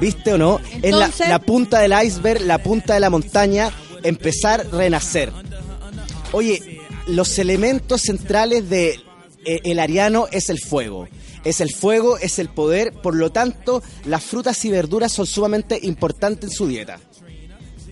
[0.00, 0.60] ¿Viste o no?
[0.82, 3.70] es la punta del iceberg, la punta de la montaña,
[4.02, 5.32] empezar, renacer.
[6.32, 9.00] Oye, los elementos centrales de
[9.44, 11.08] eh, el ariano es el fuego.
[11.44, 15.78] Es el fuego, es el poder, por lo tanto, las frutas y verduras son sumamente
[15.82, 16.98] importantes en su dieta.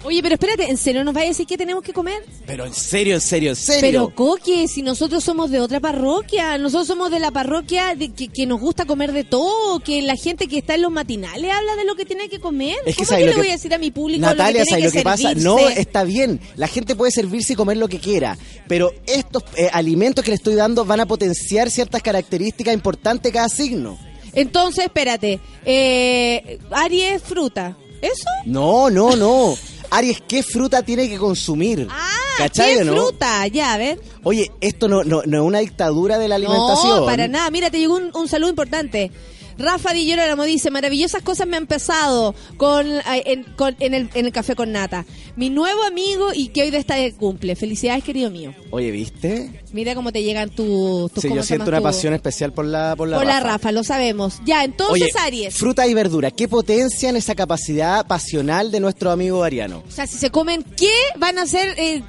[0.04, 2.22] Oye, pero espérate, ¿en serio nos vaya a decir qué tenemos que comer?
[2.46, 3.80] Pero en serio, en serio, en serio.
[3.80, 8.28] Pero Coque, si nosotros somos de otra parroquia, nosotros somos de la parroquia de que,
[8.28, 11.74] que nos gusta comer de todo, que la gente que está en los matinales habla
[11.76, 12.76] de lo que tiene que comer.
[12.84, 14.60] Es que ¿Cómo ¿sabes yo lo le que- voy a decir a mi público Natalia,
[14.60, 15.34] lo que ¿sabes tiene lo que que pasa?
[15.34, 16.38] No, está bien.
[16.56, 18.36] La gente puede servirse y comer lo que quiera.
[18.68, 23.38] Pero estos eh, alimentos que le estoy dando van a potenciar ciertas características importantes de
[23.38, 23.98] cada signo.
[24.34, 28.24] Entonces, espérate, eh, Aries fruta, ¿eso?
[28.44, 29.56] No, no, no.
[29.94, 31.86] Aries, ¿qué fruta tiene que consumir?
[31.88, 32.94] Ah, ¿Cachai ¿qué no?
[32.94, 33.46] fruta?
[33.46, 34.00] Ya, a ver.
[34.24, 37.00] Oye, esto no, no, no es una dictadura de la alimentación.
[37.00, 37.48] No, para nada.
[37.52, 39.12] Mira, te llegó un, un saludo importante.
[39.58, 44.26] Rafa Girolamo dice, maravillosas cosas me han empezado con, eh, en, con- en el, en
[44.26, 45.04] el café con nata.
[45.36, 47.56] Mi nuevo amigo y que hoy de esta de cumple.
[47.56, 48.54] Felicidades, querido mío.
[48.70, 49.62] Oye, ¿viste?
[49.72, 51.10] Mira cómo te llegan tus...
[51.12, 53.72] tus Sí, ¿cómo yo siento una pasión especial por la por la Por la Rafa.
[53.72, 54.40] Lo sabemos.
[54.44, 55.54] Ya, entonces Oye, Aries.
[55.54, 59.82] fruta y verdura, ¿qué potencian esa capacidad pasional de nuestro amigo ariano?
[59.88, 62.02] O sea, si se comen, ¿qué van a ser eh,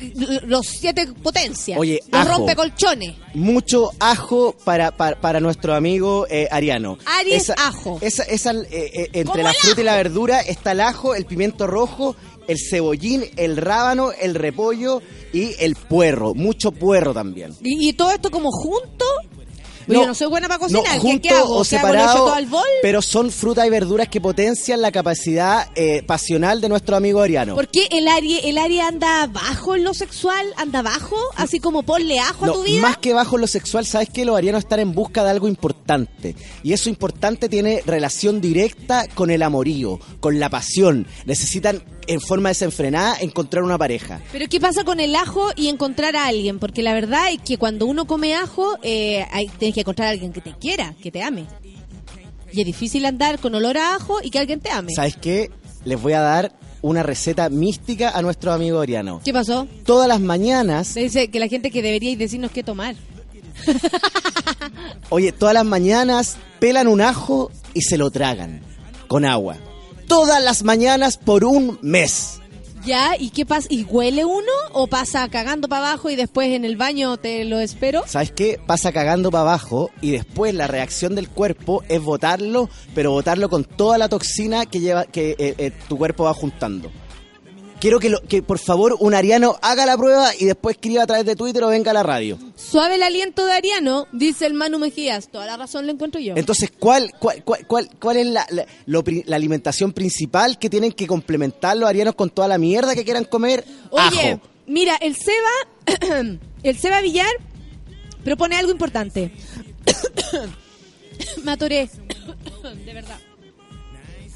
[0.45, 1.80] los siete potencias?
[1.80, 2.38] Oye, los ajo.
[2.38, 3.15] rompecolchones.
[3.34, 6.97] Mucho ajo para, para, para nuestro amigo eh, ariano.
[7.36, 7.99] Aries, ajo.
[8.02, 11.68] Esa, esa, eh, eh, entre la fruta y la verdura está el ajo, el pimiento
[11.68, 12.16] rojo,
[12.48, 15.02] el cebollín, el rábano, el repollo
[15.34, 16.34] y el puerro.
[16.34, 17.53] Mucho puerro también.
[17.62, 19.06] ¿Y, y todo esto como junto?
[19.88, 20.84] No, yo no soy buena para cocinar.
[20.94, 21.53] ¿Qué- junto ¿Qué, o ¿Qué hago?
[21.56, 22.62] ¿Le echo separado, todo al bol?
[22.82, 27.56] pero son frutas y verduras que potencian la capacidad eh, pasional de nuestro amigo ariano.
[27.56, 30.45] ¿Por qué el Aries, el Aries anda bajo en lo sexual?
[30.57, 31.18] ¿Anda bajo?
[31.36, 32.82] Así como ponle ajo a No, tu vida.
[32.82, 35.48] más que bajo en lo sexual, sabes que los arianos están en busca de algo
[35.48, 36.36] importante.
[36.64, 41.07] Y eso importante tiene relación directa con el amorío, con la pasión.
[41.26, 44.22] Necesitan, en forma desenfrenada, encontrar una pareja.
[44.32, 46.60] Pero ¿qué pasa con el ajo y encontrar a alguien?
[46.60, 50.31] Porque la verdad es que cuando uno come ajo, eh, hay- que encontrar a alguien
[50.31, 51.45] que te quiera, que te ame.
[52.52, 54.93] Y es difícil andar con olor a ajo y que alguien te ame.
[54.95, 55.52] ¿Sabes qué?
[55.84, 59.19] Les voy a dar una receta mística a nuestro amigo ariano.
[59.23, 59.68] ¿Qué pasó?
[59.85, 62.95] Todas las mañanas, Se dice que la gente que debería decirnos qué tomar.
[65.10, 68.61] oye, todas las mañanas pelan un ajo y se lo tragan
[69.07, 69.57] con agua.
[70.07, 72.39] Todas las mañanas por un mes.
[72.86, 73.18] ¿Ya?
[73.18, 73.68] ¿Y qué pasa?
[73.72, 77.60] ¿Y huele uno o pasa cagando para abajo y después en el baño te lo
[77.60, 78.03] espero?
[78.06, 78.60] ¿Sabes qué?
[78.64, 83.64] Pasa cagando para abajo y después la reacción del cuerpo es botarlo, pero botarlo con
[83.64, 86.91] toda la toxina que lleva que eh, eh, tu cuerpo va juntando.
[87.86, 91.06] Quiero que, lo- que por favor un ariano haga la prueba y después escriba a
[91.06, 92.36] través de Twitter o venga a la radio.
[92.56, 95.28] Suave el aliento de Ariano, dice el Manu Mejías.
[95.30, 96.34] Toda la razón la encuentro yo.
[96.36, 100.68] Entonces, ¿cuál, cuál, cuál, cuál, cuál es la, la- lo pri- la alimentación principal que
[100.68, 103.64] tienen que complementar los arianos con toda la mierda que quieran comer?
[103.91, 104.41] Oye, Ajo.
[104.66, 107.30] mira, el Seba, el Seba Villar
[108.24, 109.32] propone algo importante.
[111.44, 111.88] me atoré.
[112.84, 113.20] de verdad.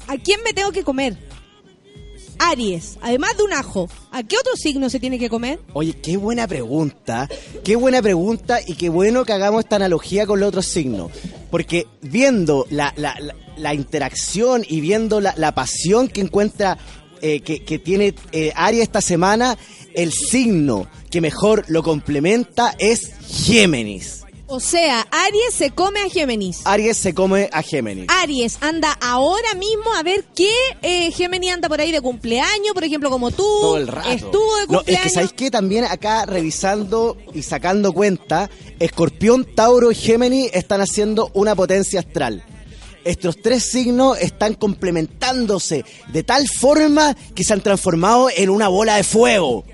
[0.06, 1.16] ¿A quién me tengo que comer?
[2.40, 5.60] Aries, además de un ajo, ¿a qué otro signo se tiene que comer?
[5.74, 7.28] Oye, qué buena pregunta,
[7.62, 11.10] qué buena pregunta y qué bueno que hagamos esta analogía con los otros signos.
[11.50, 16.78] Porque viendo la, la- interacción y viendo la, la pasión que encuentra,
[17.20, 19.58] eh, que, que tiene eh, Aries esta semana,
[19.94, 24.19] el signo que mejor lo complementa es Géminis.
[24.52, 26.62] O sea, Aries se come a Géminis.
[26.64, 28.06] Aries se come a Géminis.
[28.08, 30.50] Aries anda ahora mismo a ver qué
[30.82, 33.36] eh, Géminis anda por ahí de cumpleaños, por ejemplo, como tú.
[33.60, 34.08] todo el rato.
[34.10, 34.88] Estuvo de No, cumpleaños.
[34.88, 38.50] es que sabéis que también acá revisando y sacando cuenta,
[38.80, 42.42] Escorpión, Tauro y Géminis están haciendo una potencia astral.
[43.04, 48.96] Estos tres signos están complementándose de tal forma que se han transformado en una bola
[48.96, 49.64] de fuego.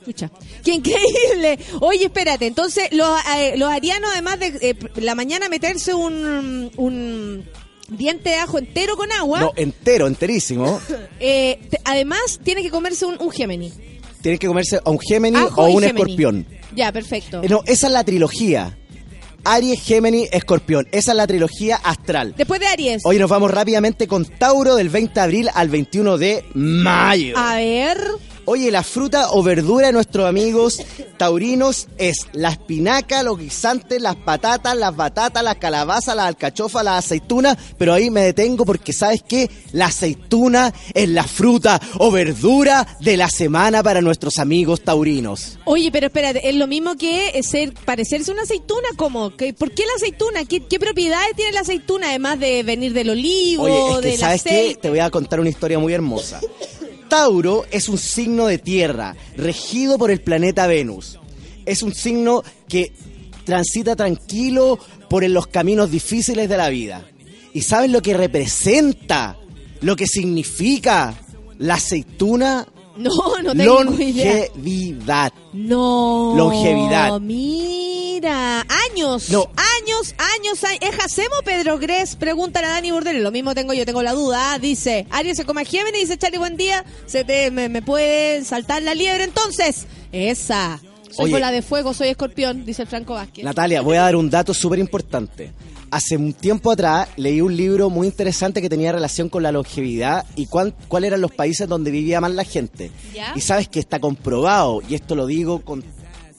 [0.00, 0.30] Escucha.
[0.66, 1.58] ¡Qué increíble!
[1.80, 7.44] Oye, espérate, entonces los, eh, los arianos, además de eh, la mañana meterse un, un
[7.88, 10.80] diente de ajo entero con agua, No, entero, enterísimo.
[11.20, 13.74] eh, además tiene que comerse un, un Géminis.
[14.22, 16.00] Tienen que comerse a un Géminis Ajo o y un Géminis.
[16.02, 16.46] Escorpión.
[16.74, 17.42] Ya, perfecto.
[17.44, 18.76] Eh, No, esa es la trilogía.
[19.44, 20.88] Aries, Géminis, Escorpión.
[20.90, 22.34] Esa es la trilogía astral.
[22.36, 23.02] Después de Aries.
[23.04, 27.38] Hoy nos vamos rápidamente con Tauro del 20 de abril al 21 de mayo.
[27.38, 27.98] A ver.
[28.48, 30.80] Oye, la fruta o verdura de nuestros amigos
[31.16, 37.04] taurinos es la espinaca, los guisantes, las patatas, las batatas, las calabazas, las alcachofas, las
[37.04, 42.86] aceitunas, pero ahí me detengo porque sabes qué, la aceituna es la fruta o verdura
[43.00, 45.58] de la semana para nuestros amigos taurinos.
[45.64, 49.34] Oye, pero espérate, es lo mismo que ser parecerse una aceituna, ¿cómo?
[49.36, 50.44] ¿Qué- ¿Por qué la aceituna?
[50.44, 54.18] ¿Qué, qué propiedades tiene la aceituna además de venir del olivo, Oye, es que del
[54.18, 56.40] sabes qué, te voy a contar una historia muy hermosa.
[57.08, 61.18] Tauro es un signo de tierra, regido por el planeta Venus.
[61.64, 62.92] Es un signo que
[63.44, 64.78] transita tranquilo
[65.08, 67.04] por los caminos difíciles de la vida.
[67.52, 69.38] ¿Y sabes lo que representa?
[69.80, 71.14] Lo que significa
[71.58, 72.66] la aceituna?
[73.06, 73.12] No,
[73.42, 74.46] no tengo idea.
[74.54, 75.32] Longevidad.
[75.52, 76.34] No.
[76.36, 77.20] Longevidad.
[77.20, 78.60] Mira,
[78.90, 79.30] años.
[79.30, 79.50] No.
[79.80, 80.78] Años, años, años.
[80.80, 82.16] ¿Es Jacemo Pedro Gres?
[82.16, 83.22] Preguntan a Dani Burdel.
[83.22, 84.54] Lo mismo tengo yo, tengo la duda.
[84.54, 86.84] Ah, Dice, Aries se come a Géminis, dice Charlie, buen día.
[87.06, 89.86] Se te, me, me puede saltar la liebre entonces.
[90.12, 90.80] Esa.
[91.10, 91.32] Soy Oye.
[91.34, 93.44] bola de fuego, soy escorpión, dice el Franco Vázquez.
[93.44, 95.52] Natalia, voy a dar un dato súper importante.
[95.90, 100.26] Hace un tiempo atrás leí un libro muy interesante que tenía relación con la longevidad
[100.34, 102.90] y cuáles eran los países donde vivía más la gente.
[103.14, 103.32] ¿Ya?
[103.36, 105.84] Y sabes que está comprobado, y esto lo digo con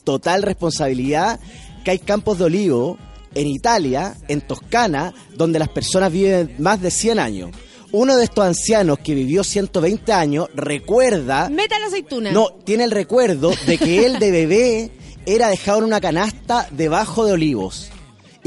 [0.03, 1.39] total responsabilidad,
[1.83, 2.97] que hay campos de olivo
[3.35, 7.51] en Italia, en Toscana, donde las personas viven más de 100 años.
[7.93, 12.31] Uno de estos ancianos que vivió 120 años recuerda Meta la aceituna.
[12.31, 14.91] no, tiene el recuerdo de que él de bebé
[15.25, 17.91] era dejado en una canasta debajo de olivos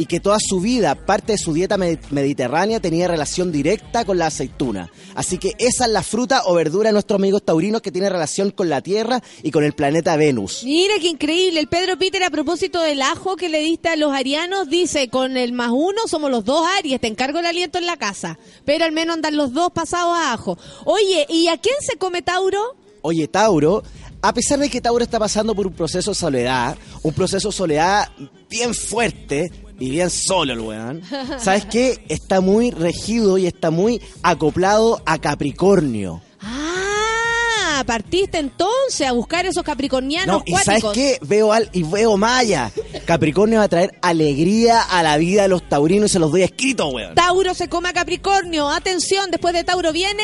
[0.01, 4.17] y que toda su vida, parte de su dieta med- mediterránea, tenía relación directa con
[4.17, 4.91] la aceituna.
[5.15, 8.51] Así que esa es la fruta o verdura de nuestros amigos taurinos que tiene relación
[8.51, 10.63] con la Tierra y con el planeta Venus.
[10.65, 11.61] Mira qué increíble.
[11.61, 15.37] El Pedro Peter, a propósito del ajo que le diste a los arianos, dice: con
[15.37, 18.39] el más uno somos los dos Aries, te encargo el aliento en la casa.
[18.65, 20.57] Pero al menos andan los dos pasados a ajo.
[20.87, 22.75] Oye, ¿y a quién se come Tauro?
[23.03, 23.83] Oye, Tauro,
[24.23, 27.55] a pesar de que Tauro está pasando por un proceso de soledad, un proceso de
[27.55, 28.09] soledad
[28.49, 29.51] bien fuerte
[29.81, 31.03] y bien solo el weón,
[31.43, 32.05] ¿sabes qué?
[32.09, 36.21] Está muy regido y está muy acoplado a Capricornio.
[36.43, 41.19] Ah, partiste entonces a buscar esos capricornianos No, y ¿sabes qué?
[41.23, 42.71] Veo al y veo Maya.
[43.07, 46.43] Capricornio va a traer alegría a la vida de los taurinos y se los doy
[46.43, 47.15] escrito, weón.
[47.15, 48.69] Tauro se come a Capricornio.
[48.69, 50.23] Atención, después de Tauro viene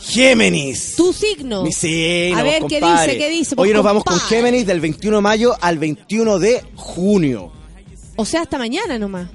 [0.00, 0.94] Géminis.
[0.96, 1.62] tu signo.
[1.64, 3.14] Mi signo, A ver, ¿qué compadre.
[3.14, 3.18] dice?
[3.18, 3.50] ¿Qué dice?
[3.56, 4.20] Hoy Pues, nos vamos con.
[4.20, 7.50] Géminis del 21 de mayo al 21 de junio.
[8.16, 9.28] O sea, hasta mañana nomás.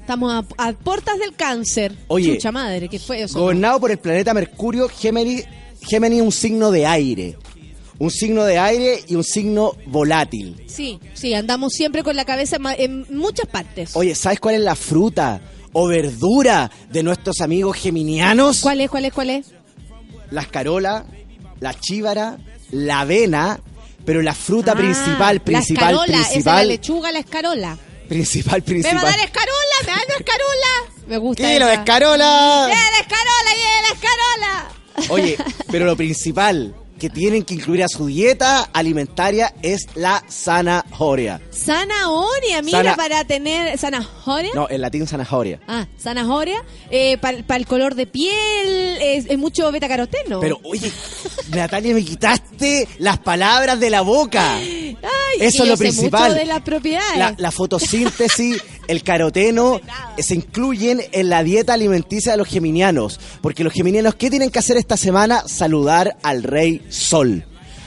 [0.00, 1.94] Estamos a, a puertas del cáncer.
[2.08, 3.40] Oye, Chucha madre, ¿qué fue eso?
[3.40, 5.44] Gobernado por el planeta Mercurio, Géminis,
[5.80, 7.36] Géminis es un signo de aire.
[7.98, 10.62] Un signo de aire y un signo volátil.
[10.66, 13.94] Sí, sí, andamos siempre con la cabeza en muchas partes.
[13.94, 15.40] Oye, ¿sabes cuál es la fruta
[15.72, 18.60] o verdura de nuestros amigos geminianos?
[18.60, 19.46] ¿Cuál es, cuál es, cuál es?
[20.30, 21.06] La escarola,
[21.60, 22.36] la chívara,
[22.72, 23.60] la avena,
[24.04, 27.78] pero la fruta Ah, principal, principal, la escarola, esa es la principal, lechuga, la escarola.
[28.18, 29.02] Principal, ¿Me va a principal.
[29.02, 29.76] dar escarola?
[29.82, 30.72] ¿Me va a dar escarola?
[31.08, 31.82] Me gusta ¡Kilo de esa.
[31.82, 32.66] escarola!
[32.68, 35.08] ¡Yeah, la escarola, yeah, la escarola!
[35.10, 35.36] Oye,
[35.70, 36.74] pero lo principal
[37.04, 41.38] que tienen que incluir a su dieta alimentaria es la zanahoria.
[41.52, 43.76] Zanahoria, mira, Sana- para tener...
[43.78, 44.52] ¿Zanahoria?
[44.54, 45.60] No, en latín zanahoria.
[45.68, 50.40] Ah, zanahoria, eh, para el color de piel, es, es mucho betacaroteno.
[50.40, 50.90] Pero, oye,
[51.50, 54.54] Natalia, me quitaste las palabras de la boca.
[54.54, 54.96] Ay,
[55.40, 56.22] Eso es lo principal.
[56.30, 57.18] mucho de las propiedades.
[57.18, 59.80] La, la fotosíntesis, el caroteno,
[60.18, 63.20] se incluyen en la dieta alimenticia de los geminianos.
[63.40, 65.44] Porque los geminianos, ¿qué tienen que hacer esta semana?
[65.46, 67.44] Saludar al rey sol.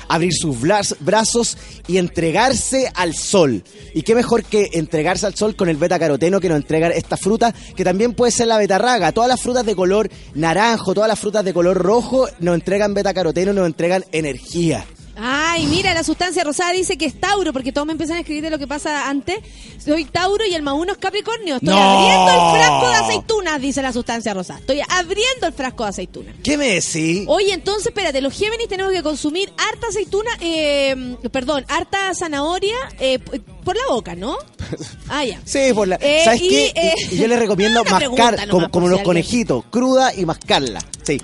[0.09, 0.57] Abrir sus
[1.01, 3.63] brazos y entregarse al sol.
[3.93, 7.17] Y qué mejor que entregarse al sol con el beta caroteno que nos entregan esta
[7.17, 9.11] fruta, que también puede ser la betarraga.
[9.11, 13.13] Todas las frutas de color naranjo, todas las frutas de color rojo nos entregan beta
[13.13, 14.85] caroteno, nos entregan energía.
[15.19, 18.43] Ay, mira, la sustancia rosada dice que es Tauro, porque todos me empiezan a escribir
[18.43, 19.39] de lo que pasa antes.
[19.83, 21.55] Soy Tauro y el más uno es Capricornio.
[21.55, 21.77] Estoy ¡No!
[21.77, 24.59] abriendo el frasco de aceitunas, dice la sustancia rosada.
[24.59, 26.35] Estoy abriendo el frasco de aceitunas.
[26.43, 27.23] ¿Qué me decís?
[27.27, 33.19] Oye, entonces, espérate, los Géminis tenemos que consumir harta aceituna, eh, perdón, harta zanahoria eh,
[33.63, 34.37] por la boca, ¿no?
[35.09, 35.39] Ah, ya.
[35.45, 35.95] Sí, por la.
[36.01, 36.73] Eh, ¿Sabes y, qué?
[36.75, 40.81] eh, Y yo les recomiendo mascar, como, como los conejitos, cruda y mascarla.
[41.03, 41.21] Sí.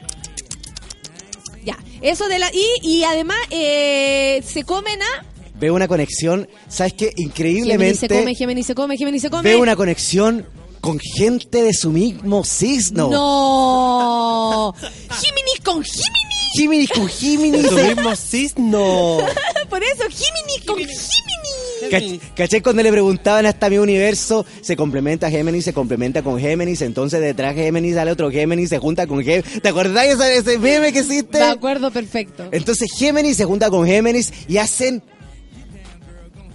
[2.04, 2.52] Eso de la...
[2.54, 5.26] Y, y además eh, se comen a...
[5.56, 7.06] Veo una conexión, ¿sabes qué?
[7.06, 7.96] Géminis Increíblemente.
[7.96, 9.44] se come, Géminis se come, Géminis se come.
[9.44, 10.46] Veo una conexión
[10.82, 13.10] con gente de su mismo signo.
[13.10, 14.74] No.
[14.82, 16.34] Géminis con Géminis.
[16.58, 17.64] Géminis con Géminis.
[17.64, 19.18] De tu mismo signo.
[19.70, 21.73] Por eso, Géminis con Géminis.
[21.90, 24.46] Cach- ¿Caché cuando le preguntaban hasta mi universo?
[24.62, 29.08] Se complementa Géminis, se complementa con Géminis, entonces detrás Géminis sale otro Géminis, se junta
[29.08, 29.62] con Géminis.
[29.62, 31.38] ¿Te acordás de ese, meme que existe?
[31.38, 32.48] De acuerdo, perfecto.
[32.52, 35.02] Entonces Géminis se junta con Géminis y hacen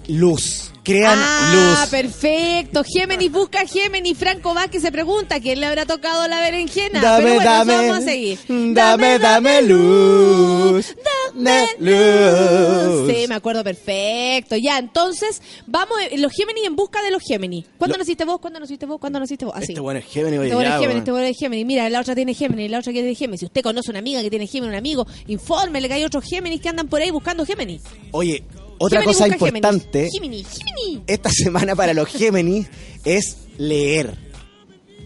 [0.08, 1.90] luz, crean ah, luz.
[1.90, 2.82] perfecto.
[2.84, 4.16] Géminis busca Géminis.
[4.16, 7.00] Franco Vázquez se pregunta quién le habrá tocado la berenjena.
[7.00, 8.38] Dame, Pero bueno, dame, vamos a seguir.
[8.48, 10.96] dame, dame luz,
[11.34, 13.10] dame luz.
[13.14, 14.56] Sí, me acuerdo perfecto.
[14.56, 17.66] Ya, entonces, vamos, eh, los Géminis en busca de los Géminis.
[17.76, 18.40] ¿Cuándo Lo- naciste vos?
[18.40, 18.98] ¿Cuándo naciste vos?
[18.98, 19.54] ¿Cuándo naciste vos?
[19.54, 19.72] Así.
[19.72, 21.66] Este bueno es Géminis, Este bueno es Géminis, este bueno es Géminis.
[21.66, 23.40] Mira, la otra tiene Géminis, la otra tiene Géminis.
[23.40, 26.60] Si usted conoce una amiga que tiene Géminis, un amigo, infórmele que hay otros Géminis
[26.60, 27.82] que andan por ahí buscando Géminis.
[28.12, 28.42] Oye,
[28.78, 30.58] otra Géminis cosa importante Géminis, Géminis.
[30.58, 31.02] Géminis.
[31.06, 32.66] esta semana para los Géminis
[33.04, 34.14] es leer.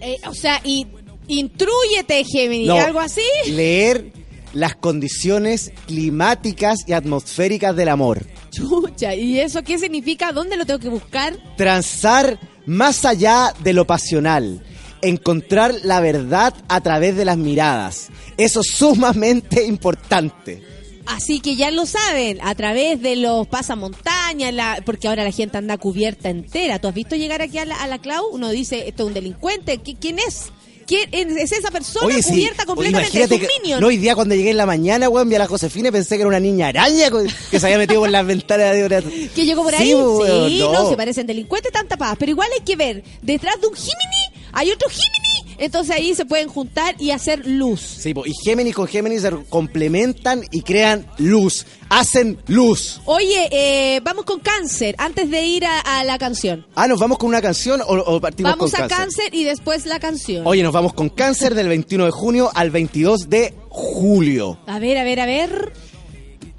[0.00, 0.86] Eh, o sea, y
[1.28, 3.22] intrúyete, Géminis, No, algo así.
[3.46, 4.12] Leer
[4.52, 8.26] las condiciones climáticas y atmosféricas del amor.
[8.50, 10.32] Chucha, ¿y eso qué significa?
[10.32, 11.38] ¿Dónde lo tengo que buscar?
[11.56, 14.62] Transar más allá de lo pasional.
[15.00, 18.08] Encontrar la verdad a través de las miradas.
[18.36, 20.62] Eso es sumamente importante.
[21.06, 25.58] Así que ya lo saben, a través de los pasamontañas, la, porque ahora la gente
[25.58, 26.78] anda cubierta entera.
[26.80, 28.26] ¿Tú has visto llegar aquí a la, a la Clau?
[28.32, 29.80] Uno dice, esto es un delincuente.
[29.82, 30.50] ¿Qui- ¿Quién es?
[30.86, 31.08] ¿Quién
[31.38, 33.80] es esa persona Oye, cubierta completamente de minions?
[33.80, 36.16] no, hoy día cuando llegué en la mañana, weón, vi a la Josefina y pensé
[36.16, 37.08] que era una niña araña
[37.50, 39.00] que se había metido por las ventanas de una...
[39.34, 39.94] que llegó por Sí, ahí.
[39.94, 40.72] weón, sí, no.
[40.72, 40.90] no.
[40.90, 42.16] se parecen delincuentes tan tapadas.
[42.18, 45.31] Pero igual hay que ver, detrás de un Jiminy hay otro Jiminy.
[45.62, 47.80] Entonces ahí se pueden juntar y hacer luz.
[47.80, 53.00] Sí, po, y Géminis con Géminis se complementan y crean luz, hacen luz.
[53.04, 56.66] Oye, eh, vamos con cáncer, antes de ir a, a la canción.
[56.74, 59.86] Ah, ¿nos vamos con una canción o, o partimos Vamos con a cáncer y después
[59.86, 60.44] la canción.
[60.46, 64.58] Oye, nos vamos con cáncer del 21 de junio al 22 de julio.
[64.66, 65.72] A ver, a ver, a ver.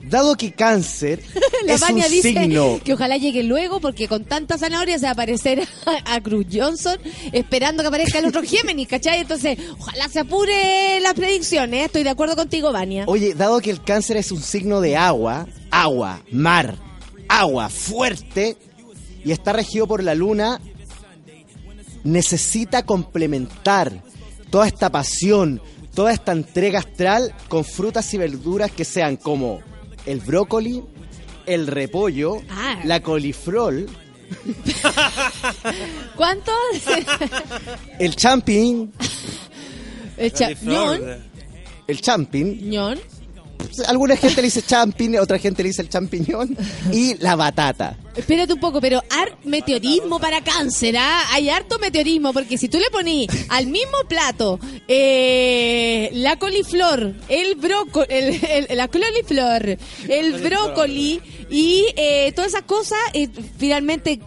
[0.04, 1.24] Dado que cáncer
[1.66, 2.80] La es un dice signo...
[2.84, 6.46] que ojalá llegue luego porque con tanta zanahoria se va a aparecer a, a Cruz
[6.52, 6.98] Johnson
[7.32, 9.22] esperando que aparezca el otro Géminis, ¿cachai?
[9.22, 11.82] Entonces, ojalá se apure las predicciones.
[11.82, 11.86] ¿eh?
[11.86, 13.06] Estoy de acuerdo contigo, Vania.
[13.08, 16.76] Oye, dado que el cáncer es un signo de agua, agua, mar,
[17.30, 18.58] agua fuerte
[19.24, 20.60] y está regido por la luna,
[22.04, 24.04] necesita complementar
[24.50, 25.62] toda esta pasión,
[25.94, 29.62] toda esta entrega astral con frutas y verduras que sean como
[30.06, 30.84] el brócoli,
[31.46, 32.80] el repollo, Ah.
[32.84, 33.86] la coliflor,
[36.16, 36.52] ¿Cuánto?
[38.00, 38.92] el champion,
[40.18, 41.02] El cha- ñón,
[41.88, 42.58] el champion.
[43.60, 43.86] Ñón.
[43.88, 46.56] Alguna gente le dice champion, otra gente le dice el champiñón
[46.92, 47.98] y la batata.
[48.16, 51.24] Espérate un poco, pero art meteorismo para cáncer, ¿ah?
[51.32, 57.56] Hay harto meteorismo, porque si tú le ponís al mismo plato eh, la coliflor, el
[57.56, 59.78] brócoli, el, el- la coliflor,
[60.08, 63.28] el brócoli y eh, todas esas cosas, eh,
[63.58, 64.20] finalmente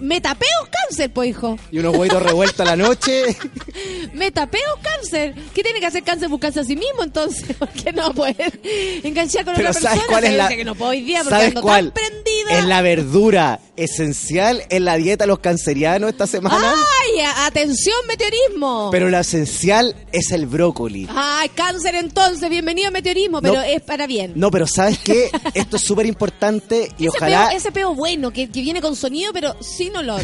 [0.00, 1.58] me tapeo cáncer, pues hijo.
[1.70, 3.36] Y unos huevos revueltos a la noche.
[4.14, 5.34] Me tapeo cáncer.
[5.54, 6.28] ¿Qué tiene que hacer cáncer?
[6.28, 7.44] Buscarse a sí mismo, entonces.
[7.58, 8.60] Porque no poder
[9.02, 10.20] enganchar con Pero otra ¿sabes persona.
[10.20, 11.92] cuál es la que no puedo hoy día porque ¿Sabes ando cuál?
[11.92, 12.58] tan prendida.
[12.58, 16.74] Es la verdura esencial en la dieta de los cancerianos esta semana.
[16.74, 17.20] ¡Ay!
[17.44, 18.88] Atención, meteorismo.
[18.92, 21.08] Pero lo esencial es el brócoli.
[21.14, 23.62] Ay, cáncer entonces, bienvenido a meteorismo, pero No.
[23.62, 24.32] es para bien.
[24.36, 25.30] No, pero ¿sabes qué?
[25.54, 28.94] Esto es súper importante y ese, ojalá peo, ese peo bueno, que, que viene con
[28.96, 30.20] sonido, pero sin olor.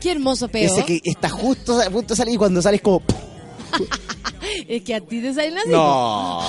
[0.00, 0.72] Qué hermoso peo.
[0.72, 3.02] ese que está justo a punto de salir y cuando sales como...
[4.68, 5.70] Es que a ti te salen así.
[5.70, 6.40] No.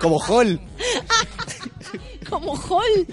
[0.00, 0.60] como Hall.
[2.28, 3.06] Como Hall.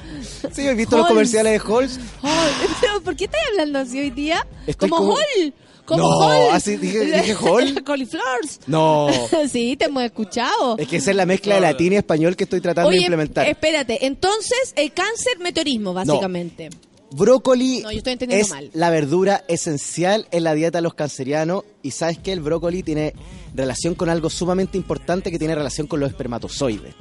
[0.52, 2.00] Sí, ¿has visto los comerciales de Halls?
[2.22, 3.02] Hall.
[3.04, 4.46] ¿Por qué estás hablando así hoy día?
[4.68, 5.54] Estoy como, como- Hall.
[5.90, 6.50] Como No, Hall.
[6.54, 7.84] así dije- dije Hall.
[7.86, 8.60] Cauliflowers.
[8.68, 9.08] No.
[9.52, 10.78] sí, te hemos escuchado.
[10.78, 13.48] Es que esa es la mezcla de latín y español que estoy tratando de implementar.
[13.48, 14.06] espérate.
[14.06, 16.70] Entonces, el cáncer, meteorismo, básicamente.
[17.12, 18.70] Brócoli No, yo estoy entendiendo es mal.
[18.74, 23.16] la verdura esencial en la dieta de los cancerianos y sabes que el brócoli tiene
[23.56, 26.94] relación con algo sumamente importante que tiene relación con los espermatozoides.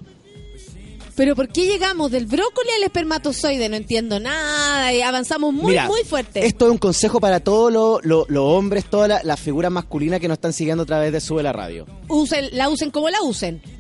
[1.18, 3.68] Pero ¿por qué llegamos del brócoli al espermatozoide?
[3.68, 6.46] No entiendo nada y avanzamos muy, Mira, muy fuerte.
[6.46, 7.72] Esto es un consejo para todos
[8.04, 11.20] los los hombres, todas la- las figuras masculinas que nos están siguiendo a través de
[11.20, 11.86] Sube la Radio.
[12.06, 13.60] Usen, la usen como la usen.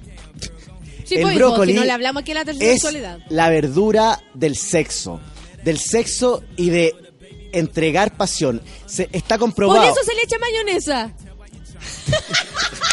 [1.04, 3.20] Sí, el pues, brócoli si no le hablamos aquí de la tercera es sexualidad.
[3.30, 5.20] la verdura del sexo.
[5.64, 6.92] Del sexo y de
[7.52, 8.60] entregar pasión.
[8.84, 9.80] Se, está comprobado.
[9.80, 11.14] Por eso se le echa mayonesa.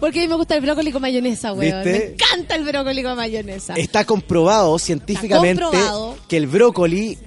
[0.00, 1.84] Porque a mí me gusta el brócoli con mayonesa, weón.
[1.84, 1.98] ¿Viste?
[1.98, 3.74] Me encanta el brócoli con mayonesa.
[3.74, 6.16] Está comprobado científicamente Está comprobado.
[6.28, 7.18] que el brócoli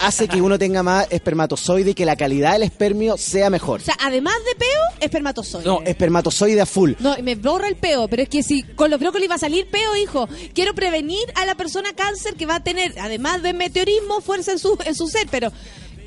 [0.00, 3.80] hace que uno tenga más espermatozoide y que la calidad del espermio sea mejor.
[3.80, 5.64] O sea, además de peo, espermatozoide.
[5.64, 6.92] No, espermatozoide a full.
[6.98, 9.68] No, me borra el peo, pero es que si con los brócolis va a salir
[9.68, 10.28] peo, hijo.
[10.54, 14.58] Quiero prevenir a la persona cáncer que va a tener, además de meteorismo, fuerza en
[14.58, 15.28] su, en su ser.
[15.30, 15.52] Pero,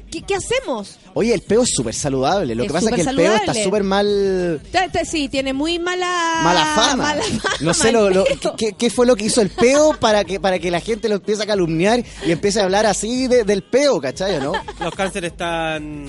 [0.10, 0.98] ¿qué, qué hacemos?
[1.14, 2.56] Oye, el peo es súper saludable.
[2.56, 4.61] Lo Es que pasa es que el peo está súper mal.
[4.72, 6.41] Te- te- Sí, tiene muy mala...
[6.44, 7.03] Mala fama.
[7.03, 8.26] mala fama, no sé lo, lo-.
[8.57, 11.15] ¿qué, qué fue lo que hizo el peo para que para que la gente lo
[11.15, 14.40] empiece a calumniar y empiece a hablar así de- del peo, ¿cachai?
[14.40, 14.52] ¿no?
[14.80, 16.06] Los cánceres están.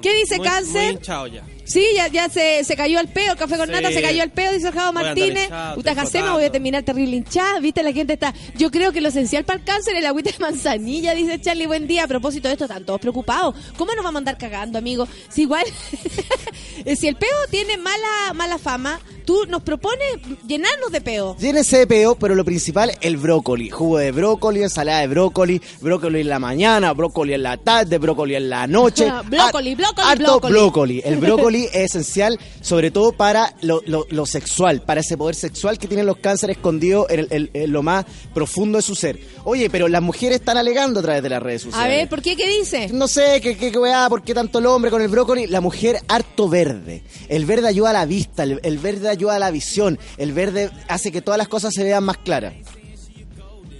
[0.00, 0.82] ¿Qué dice muy- cáncer?
[0.94, 0.94] Muy
[1.28, 1.44] ya.
[1.64, 3.72] Sí, ya, ya se, se cayó al peo, café con Sí.
[3.72, 5.44] nata, se cayó al peo, dice andar Martínez.
[5.44, 6.32] hinchado, Puta estoy Jacema, flotando.
[6.38, 7.60] voy a terminar terrible hinchada.
[7.60, 8.34] Viste, la gente está.
[8.56, 11.66] Yo creo que lo esencial para el cáncer es el agüita de manzanilla, dice Charlie.
[11.66, 12.04] Buen día.
[12.04, 13.54] A propósito de esto, están todos preocupados.
[13.78, 15.06] ¿Cómo nos vamos a andar cagando, amigo?
[15.28, 15.64] Si igual.
[16.96, 20.06] si el peo tiene mala, mala fama, tú nos propones
[20.46, 21.36] llenarnos de peo.
[21.38, 23.70] Llénense de peo, pero lo principal, el brócoli.
[23.70, 28.34] Jugo de brócoli, ensalada de brócoli, brócoli en la mañana, brócoli en la tarde, brócoli
[28.34, 29.10] en la noche.
[29.30, 30.52] Brócoli, brócoli, Harto brócoli.
[30.52, 31.02] brócoli.
[31.04, 35.78] El brócoli es esencial, sobre todo para lo, lo- lo sexual, para ese poder sexual
[35.78, 39.18] que tienen los cánceres escondido en, el- el- en lo más profundo de su ser.
[39.44, 41.86] Oye, pero las mujeres están alegando a través de las redes sociales.
[41.86, 42.36] A ver, ¿por qué?
[42.36, 42.88] ¿Qué dice?
[42.92, 45.46] No sé, qué qué qué weá, por qué tanto el hombre con el brócoli.
[45.46, 47.02] La mujer harto verde.
[47.28, 50.70] El verde ayuda a la vista, el, el verde ayuda a la visión, el verde
[50.88, 52.54] hace que todas las cosas se vean más claras.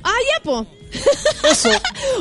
[0.03, 0.67] Ah, ya, po.
[1.51, 1.69] Eso.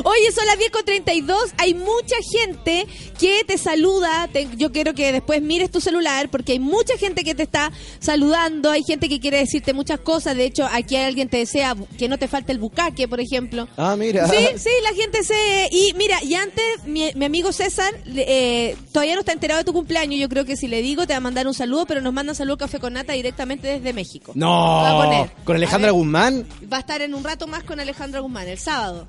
[0.04, 1.50] Oye, son las 10 con 32.
[1.58, 2.86] Hay mucha gente
[3.18, 4.28] que te saluda.
[4.32, 7.70] Te- yo quiero que después mires tu celular porque hay mucha gente que te está
[7.98, 8.70] saludando.
[8.70, 10.36] Hay gente que quiere decirte muchas cosas.
[10.36, 13.68] De hecho, aquí alguien te desea que no te falte el bucaque, por ejemplo.
[13.76, 14.26] Ah, mira.
[14.28, 15.68] Sí, sí, la gente se...
[15.70, 19.72] Y mira, y antes mi, mi amigo César eh, todavía no está enterado de tu
[19.72, 20.18] cumpleaños.
[20.20, 22.34] Yo creo que si le digo te va a mandar un saludo, pero nos manda
[22.34, 24.32] saludo Café con Nata directamente desde México.
[24.34, 25.04] Lo va a No.
[25.04, 25.30] poner.
[25.44, 25.98] Con Alejandra A ver.
[26.00, 26.46] Guzmán.
[26.72, 29.08] Va a estar en un rato más con Alejandra Guzmán, el sábado.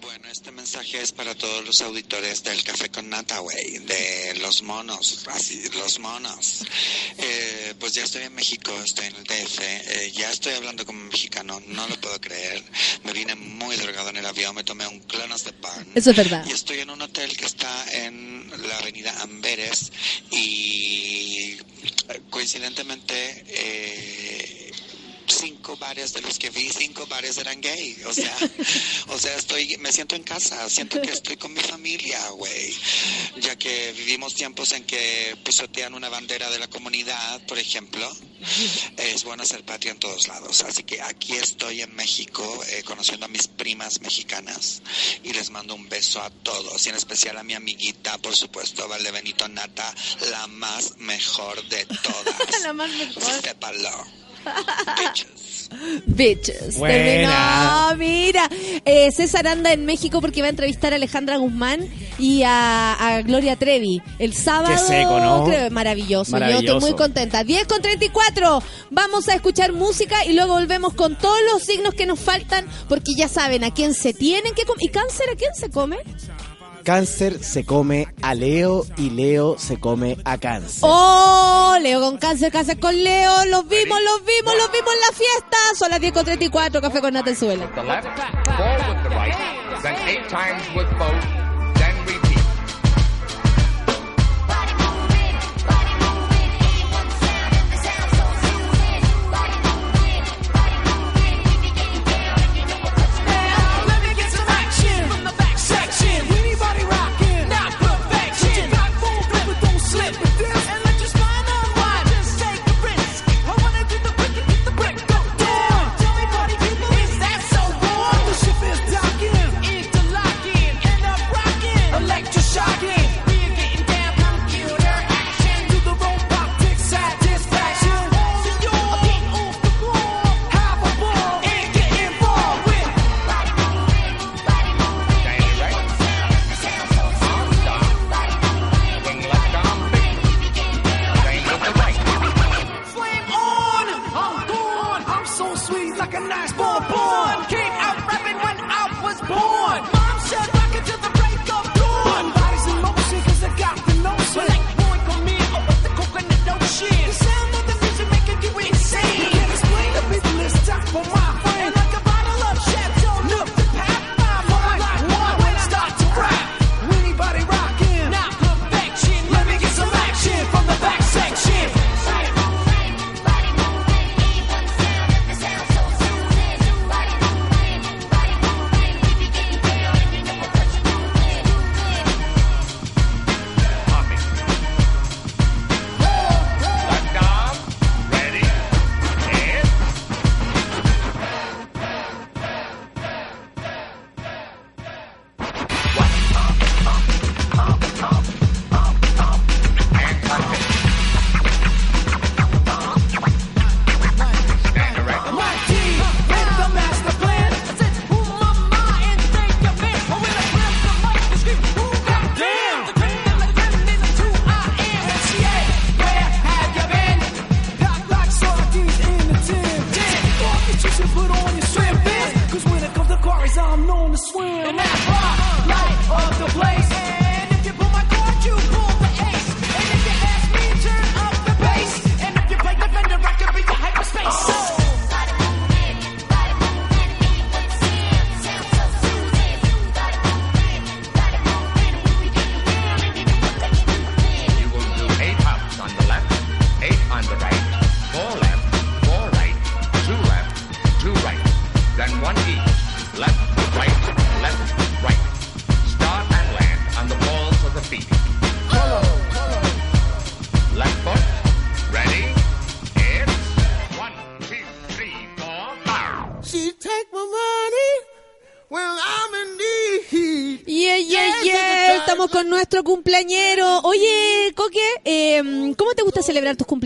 [0.00, 4.62] Bueno, este mensaje es para todos los auditores del Café con Nata, güey, de los
[4.62, 6.64] monos, así, los monos.
[7.18, 11.02] Eh, pues ya estoy en México, estoy en el DF, eh, ya estoy hablando como
[11.04, 12.62] mexicano, no lo puedo creer.
[13.02, 15.86] Me vine muy drogado en el avión, me tomé un clonas de pan.
[15.94, 16.46] Eso es verdad.
[16.48, 19.92] Y estoy en un hotel que está en la avenida Amberes
[20.30, 21.56] y
[22.30, 24.65] coincidentemente eh,
[25.32, 27.96] cinco bares de los que vi, cinco bares eran gay.
[28.06, 28.36] O sea,
[29.08, 32.74] o sea, estoy, me siento en casa, siento que estoy con mi familia, güey.
[33.36, 38.10] Ya que vivimos tiempos en que pisotean una bandera de la comunidad, por ejemplo,
[38.96, 40.62] es bueno hacer patria en todos lados.
[40.62, 44.82] Así que aquí estoy en México, eh, conociendo a mis primas mexicanas
[45.22, 48.88] y les mando un beso a todos y en especial a mi amiguita, por supuesto,
[48.88, 49.94] Valde Benito Nata,
[50.30, 52.62] la más mejor de todas.
[52.62, 53.42] La más mejor.
[53.42, 54.25] Sépalo.
[56.06, 56.78] Bitches.
[56.78, 56.94] Buena.
[56.94, 57.96] Terminó.
[57.96, 58.48] Mira,
[58.84, 63.22] eh, César anda en México porque va a entrevistar a Alejandra Guzmán y a, a
[63.22, 64.72] Gloria Trevi el sábado.
[64.74, 65.44] Qué seco, ¿no?
[65.44, 66.30] creo, maravilloso.
[66.30, 66.76] Yo Maravilloso.
[66.76, 67.44] estoy muy contenta.
[67.44, 68.62] 10 con 34.
[68.90, 73.12] Vamos a escuchar música y luego volvemos con todos los signos que nos faltan porque
[73.16, 74.84] ya saben a quién se tienen que comer.
[74.84, 75.96] ¿Y cáncer a quién se come?
[76.86, 80.82] Cáncer se come a Leo y Leo se come a cáncer.
[80.82, 83.44] Oh, Leo con cáncer, cáncer con Leo.
[83.46, 85.56] Los vimos, los vimos, los vimos en la fiesta.
[85.76, 86.80] Son las 10 con 34.
[86.80, 87.32] Café con nata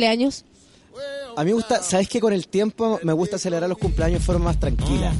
[0.00, 0.44] cumpleaños?
[1.36, 2.20] A mí me gusta, ¿sabes qué?
[2.20, 5.12] Con el tiempo me gusta celebrar los cumpleaños de forma más tranquila.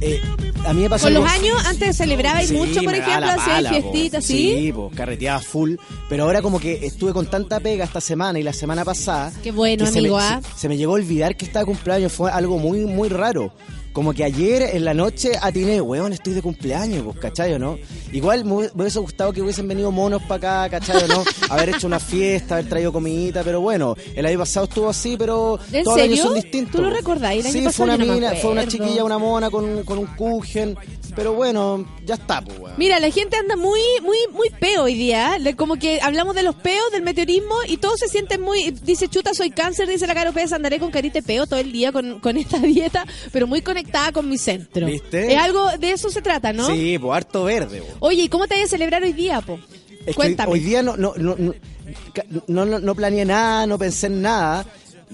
[0.00, 0.18] Eh,
[0.64, 3.68] a mí me pasó Con los algo- años, antes celebrabais Sí, mucho, por ejemplo, hacíais
[3.68, 4.54] fiestitas, ¿sí?
[4.56, 5.74] Sí, pues carreteaba full.
[6.08, 9.30] Pero ahora como que estuve con tanta pega esta semana y la semana pasada.
[9.42, 10.40] Qué bueno, que se amigo, me, ¿ah?
[10.54, 12.12] se, se me llegó a olvidar que estaba de cumpleaños.
[12.12, 13.52] Fue algo muy, muy raro.
[13.92, 17.76] Como que ayer en la noche atiné, weón, estoy de cumpleaños, pues, ¿cachai o no?
[18.12, 21.22] Igual me hubiese- gustado que hubiesen venido monos para acá, ¿cachai no?
[21.48, 25.58] haber hecho una fiesta, haber traído comidita, pero bueno, el año pasado estuvo así, pero
[25.72, 26.76] ¿En todos los años son distintos.
[26.76, 27.44] ¿Tú lo recordáis?
[27.46, 30.76] Sí, fue una mina, fue una chiquilla, una mona con, con un kuchen,
[31.16, 32.74] pero bueno, ya está, pues, weón.
[32.78, 35.36] Mira, la gente anda muy, muy, muy peo hoy día.
[35.36, 35.56] ¿eh?
[35.56, 38.70] Como que hablamos de los peos, del meteorismo y todos se sienten muy.
[38.70, 41.90] Dice chuta, soy cáncer, dice la Caro Pérez, andaré con carita peo todo el día
[41.92, 44.86] con, con esta dieta, pero muy conectada con mi centro.
[44.86, 45.32] ¿Viste?
[45.32, 46.66] Es algo de eso se trata, ¿no?
[46.68, 47.99] Sí, pues harto verde, po.
[48.00, 49.58] Oye, ¿y cómo te vas a celebrar hoy día, po?
[50.06, 50.52] Es Cuéntame.
[50.52, 54.64] hoy día no, no, no- no planeé nada, no pensé en nada.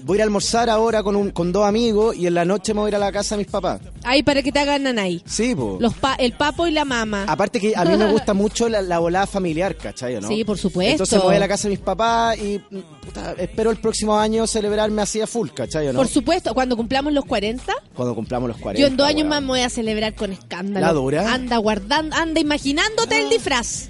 [0.03, 2.73] Voy a ir a almorzar ahora con, un, con dos amigos y en la noche
[2.73, 3.81] me voy a ir a la casa de mis papás.
[4.03, 5.21] Ahí para que te hagan nanay.
[5.25, 5.55] Sí.
[5.79, 7.25] Los pa- el papo y la mama.
[7.27, 10.21] Aparte que a mí me gusta mucho la, la volada familiar, ¿cachai?
[10.21, 10.27] ¿no?
[10.27, 10.91] Sí, por supuesto.
[11.03, 15.01] Entonces voy a la casa de mis papás y puta, espero el próximo año celebrarme
[15.01, 15.87] así a full, ¿cachai?
[15.87, 15.93] ¿no?
[15.93, 17.63] Por supuesto, cuando cumplamos los 40,
[17.95, 18.79] Cuando cumplamos los 40.
[18.79, 19.29] yo en dos años weón.
[19.29, 20.85] más me voy a celebrar con escándalo.
[20.85, 21.33] ¿La dura?
[21.33, 23.89] Anda guardando, anda imaginándote el disfraz.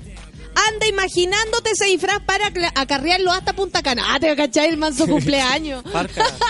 [0.69, 4.03] Anda imaginándote ese disfraz para acarrearlo hasta Punta Cana.
[4.07, 5.83] Ah, te cachai el manso cumpleaños.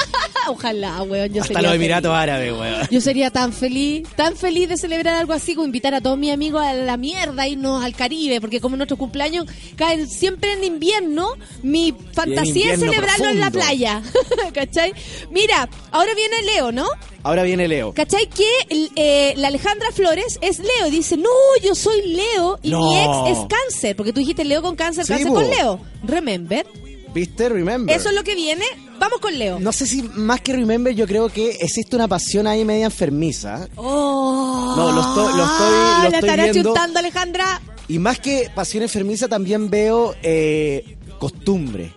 [0.48, 1.34] Ojalá, weón.
[1.34, 1.76] Yo Hasta sería los.
[1.76, 2.88] Emiratos Árabes, weón.
[2.90, 6.32] Yo sería tan feliz, tan feliz de celebrar algo así como invitar a todos mis
[6.32, 11.34] amigos a la mierda, irnos al Caribe, porque como nuestros cumpleaños caen siempre en invierno,
[11.64, 14.02] mi fantasía es celebrarlo en la playa.
[14.54, 14.94] ¿Cachai?
[15.32, 16.88] Mira, ahora viene Leo, ¿no?
[17.28, 17.94] Ahora viene Leo.
[17.94, 18.28] ¿Cachai?
[18.30, 21.30] Que eh, la Alejandra Flores es Leo y dice, no,
[21.64, 22.82] yo soy Leo y No.
[22.90, 25.80] mi ex es cáncer, porque tú dijiste Leo con cáncer, Sí, cáncer con Leo.
[26.04, 26.66] Remember.
[27.14, 27.50] ¿Viste?
[27.50, 27.96] Remember.
[27.96, 28.64] Eso es lo que viene.
[29.00, 29.60] Vamos con Leo.
[29.60, 33.68] No sé si más que Remember, yo creo que existe una pasión ahí media enfermiza.
[33.76, 36.64] Oh, No, lo estoy- lo estoy- lo la estoy estará viendo.
[36.70, 37.62] chuntando Alejandra.
[37.90, 41.92] Y más que pasión enfermiza, también veo eh, costumbre.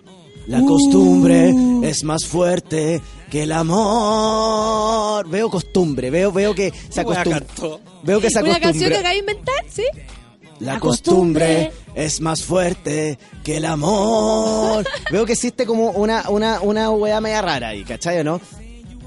[0.47, 0.65] La Uh.
[0.67, 1.53] costumbre
[1.83, 3.01] es más fuerte
[3.31, 5.27] que el amor.
[5.29, 7.41] Veo costumbre, veo, veo que se acostumbra.
[8.03, 8.99] Veo que se Una canción que acostumbra.
[8.99, 9.85] acaba de inventar, ¿sí?
[10.59, 11.71] La costumbre.
[11.95, 14.85] es más fuerte que el amor.
[15.11, 18.39] Veo que existe como una, una, una weá media rara ahí, ¿cachai o no?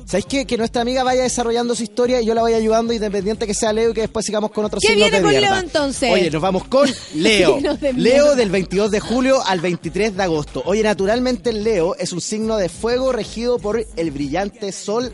[0.06, 0.46] ¿Sabéis qué?
[0.46, 3.72] Que nuestra amiga vaya desarrollando su historia y yo la vaya ayudando, independiente que sea
[3.72, 5.50] Leo y que después sigamos con otros ¿Qué signos viene de con mierda.
[5.56, 6.12] Leo, entonces?
[6.12, 7.58] Oye, nos vamos con Leo.
[7.80, 10.62] De Leo del 22 de julio al 23 de agosto.
[10.66, 15.12] Oye, naturalmente el Leo es un signo de fuego regido por el brillante sol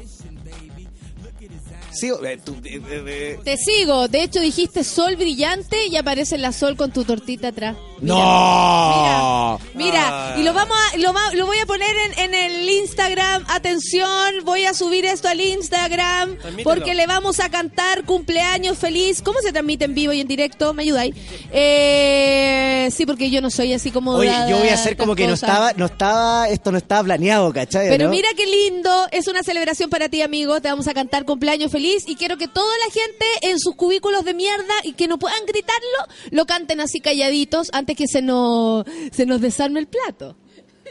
[2.03, 4.09] Eh, tú, eh, eh, Te sigo.
[4.09, 7.77] De hecho, dijiste sol brillante y aparece la sol con tu tortita atrás.
[8.01, 9.61] ¡No!
[9.75, 11.13] Mira, y lo vamos a, lo,
[11.47, 13.45] voy a poner en, en el Instagram.
[13.49, 16.65] Atención, voy a subir esto al Instagram Transmítelo.
[16.65, 19.21] porque le vamos a cantar cumpleaños feliz.
[19.21, 20.73] ¿Cómo se transmite en vivo y en directo?
[20.73, 21.15] ¿Me ayudáis?
[21.53, 24.13] Eh, sí, porque yo no soy así como.
[24.13, 27.53] Oye, yo voy a hacer como que no estaba, no estaba, esto no estaba planeado,
[27.53, 27.89] ¿cachai?
[27.91, 28.11] Pero no?
[28.11, 30.61] mira qué lindo, es una celebración para ti, amigo.
[30.63, 34.25] Te vamos a cantar cumpleaños feliz y quiero que toda la gente en sus cubículos
[34.25, 38.85] de mierda y que no puedan gritarlo, lo canten así calladitos antes que se nos,
[39.13, 40.37] se nos desarme el plato.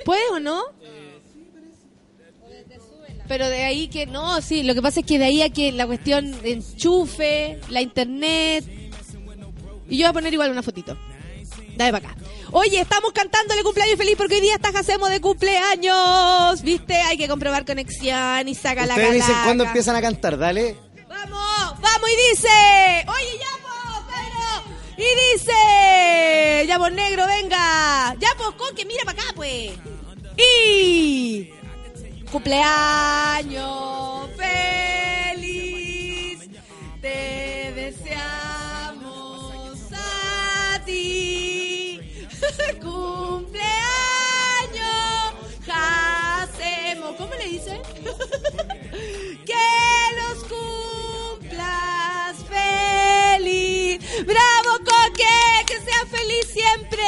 [0.06, 0.64] ¿Puedes o no?
[3.28, 5.72] Pero de ahí que no, sí, lo que pasa es que de ahí a que
[5.72, 8.66] la cuestión de enchufe, la internet.
[9.88, 10.98] Y yo voy a poner igual una fotito.
[11.78, 12.22] Dale para acá.
[12.52, 16.62] Oye, estamos cantándole cumpleaños feliz porque hoy día está hacemos de cumpleaños.
[16.64, 16.96] ¿Viste?
[16.96, 20.76] Hay que comprobar conexión y saca la Ustedes me dicen cuándo empiezan a cantar, dale.
[21.20, 21.82] ¡Vamos!
[21.82, 22.10] ¡Vamos!
[22.10, 22.48] Y dice.
[23.08, 23.54] Oye, ya,
[24.08, 24.48] Pedro.
[24.98, 26.66] Y dice.
[26.68, 28.16] Ya, pues, negro, venga.
[28.20, 29.72] Ya, pues, Coque, mira para acá, pues.
[30.38, 31.52] Y.
[32.32, 34.30] Cumpleaños
[35.34, 36.50] feliz.
[37.02, 39.02] Te deseamos
[39.92, 42.00] a ti.
[42.82, 43.70] Cumpleaños.
[45.68, 47.16] Hacemos.
[47.18, 47.82] ¿Cómo le dice?
[49.46, 49.54] que
[50.20, 50.44] los
[51.50, 52.36] cumplas
[53.38, 54.00] feliz.
[54.26, 55.66] ¡Bravo, Coque!
[55.66, 57.00] ¡Que sea feliz siempre!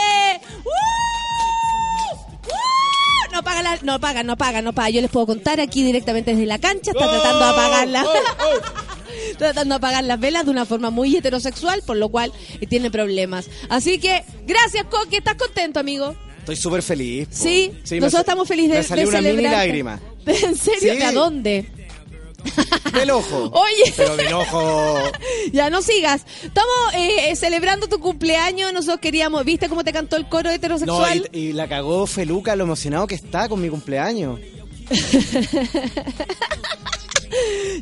[0.64, 2.16] ¡Uh!
[2.48, 3.34] ¡Uh!
[3.34, 4.90] No paga, la- no paga, no paga, no paga.
[4.90, 6.92] Yo les puedo contar aquí directamente desde la cancha.
[6.92, 8.06] Está tratando de apagarla.
[9.38, 12.92] tratando de apagar las velas de una forma muy heterosexual, por lo cual eh, tiene
[12.92, 13.50] problemas.
[13.70, 15.18] Así que, gracias, Coque.
[15.18, 16.16] ¿Estás contento, amigo?
[16.40, 17.28] Estoy súper feliz.
[17.28, 17.36] po.
[17.36, 20.00] Sí, nosotros estamos felices de, Me salió de una mini lágrima.
[20.26, 20.94] ¿En serio?
[20.94, 20.98] Sí.
[20.98, 21.70] ¿De a dónde?
[22.94, 23.50] Del ojo.
[23.54, 23.94] Oye.
[23.96, 25.00] Pero del ojo.
[25.54, 26.26] Ya no sigas.
[26.44, 28.72] Estamos eh, celebrando tu cumpleaños.
[28.74, 29.44] Nosotros queríamos.
[29.46, 31.30] ¿Viste cómo te cantó el coro No, heterosexual?
[31.34, 34.40] y, y la cagó Feluca, lo emocionado que está con mi cumpleaños.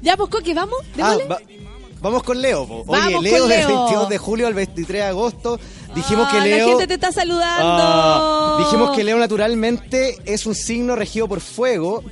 [0.02, 0.78] Ya, pues, Coque, ¿vamos?
[1.02, 1.18] Ah,
[2.02, 2.68] vamos con Leo.
[2.68, 2.84] po.
[2.88, 3.68] Oye, Vamos Leo del Leo.
[3.80, 5.60] 22 de julio al 23 de agosto.
[5.96, 6.58] Dijimos Ah, que Leo.
[6.66, 7.66] La gente te está saludando.
[7.84, 12.04] Ah, dijimos que Leo naturalmente es un signo regido por fuego.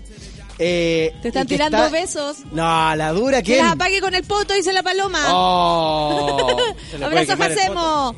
[0.59, 2.37] Eh, Te están tirando está- besos.
[2.51, 5.19] No, la dura, Que las apague con el poto, dice la paloma.
[5.29, 6.73] Oh.
[7.03, 8.15] Abrazos hacemos.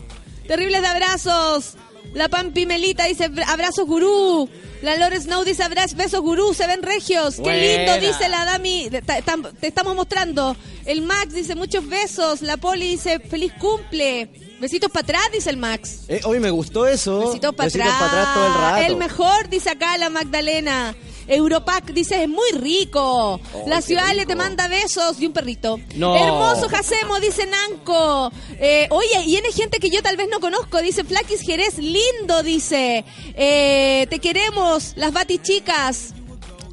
[0.48, 1.74] Terribles de abrazos.
[2.14, 4.50] La Pampi Melita dice "Bra- abrazos gurú.
[4.82, 7.36] La Lore Snow dice abrazos, besos gurú, se ven regios.
[7.44, 8.90] Qué lindo, dice la Dami.
[8.90, 10.56] Te, estamos mostrando.
[10.86, 12.42] El Max dice muchos besos.
[12.42, 14.30] La Poli dice feliz cumple.
[14.60, 16.06] Besitos para atrás, dice el Max.
[16.08, 17.28] Eh, hoy me gustó eso.
[17.28, 17.90] Besitos para atrás.
[18.00, 18.82] pa' atrás todo el rato.
[18.88, 20.96] El mejor, dice acá la Magdalena.
[21.30, 23.40] Europac dice es muy rico.
[23.68, 25.80] la ciudad le te manda besos y un perrito.
[25.96, 26.16] No.
[26.16, 28.32] Hermoso Jacemo, dice Nanco.
[28.60, 30.82] Eh, oye, y hay gente que yo tal vez no conozco.
[30.82, 33.06] Dice Flaquis Jerez, lindo, dice.
[33.36, 36.14] Eh, te queremos, las batichicas.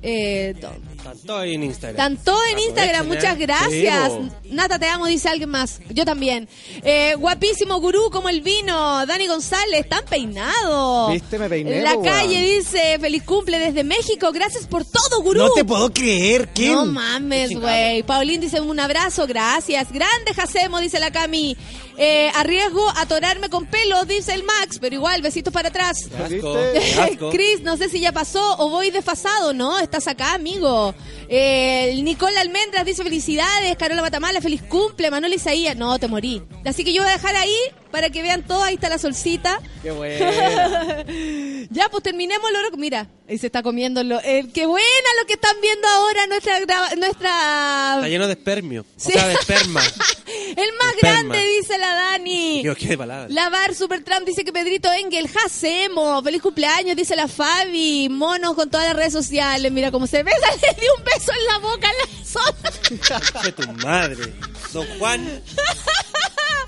[0.02, 0.54] Eh,
[1.12, 2.12] to- Están todos ahí en Instagram.
[2.12, 3.46] están todos en Instagram, Aprovechen, muchas ¿eh?
[3.46, 4.12] gracias.
[4.50, 5.80] Nata, te amo, dice alguien más.
[5.90, 6.48] Yo también.
[6.82, 9.04] Eh, guapísimo gurú como el vino.
[9.06, 11.12] Dani González, están peinados.
[11.12, 11.38] ¿Viste?
[11.38, 14.30] Me peiné, La po, calle dice, feliz cumple desde México.
[14.32, 15.38] Gracias por todo, gurú.
[15.40, 16.72] No te puedo creer, ¿quién?
[16.74, 18.02] No mames, güey.
[18.02, 19.90] Paulín dice un abrazo, gracias.
[19.92, 21.56] Grande Jacemo, dice la Cami.
[21.98, 26.08] Eh, arriesgo a atorarme con pelos, dice el Max, pero igual, besitos para atrás.
[27.30, 29.78] Chris, no sé si ya pasó o voy desfasado, ¿no?
[29.78, 30.94] Estás acá, amigo.
[31.28, 35.76] Eh, el Nicole Almendras dice felicidades, Carola Matamala, feliz cumple, Manuel Isaías.
[35.76, 36.42] No, te morí.
[36.64, 37.56] Así que yo voy a dejar ahí
[37.96, 38.62] para que vean todo.
[38.62, 39.58] Ahí está la solcita.
[39.82, 41.04] Qué buena.
[41.70, 42.76] ya, pues terminemos el oro.
[42.76, 44.20] Mira, ahí se está comiendo lo.
[44.20, 46.60] eh, qué buena lo que están viendo ahora nuestra
[46.96, 48.84] nuestra Está lleno de espermio.
[48.98, 49.08] Sí.
[49.08, 49.80] O sea, de esperma.
[50.26, 51.20] El más Esperma.
[51.34, 52.62] grande, dice la Dani.
[52.62, 53.28] Dios, qué palabra.
[53.30, 58.54] La Bar Super Trump dice que Pedrito Engel, Jacemo, feliz cumpleaños, dice la Fabi, monos
[58.54, 61.58] con todas las redes sociales, mira cómo se besa, le dio un beso en la
[61.58, 63.52] boca a la zona.
[63.56, 64.32] Tu madre.
[64.72, 65.42] Don Juan.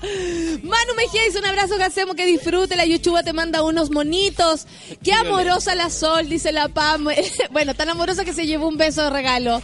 [0.01, 4.65] Manu Mejía dice un abrazo Jacemo, que disfrute, la Yuchuba te manda unos monitos.
[5.03, 7.07] Qué amorosa la Sol, dice la Pam.
[7.51, 9.61] bueno, tan amorosa que se llevó un beso de regalo.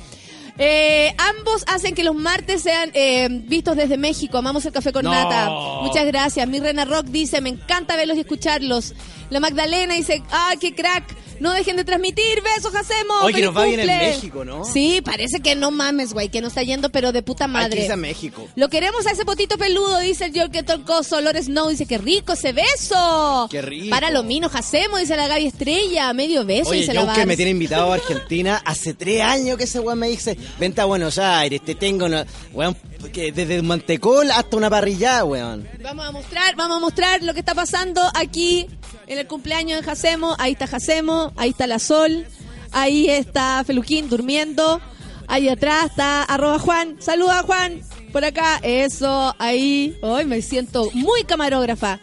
[0.58, 4.38] Eh, ambos hacen que los martes sean eh, vistos desde México.
[4.38, 5.12] Amamos el café con No.
[5.12, 5.50] nata.
[5.82, 6.48] Muchas gracias.
[6.48, 8.94] Mi Rena Rock dice, me encanta verlos y escucharlos.
[9.30, 11.04] La Magdalena dice, ah, qué crack.
[11.40, 12.42] No dejen de transmitir.
[12.42, 13.14] Besos, Jacemo.
[13.24, 13.88] Oye, ¡Feliz nos va bien en!
[13.88, 14.64] México, ¿no?
[14.66, 17.82] Sí, parece que no mames, güey, que nos está yendo, pero de puta que madre.
[17.82, 18.48] irse a México.
[18.56, 21.70] Lo queremos a ese potito peludo, dice el York que tocó Lore Snow.
[21.70, 23.48] Dice que rico ese beso.
[23.50, 23.90] Qué rico.
[23.90, 26.14] Para lo mino, Jacemo, dice la Gaby Estrella.
[26.14, 27.28] Medio beso, Oye, dice la yo que Vars.
[27.28, 30.86] me tiene invitado a Argentina hace tres años que ese weón me dice, vente a
[30.86, 32.76] Buenos Aires, te tengo, una, weón,
[33.14, 35.68] que desde mantecol hasta una parrillada, weón.
[35.82, 38.68] Vamos a mostrar, vamos a mostrar lo que está pasando aquí
[39.08, 40.36] en el cumpleaños de Jacemo.
[40.40, 42.26] Ahí está Jacemo, ahí está la Sol,
[42.72, 44.82] ahí está Feluquín durmiendo,
[45.28, 46.98] ahí atrás está arroba Juan.
[47.00, 47.82] Saluda Juan,
[48.12, 49.98] por acá, eso, ahí.
[50.02, 52.00] Hoy me siento muy camarógrafa.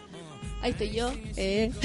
[0.62, 1.10] Ahí estoy yo.
[1.36, 1.72] Eh.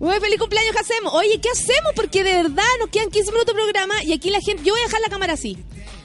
[0.00, 1.10] Muy feliz cumpleaños, Jacemo.
[1.10, 1.92] Oye, ¿qué hacemos?
[1.94, 4.64] Porque de verdad nos quedan 15 minutos de programa y aquí la gente...
[4.64, 5.56] Yo voy a dejar la cámara así.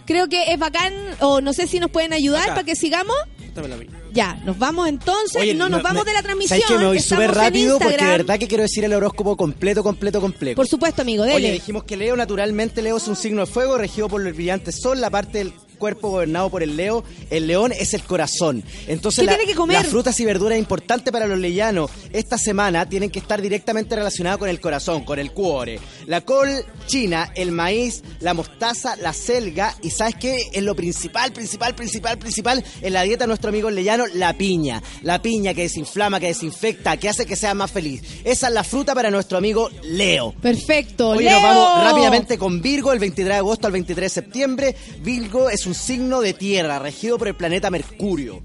[0.06, 2.54] Creo que es bacán, o no sé si nos pueden ayudar Acá.
[2.56, 3.16] para que sigamos.
[3.52, 4.00] La.
[4.14, 5.42] Ya, nos vamos entonces.
[5.42, 6.60] Oye, no, nos me- vamos me- de la transmisión.
[6.60, 7.74] ¿Sabes que me voy Estamos súper en rápido?
[7.74, 8.18] Porque de Instagram.
[8.18, 10.56] verdad que quiero decir el horóscopo completo, completo, completo.
[10.56, 11.36] Por supuesto, amigo, dele.
[11.36, 14.72] Oye, dijimos que Leo, naturalmente, Leo es un signo de fuego regido por el brillante
[14.72, 17.04] sol, la parte del cuerpo gobernado por el Leo.
[17.32, 18.64] El león es el corazón.
[18.88, 19.78] Entonces, ¿Qué la- tiene que comer?
[19.78, 24.38] las frutas y verduras importantes para los leyanos esta semana tienen que estar directamente relacionadas
[24.38, 25.80] con el corazón, con el cuore.
[26.06, 26.50] La col
[26.86, 30.38] china, el maíz, la mostaza, la selga y ¿sabes qué?
[30.54, 34.84] Es lo principal, principal, principal, principal en la dieta de nuestro amigo leyano, la piña.
[35.02, 38.02] La piña que desinflama, que desinfecta, que hace que sea más feliz.
[38.26, 40.34] Esa es la fruta para nuestro amigo Leo.
[40.42, 41.10] Perfecto.
[41.12, 44.76] Hoy nos vamos rápidamente con Virgo, el 23 de agosto al 23 de septiembre.
[45.02, 48.42] Virgo es un signo de tierra, regido por el planeta Mercurio.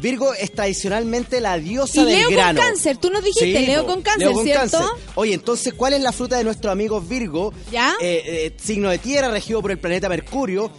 [0.00, 2.60] Virgo es tradicionalmente la diosa Y del Leo con grano.
[2.60, 4.78] cáncer, tú nos dijiste, Leo con cáncer, Leo con ¿cierto?
[4.78, 4.96] cáncer.
[5.14, 7.54] Oye, entonces, ¿cuál es la fruta de nuestro amigo Virgo?
[7.72, 7.94] ¿Ya?
[8.02, 10.70] Eh, eh, signo de tierra, regido por el planeta Mercurio.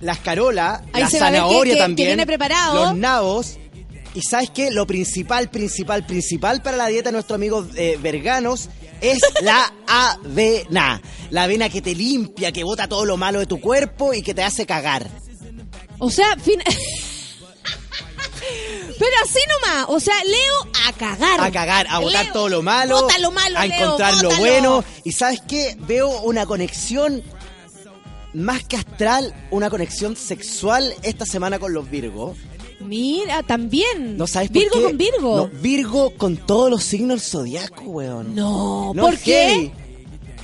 [0.00, 2.08] La escarola, Ahí la que- zanahoria que- que también.
[2.08, 2.86] viene preparado.
[2.86, 3.58] Los nabos.
[4.14, 4.70] Y sabes qué?
[4.70, 8.70] Lo principal, principal, principal para la dieta de nuestros amigos eh, verganos
[9.00, 11.00] es la avena.
[11.30, 14.34] La avena que te limpia, que bota todo lo malo de tu cuerpo y que
[14.34, 15.08] te hace cagar.
[15.98, 16.62] O sea, fin...
[18.98, 21.40] Pero así nomás, o sea, Leo a cagar.
[21.40, 24.30] A cagar, a botar Leo, todo lo malo, bota lo malo, a Leo, encontrar lo
[24.36, 24.84] bueno.
[25.04, 25.76] Y sabes qué?
[25.80, 27.22] Veo una conexión
[28.32, 32.36] más que astral, una conexión sexual esta semana con los Virgos.
[32.86, 34.16] Mira, también.
[34.16, 34.82] ¿No sabes por Virgo qué?
[34.84, 35.36] con Virgo.
[35.36, 38.34] No, Virgo con todos los signos zodiaco, weón.
[38.34, 39.70] No, No ¿por qué?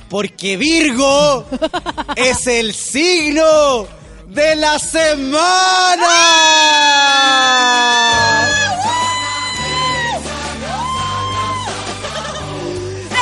[0.09, 1.45] Porque Virgo
[2.15, 3.87] es el signo
[4.29, 6.09] de la semana.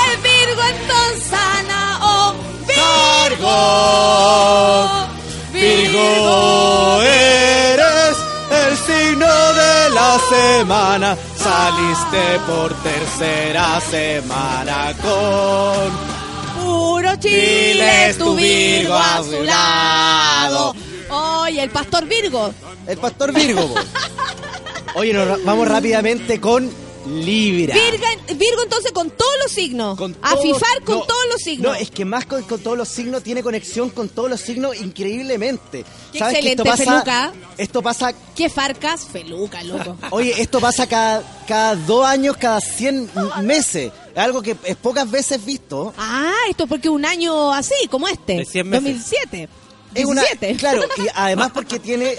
[0.05, 2.33] El Virgo entonces sana o
[2.67, 3.57] Virgo.
[10.57, 11.17] Semana.
[11.35, 20.75] Saliste por tercera semana con Puro Chile, tu Virgo a su lado.
[21.09, 22.53] Oye, el pastor Virgo.
[22.87, 23.73] el pastor Virgo.
[24.95, 26.69] Oye, nos vamos rápidamente con
[27.05, 27.75] Libra.
[27.75, 29.97] Virga- Virgo entonces con todos los signos.
[29.97, 31.71] Con a fifar con no, todos los signos.
[31.73, 34.79] No, es que más con, con todos los signos tiene conexión con todos los signos
[34.79, 35.83] increíblemente.
[36.11, 37.03] Qué ¿Sabes que esto excelente, pasa?
[37.03, 37.33] Feluca.
[37.57, 39.05] Esto pasa, ¿Qué farcas?
[39.05, 39.97] Feluca, loco.
[40.11, 43.09] oye, esto pasa cada, cada dos años, cada 100
[43.43, 43.91] meses.
[44.15, 45.93] Algo que es pocas veces visto.
[45.97, 48.37] Ah, esto porque un año así, como este.
[48.37, 48.83] De 100 meses.
[48.83, 49.49] 2007.
[49.93, 50.55] Es una, 17.
[50.57, 52.15] claro, y además porque tiene,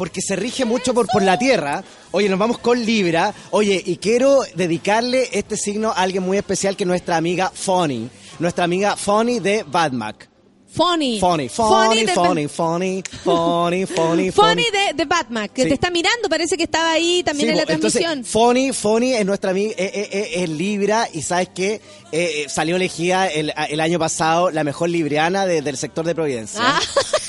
[0.00, 1.84] porque se rige mucho por, por la tierra.
[2.10, 3.34] Oye, nos vamos con Libra.
[3.50, 8.08] Oye, y quiero dedicarle este signo a alguien muy especial que es nuestra amiga Fonny.
[8.38, 10.30] Nuestra amiga Fonny de Badmac.
[10.72, 11.18] Funny.
[11.20, 15.68] Funny, funny, funny, funny, funny, funny, Funny de, de Batman, que Sí.
[15.68, 18.24] te está mirando, parece que estaba ahí también Sí, en la entonces, transmisión.
[18.24, 21.80] Fonny, Fonny es nuestra amiga, eh, eh, eh, es Libra y sabes qué,
[22.12, 26.12] Eh, eh, salió elegida el, el año pasado la mejor libriana de- del sector de
[26.14, 26.60] Providencia.
[26.60, 26.80] Ah,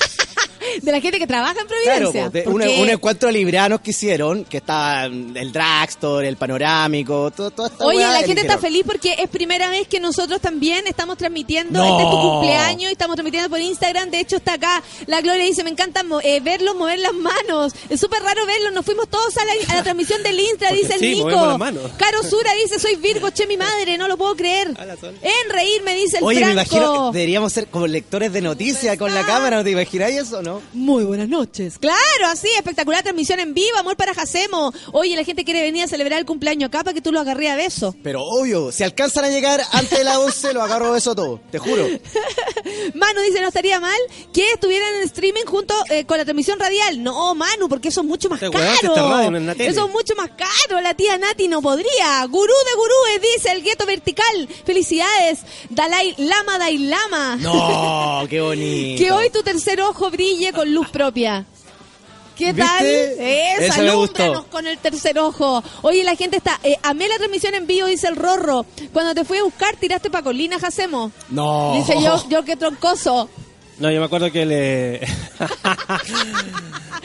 [0.80, 2.44] de la gente que trabaja en Claro, Providencia.
[2.44, 7.50] po, de un, encuentro de librianos que hicieron, que está el dragstore, el panorámico, todo,
[7.50, 11.16] toda esta Oye, la gente está feliz porque es primera vez que nosotros también estamos
[11.18, 11.78] transmitiendo.
[11.78, 11.84] No.
[11.98, 14.10] Este es tu cumpleaños y estamos transmitiendo por Instagram.
[14.10, 14.82] De hecho, está acá.
[15.06, 17.72] La Gloria dice: Me encanta eh, verlos mover las manos.
[17.88, 18.72] Es súper raro verlos.
[18.72, 21.24] Nos fuimos todos a la, a la transmisión del Insta, Porque dice el sí, Nico.
[21.24, 21.82] movemos las manos.
[21.96, 23.98] Caro Sura dice: Soy Virgo, che, mi madre.
[23.98, 24.68] No lo puedo creer.
[24.68, 26.54] En reírme, dice el Oye, Franco.
[26.54, 30.42] me imagino, deberíamos ser como lectores de noticias con la cámara, ¿no te imagináis eso,
[30.42, 30.61] no?
[30.72, 31.78] Muy buenas noches.
[31.78, 34.72] Claro, así, espectacular transmisión en vivo, amor para Jacemo.
[34.92, 37.50] Oye, la gente quiere venir a celebrar el cumpleaños acá para que tú lo agarré
[37.50, 37.94] a beso.
[38.02, 41.40] Pero obvio, si alcanzan a llegar antes de las 11, lo agarro de eso todo,
[41.50, 41.86] te juro.
[42.94, 43.98] Manu dice, no estaría mal
[44.32, 47.02] que estuvieran en streaming junto eh, con la transmisión radial.
[47.02, 48.52] No, Manu, porque eso es mucho más caro.
[49.58, 50.80] Eso es mucho más caro.
[50.80, 52.24] La tía Nati no podría.
[52.26, 54.48] Gurú de gurúes, dice el gueto vertical.
[54.64, 55.40] Felicidades,
[55.70, 57.36] Dalai Lama, Dalai Lama.
[57.36, 58.62] No, qué bonito.
[59.02, 61.44] Que hoy tu tercer ojo brille con luz propia.
[62.36, 62.62] ¿Qué ¿Viste?
[62.62, 62.86] tal?
[62.86, 64.46] Esa, gustó.
[64.50, 65.62] con el tercer ojo.
[65.82, 66.58] Oye, la gente está...
[66.64, 68.64] Eh, amé la transmisión en vivo, dice el Rorro.
[68.92, 71.12] Cuando te fui a buscar, tiraste pa' Colina Jacemo.
[71.28, 71.74] No.
[71.76, 73.28] Dice yo, yo qué troncoso.
[73.78, 74.96] No, yo me acuerdo que le.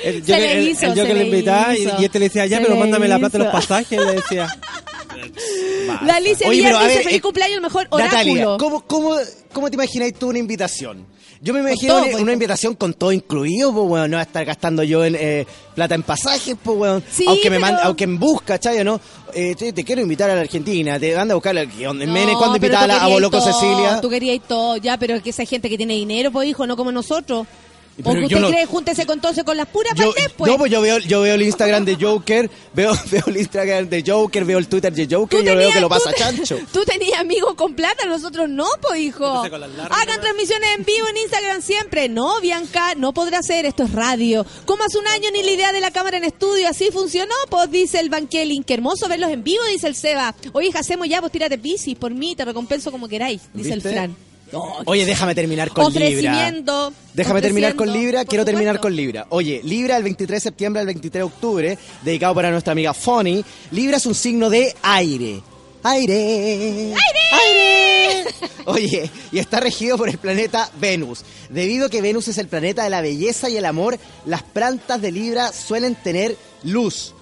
[0.03, 2.05] el, yo, le que- el- hizo, el yo se que le le invitaba y, y
[2.05, 3.99] este le decía, ya, Se pero le mándame la plata de los pasajes.
[3.99, 4.47] Le decía.
[6.03, 8.57] La Alicia Oye, Villar dice, feliz eh, cumpleaños, el mejor Natalia, oráculo.
[8.59, 9.15] ¿cómo, cómo,
[9.51, 11.07] ¿cómo te imagináis tú una invitación?
[11.41, 12.23] Yo me imagino todo, una, pues.
[12.23, 14.11] una invitación con todo incluido, pues, weón.
[14.11, 15.45] No va a estar gastando yo en eh,
[15.75, 17.03] plata en pasajes, pues, weón.
[17.11, 18.83] Sí, aunque me pero- manda, aunque en busca, ¿cachai?
[18.83, 18.99] ¿no?
[19.33, 22.05] Eh, te, te quiero invitar a la Argentina, te manda a buscar la, ¿qué onda?
[22.05, 23.99] No, Mene, ¿cuándo pero invitaba a, a Boloco Cecilia?
[24.01, 26.75] Tú querías todo, ya, pero es que esa gente que tiene dinero, pues hijo, no
[26.77, 27.45] como nosotros.
[27.99, 30.51] ¿O Pero que yo usted no- cree, júntese con entonces con las puras Yo, pues?
[30.51, 34.03] no, pues yo veo, yo veo el Instagram de Joker, veo, veo el Instagram de
[34.05, 36.59] Joker, veo el Twitter de Joker, Tú yo veo que lo pasa te- chancho.
[36.71, 39.25] Tú tenías amigos con plata, nosotros no, pues hijo.
[39.25, 42.07] Hagan transmisiones en vivo en Instagram siempre.
[42.07, 44.45] No, Bianca, no podrá ser, esto es radio.
[44.65, 47.71] Como hace un año ni la idea de la cámara en estudio, así funcionó, pues
[47.71, 48.63] dice el Bankelin.
[48.63, 50.35] Qué hermoso verlos en vivo, dice el Seba.
[50.53, 53.89] Oye, hacemos ya, pues tírate piscis, por mí, te recompenso como queráis, dice ¿Viste?
[53.89, 54.15] el Fran.
[54.85, 56.51] Oye, déjame terminar con Libra.
[57.13, 59.27] Déjame terminar con Libra, quiero terminar con Libra.
[59.29, 63.43] Oye, Libra el 23 de septiembre al 23 de octubre, dedicado para nuestra amiga Fonny.
[63.71, 65.41] Libra es un signo de aire.
[65.83, 66.93] Aire.
[66.93, 68.25] Aire.
[68.65, 71.23] Oye, y está regido por el planeta Venus.
[71.49, 75.01] Debido a que Venus es el planeta de la belleza y el amor, las plantas
[75.01, 77.13] de Libra suelen tener luz.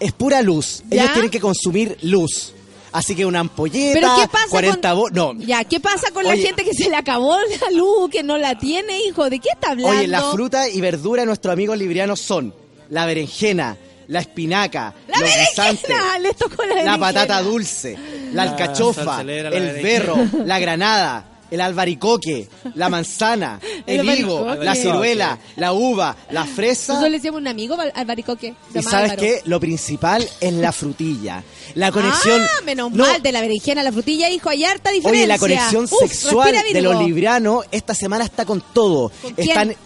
[0.00, 0.82] Es pura luz.
[0.88, 1.02] ¿Ya?
[1.02, 2.54] Ellos tienen que consumir luz.
[2.92, 5.12] Así que una ampolleta, Pero ¿qué pasa 40 con...
[5.12, 8.38] No, Ya, ¿qué pasa con la gente que se le acabó la luz, que no
[8.38, 9.28] la tiene, hijo?
[9.28, 9.98] ¿De qué está hablando?
[9.98, 12.54] Oye, la fruta y verdura de nuestros amigos librianos son
[12.90, 16.18] la berenjena, la espinaca, ¡La los guisantes, berenjena!
[16.20, 17.96] Les tocó la patata dulce,
[18.32, 24.74] la La alcachofa, el berro, la granada, el albaricoque, la manzana, El el, higo, la
[24.74, 27.02] ciruela, la uva, la Nosotros fresa.
[27.02, 28.54] le decíamos un amigo al albaricoque.
[28.74, 29.20] Y sabes Álvaro.
[29.22, 31.42] qué, lo principal es la frutilla.
[31.74, 32.40] La conexión...
[32.42, 35.20] Ah, menos No, mal, de la berenjena a la frutilla, hijo, hay harta diferencia.
[35.22, 39.10] Oye, la conexión Uf, sexual de los librianos esta semana está con todo.
[39.22, 39.48] ¿Con quién?
[39.48, 39.76] están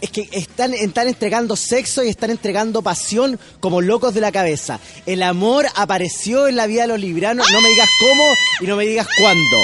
[0.00, 4.80] es que están, están entregando sexo y están entregando pasión como locos de la cabeza.
[5.04, 8.24] El amor apareció en la vida de los librianos, no me digas cómo
[8.60, 9.56] y no me digas cuándo.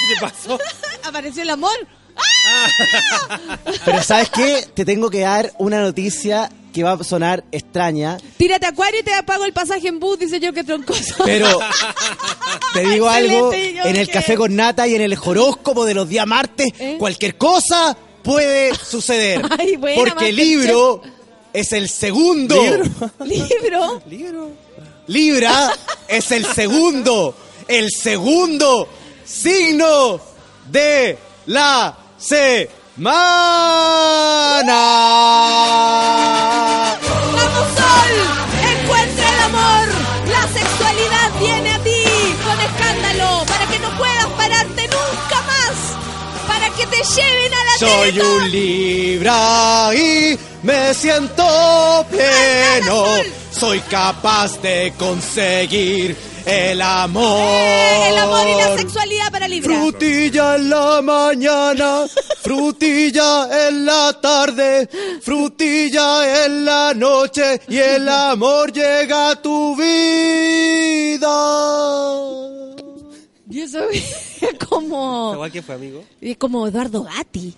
[0.00, 0.58] ¿Qué te pasó?
[1.04, 1.76] Apareció el amor.
[3.84, 4.66] Pero ¿sabes qué?
[4.74, 9.10] Te tengo que dar una noticia que va a sonar extraña, Tírate acuario y te
[9.22, 11.24] pago el pasaje en bus, dice yo que troncoso.
[11.24, 11.58] pero
[12.74, 16.26] te digo algo, en el café con nata y en el horóscopo de los días
[16.26, 16.96] martes, ¿Eh?
[16.98, 19.40] cualquier cosa puede suceder.
[19.58, 21.00] Ay, buena, porque libro
[21.50, 22.62] es el segundo.
[23.24, 24.00] Libro.
[24.10, 24.52] Libro.
[25.06, 25.72] Libra
[26.08, 27.34] es el segundo,
[27.68, 28.86] el segundo
[29.26, 30.20] signo
[30.70, 32.66] de la semana.
[37.32, 37.95] ¡Vamos,
[46.90, 48.42] que te lleven a la Soy Teletón.
[48.42, 53.04] un Libra y me siento pleno.
[53.50, 57.48] Soy capaz de conseguir el amor.
[57.48, 59.74] Eh, El amor y la sexualidad para Libra.
[59.74, 62.04] Frutilla en la mañana,
[62.42, 64.88] frutilla en la tarde,
[65.22, 71.26] frutilla en la noche y el amor llega a tu vida.
[73.48, 75.32] Y eso es como...
[75.34, 76.04] ¿Igual que fue, amigo?
[76.20, 77.54] Es como Eduardo Gatti.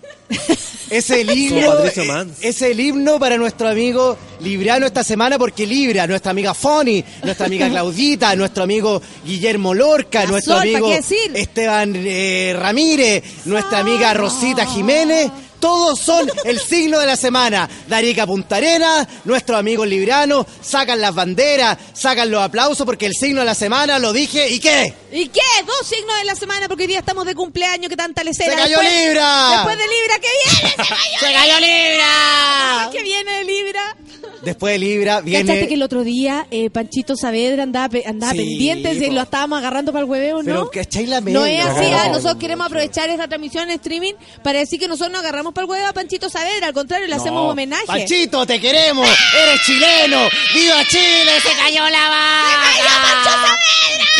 [0.89, 5.37] Es el himno, Como Patricio eh, es el himno para nuestro amigo Libriano esta semana
[5.37, 10.63] porque Libra, nuestra amiga Foni, nuestra amiga Claudita, nuestro amigo Guillermo Lorca, La nuestro Sol,
[10.71, 10.91] ¿pa' amigo?
[11.35, 15.29] Esteban eh, Ramírez, nuestra amiga Rosita Jiménez.
[15.59, 17.69] Todos son el signo de la semana.
[17.87, 23.41] Darica Punta Arena, nuestros amigos libranos, sacan las banderas, sacan los aplausos porque el signo
[23.41, 24.49] de la semana lo dije.
[24.49, 24.93] ¿Y qué?
[25.11, 25.41] ¿Y qué?
[25.65, 28.51] Dos signos de la semana porque hoy día estamos de cumpleaños, que tanta lecera.
[28.53, 29.49] ¡Se cayó Después- Libra!
[29.55, 30.69] Después de Libra, ¿qué viene?
[30.71, 32.89] ¡Se cayó, ¡Se cayó Libra!
[32.91, 33.95] ¿Qué viene de Libra?
[34.41, 35.45] Después de Libra viene...
[35.45, 39.13] ¿Cachaste que el otro día eh, Panchito Saavedra andaba, pe- andaba Sí, pendiente y po.
[39.13, 40.43] lo estábamos agarrando para el hueveo, ¿no?
[40.45, 41.71] Pero ¿cachai la No es media?
[41.71, 44.13] así, ah, nosotros queremos aprovechar esta transmisión en streaming
[44.43, 47.15] para decir que nosotros nos agarramos para el huevo a Panchito Saavedra, al contrario, le
[47.15, 47.85] hacemos homenaje.
[47.85, 49.09] Panchito, te queremos.
[49.41, 50.29] Eres chileno.
[50.53, 51.31] ¡Viva Chile!
[51.41, 53.57] ¡Se cayó la vaca!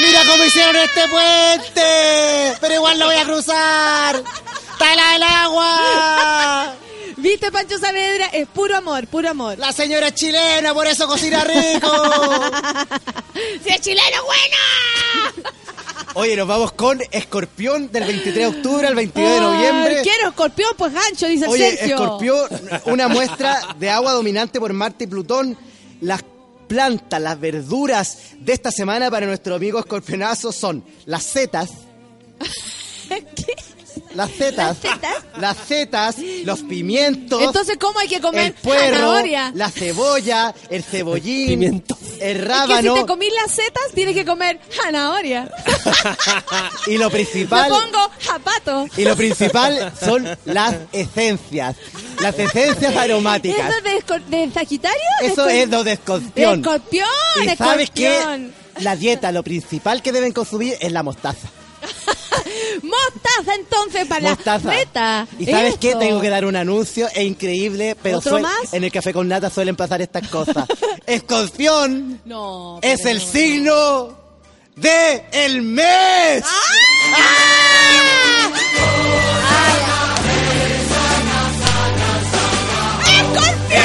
[0.01, 2.57] ¡Mira cómo hicieron este puente!
[2.61, 4.23] Pero igual lo voy a cruzar.
[4.71, 6.75] ¡Está helada el agua!
[7.17, 8.27] ¿Viste, Pancho Saavedra?
[8.27, 9.59] Es puro amor, puro amor.
[9.59, 11.91] La señora es chilena, por eso cocina rico.
[13.63, 15.49] ¡Si es chileno, bueno!
[16.15, 19.99] Oye, nos vamos con Escorpión del 23 de octubre al 22 de noviembre.
[20.01, 21.95] Quiero escorpión, pues gancho, dice el Oye, Sergio.
[21.95, 22.47] Escorpión,
[22.85, 25.57] una muestra de agua dominante por Marte y Plutón.
[26.01, 26.23] Las
[26.67, 31.69] plantas, las verduras de esta semana para nuestro amigo escorpionazo son las setas.
[34.19, 34.77] Las setas,
[35.37, 39.51] las setas, los pimientos, Entonces, ¿cómo hay que comer el puerro, zanahoria?
[39.55, 41.97] la cebolla, el cebollín, Pimiento.
[42.19, 45.49] el Es que si rábano te comís las setas, tienes que comer zanahoria.
[46.87, 48.87] y lo Lo principal pongo japato.
[48.97, 51.75] y lo principal son las esencias,
[52.19, 53.69] las esencias aromáticas.
[53.69, 54.99] ¿Eso es de, escor- de Sagitario?
[55.21, 56.61] Eso De es lo de escorpión.
[56.61, 57.07] De escorpión,
[57.43, 58.17] ¿Y sabes qué?
[58.17, 58.53] escorpión.
[58.81, 61.47] La dieta, lo principal que deben consumir es la mostaza.
[62.83, 64.67] Mostaza entonces para Mostaza.
[64.67, 65.27] la feta.
[65.37, 65.95] ¿Y sabes qué?
[65.95, 68.73] Tengo que dar un anuncio, es increíble, pero ¿Otro suel- más?
[68.73, 70.65] en el café con nata suelen pasar estas cosas.
[71.05, 72.79] Escorpión No.
[72.81, 73.25] es el no.
[73.25, 74.19] signo
[74.75, 76.43] de el mes.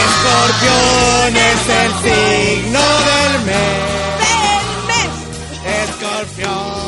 [0.04, 3.80] Escorpión es el signo del mes.
[4.20, 5.12] ¡Del mes!
[5.88, 6.83] Escorpión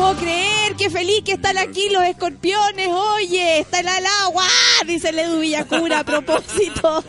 [0.00, 0.74] puedo creer!
[0.76, 2.88] ¡Qué feliz que están aquí los escorpiones!
[2.88, 4.46] ¡Oye, está el agua!
[4.86, 7.04] Dice Ledu Villacura a propósito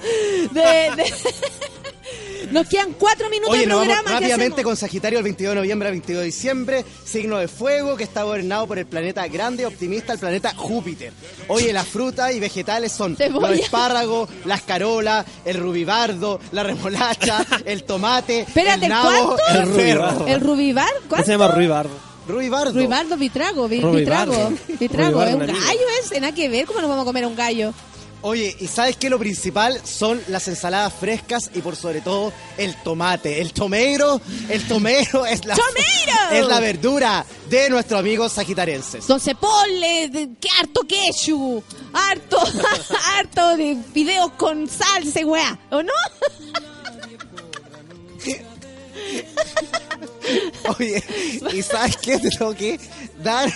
[0.52, 0.62] de...
[0.62, 1.14] de-
[2.52, 4.10] Nos quedan cuatro minutos Oye, de nos vamos programa.
[4.10, 4.64] ¿qué rápidamente hacemos?
[4.72, 8.24] con Sagitario el 22 de noviembre al 22 de diciembre, signo de fuego que está
[8.24, 11.14] gobernado por el planeta grande y optimista, el planeta Júpiter.
[11.48, 13.52] Oye, las frutas y vegetales son Cebolla.
[13.52, 19.62] los espárragos, las carolas, el rubibardo, la remolacha, el tomate, Espérate, el nabo, ¿cuánto?
[19.62, 20.28] el perro.
[20.28, 20.90] ¿El rubibar?
[21.04, 21.26] ¿Qué ¿Cuánto?
[21.26, 21.48] se llama?
[21.48, 22.11] Rubibardo.
[22.32, 24.50] Ruibardo Vitrago, vi- Rubibardo.
[24.50, 26.20] Vitrago, Vitrago, ¿es un gallo ese?
[26.20, 27.74] Nada que ver, ¿cómo nos vamos a comer un gallo?
[28.24, 29.10] Oye, ¿y sabes qué?
[29.10, 33.42] Lo principal son las ensaladas frescas y por sobre todo el tomate.
[33.42, 36.32] El tomeiro, el tomeiro es la, ¡Tomeiro!
[36.32, 39.02] es la verdura de nuestros amigos sagitarenses.
[39.02, 41.64] Entonces ponle que harto quechu,
[41.94, 42.38] harto,
[43.18, 45.92] harto de fideos con salsa weá, ¿o no?
[50.78, 51.04] Oye,
[51.54, 52.18] ¿y sabes qué?
[52.18, 52.80] Te tengo que
[53.24, 53.52] dar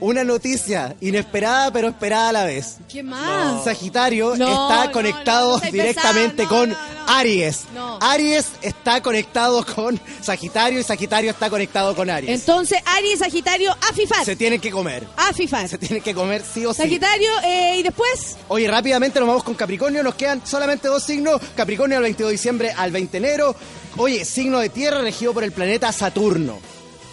[0.00, 2.76] una noticia inesperada pero esperada a la vez.
[2.90, 3.64] ¿Qué más?
[3.64, 6.76] Sagitario No, está no, conectado directamente con.
[7.04, 7.62] Aries.
[8.00, 12.30] Aries está conectado con Sagitario y Sagitario está conectado con Aries.
[12.40, 15.06] Entonces, Aries, Sagitario, afifar, Se tienen que comer.
[15.16, 15.68] afifar.
[15.68, 16.82] Se tienen que comer sí o sí.
[16.82, 20.02] Sagitario, eh, y después, Oye, rápidamente nos vamos con Capricornio.
[20.02, 21.40] Nos quedan solamente dos signos.
[21.56, 23.56] Capricornio al 22 de diciembre al 20 de enero.
[23.98, 26.58] Oye, signo de tierra regido por el planeta Saturno.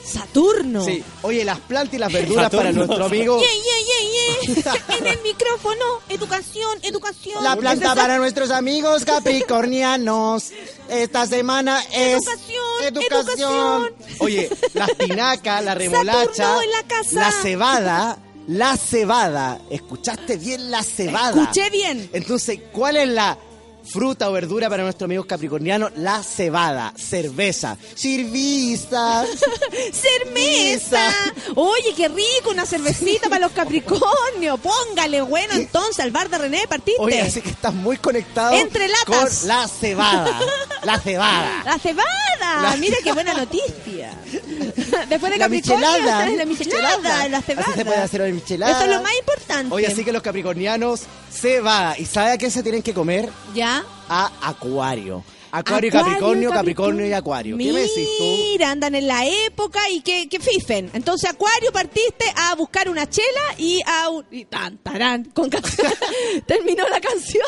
[0.03, 0.83] Saturno.
[0.83, 1.03] Sí.
[1.21, 2.63] Oye, las plantas y las verduras Saturno.
[2.63, 3.39] para nuestro amigo.
[3.39, 4.97] Yeah, yeah, yeah, yeah.
[4.97, 7.43] en el micrófono, educación, educación.
[7.43, 10.51] La planta para nuestros amigos capricornianos.
[10.89, 13.19] Esta semana es Educación, educación.
[13.19, 13.93] educación.
[14.19, 17.19] Oye, la espinaca, la remolacha, Saturno en la casa.
[17.19, 18.17] la cebada,
[18.47, 19.61] la cebada.
[19.69, 21.39] ¿Escuchaste bien la cebada?
[21.39, 22.09] Escuché bien.
[22.13, 23.37] Entonces, ¿cuál es la
[23.83, 25.91] fruta o verdura para nuestros amigos capricornianos?
[25.95, 29.25] La cebada, cerveza, cerveza.
[29.91, 30.99] ¡Cerveza!
[31.55, 34.59] Oye, qué rico, una cervecita para los Capricornios.
[34.59, 37.01] Póngale, bueno, entonces, al bar de René partiste.
[37.01, 39.39] Oye, así que estás muy conectado Entre latas.
[39.39, 40.39] con la cebada.
[40.83, 41.63] La cebada.
[41.65, 42.61] ¡La cebada!
[42.61, 44.17] La- Mira qué buena noticia.
[45.09, 46.29] Después de La Capricornio, michelada.
[46.37, 47.67] la michelada, la cebada.
[47.67, 48.71] Así se puede hacer una michelada.
[48.73, 49.73] Eso es lo más importante.
[49.75, 51.01] Oye, así que los capricornianos,
[51.31, 51.97] cebada.
[51.97, 53.29] ¿Y sabe a qué se tienen que comer?
[53.53, 53.68] ¿Ya?
[54.09, 55.23] A acuario.
[55.51, 57.57] Acuario, y Acuario, Capricornio, Capricornio y Acuario.
[57.57, 58.23] ¿Qué me decís tú?
[58.23, 60.91] Mira, andan en la época y que, que fifen.
[60.93, 64.25] Entonces, Acuario, partiste a buscar una chela y a un...
[64.29, 65.63] Y tan, tarán, con can-
[66.45, 67.43] Terminó la canción.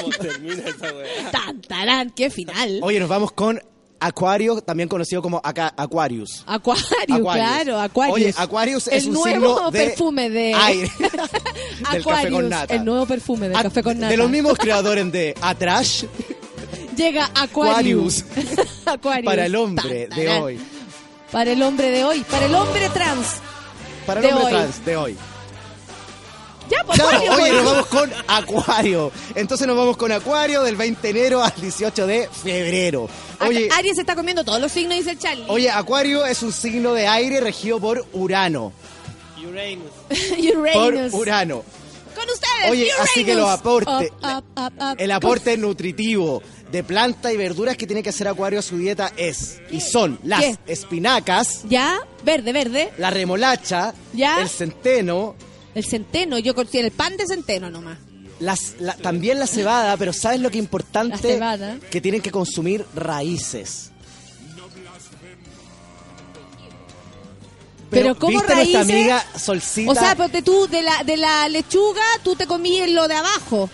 [0.00, 1.30] ¿Cómo termina esa weá?
[1.30, 2.80] tan, tarán, qué final.
[2.82, 3.60] Oye, nos vamos con
[4.06, 6.42] Acuario, también conocido como Aca- Aquarius.
[6.46, 7.32] Acuario, Aquarius.
[7.34, 8.14] claro, Aquarius.
[8.16, 10.90] Oye, Aquarius es el un nuevo signo de perfume de aire.
[10.98, 11.10] del
[12.00, 12.74] Aquarius, café con nata.
[12.74, 14.10] el nuevo perfume de A- café con nata.
[14.10, 16.04] De los mismos creadores de Atrash,
[16.96, 18.24] Llega Aquarius.
[18.86, 19.24] Aquarius.
[19.24, 20.60] para el hombre de hoy.
[21.30, 23.26] Para el hombre de hoy, para el hombre trans.
[24.06, 24.52] Para el De hombre hoy.
[24.60, 25.16] trans de hoy.
[26.70, 27.54] Ya, pues, Claro, Acuario, oye, pues.
[27.54, 29.12] nos vamos con Acuario.
[29.34, 33.08] Entonces nos vamos con Acuario del 20 de enero al 18 de febrero.
[33.48, 35.44] Oye, Aries está comiendo todos los signos, dice Charlie.
[35.48, 38.72] oye, Acuario es un signo de aire regido por Urano.
[39.46, 39.90] Uranus.
[40.56, 41.10] Uranus.
[41.12, 41.64] Por Urano.
[42.14, 44.94] Con ustedes, Oye, así que los aportes, Up, up, up, up.
[44.98, 49.12] el aporte nutritivo de planta y verduras que tiene que hacer Acuario a su dieta
[49.16, 50.56] es, y son las ¿Qué?
[50.66, 52.92] espinacas, Ya, verde, verde.
[52.98, 54.42] la remolacha, Ya.
[54.42, 55.34] el centeno,
[55.74, 57.96] El centeno, yo considero el pan de centeno nomás.
[58.42, 61.40] Las, la- también la cebada, pero ¿sabes lo que es importante?
[61.90, 63.90] Que tienen que consumir raíces.
[67.90, 68.94] Pero ¿cómo ¿viste nuestra raíces?
[68.96, 69.90] amiga Solcita?
[69.90, 73.68] O sea, ponte tú, de la, de la lechuga, tú te comías lo de abajo.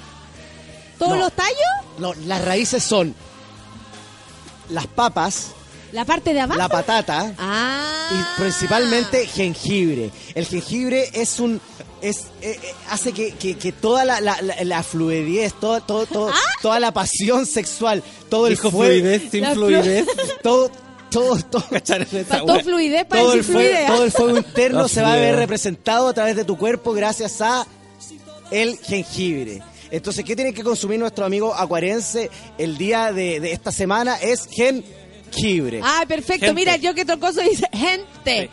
[0.98, 1.18] ¿Todos No.
[1.18, 1.56] los tallos?
[1.98, 3.14] No, las raíces son
[4.70, 5.52] las papas,
[5.92, 6.58] ¿La parte de abajo?
[6.58, 8.08] la patata Ah.
[8.12, 10.10] y principalmente jengibre.
[10.34, 11.60] El jengibre es un
[12.02, 16.06] es eh, eh, hace que, que- que toda la, la, la- la fluidez, todo, todo,
[16.06, 20.06] todo- toda la pasión sexual, todo el Dijo fuego, fluidez, sin fluidez.
[20.42, 20.70] todo
[21.10, 22.62] todo todo ¿Cacharon esa Faltó wea?
[22.64, 26.08] fluidez para todo el, fuego, todo el fuego interno La se va a ver representado
[26.08, 27.66] a través de tu cuerpo gracias a
[28.50, 29.62] el jengibre.
[29.90, 34.16] Entonces, ¿qué tiene que consumir nuestro amigo acuarense el día de, de esta semana?
[34.16, 35.80] Es jengibre.
[35.82, 36.46] Ah, perfecto.
[36.46, 36.54] Gente.
[36.60, 38.50] Mira, yo que trocoso dice, gente.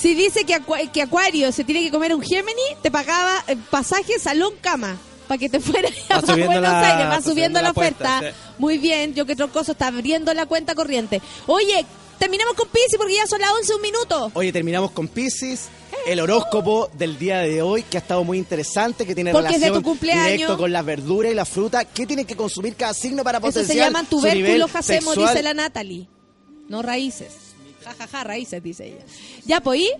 [0.00, 0.56] Si dice que,
[0.92, 4.96] que Acuario se tiene que comer un Gemini, te pagaba eh, pasaje, salón, cama.
[5.26, 7.06] Para que te fueras a Buenos la- Aires.
[7.10, 8.20] Va subiendo la oferta.
[8.20, 8.26] sí.
[8.58, 11.20] Muy bien, yo que trocoso está abriendo la cuenta corriente.
[11.46, 11.84] Oye,
[12.18, 14.30] terminamos con Pisi porque ya son las 11 un minuto.
[14.34, 15.68] Oye, terminamos con Pisces,
[16.06, 19.82] el horóscopo del día de hoy, que ha estado muy interesante, que tiene Porque relación
[20.00, 21.84] directo con las verduras y la fruta.
[21.84, 25.54] ¿Qué tiene que consumir cada signo para Eso potenciar se llaman tubérculos hacemos, dice la
[25.54, 26.08] Natalie.
[26.68, 27.47] No raíces.
[27.88, 29.04] Ja, ja, ja, raíces, dice ella.
[29.46, 29.90] Ya, pues, ¿y?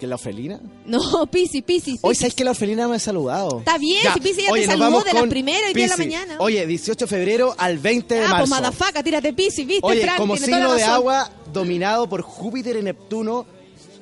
[0.00, 0.60] ¿Que la orfelina?
[0.86, 1.98] No, Pisi, Pisi.
[2.00, 3.58] Hoy sabes que la orfelina me ha saludado.
[3.58, 5.90] Está bien, si Pisi ya Oye, te saludó vamos de la primera y día de
[5.90, 6.36] la mañana.
[6.38, 8.54] Oye, 18 de febrero al 20 de ah, pues marzo.
[8.54, 13.44] madafaca, tírate Pisi, ¿viste, Oye, como signo de agua dominado por Júpiter y Neptuno,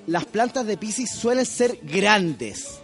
[0.07, 2.79] las plantas de Pisces suelen ser grandes.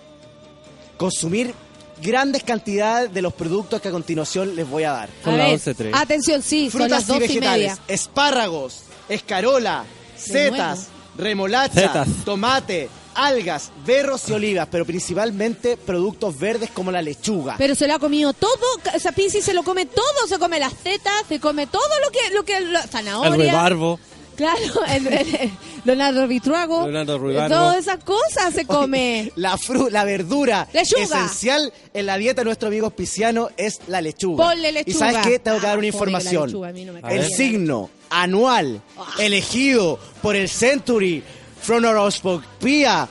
[0.96, 1.54] Consumir
[2.02, 5.08] grandes cantidades de los productos que a continuación les voy a dar.
[5.20, 5.90] A Son las ver, 11:03.
[5.94, 7.78] atención, sí, son Frutas y y vegetales, media.
[7.88, 9.84] espárragos, escarola,
[10.16, 12.09] setas, remolacha, Setas.
[12.24, 17.55] tomate, algas, berros y olivas, pero principalmente productos verdes como la lechuga.
[17.59, 18.51] Pero se lo ha comido todo,
[18.95, 22.11] o sea, Pisi se lo come todo, se come las tetas, se come todo lo
[22.11, 23.53] que, lo que, la El zanahoria.
[23.53, 23.99] rebarbo.
[24.36, 24.59] Claro,
[24.89, 25.51] el, el- el-
[25.85, 26.82] Leonardo Vitruago.
[26.85, 27.55] Leonardo Ruibarbo.
[27.55, 29.31] Todas esas cosas se come.
[29.36, 31.02] La fru la verdura Lechuga.
[31.02, 34.47] esencial en la dieta de nuestro amigo auspiciano es la lechuga.
[34.48, 34.90] Ponle lechuga.
[34.90, 36.47] Y sabes qué, tengo que dar Ah, una que la información.
[36.47, 38.81] lechuga, no El signo anual
[39.19, 41.23] elegido por el Century
[41.61, 43.09] from Horoscopia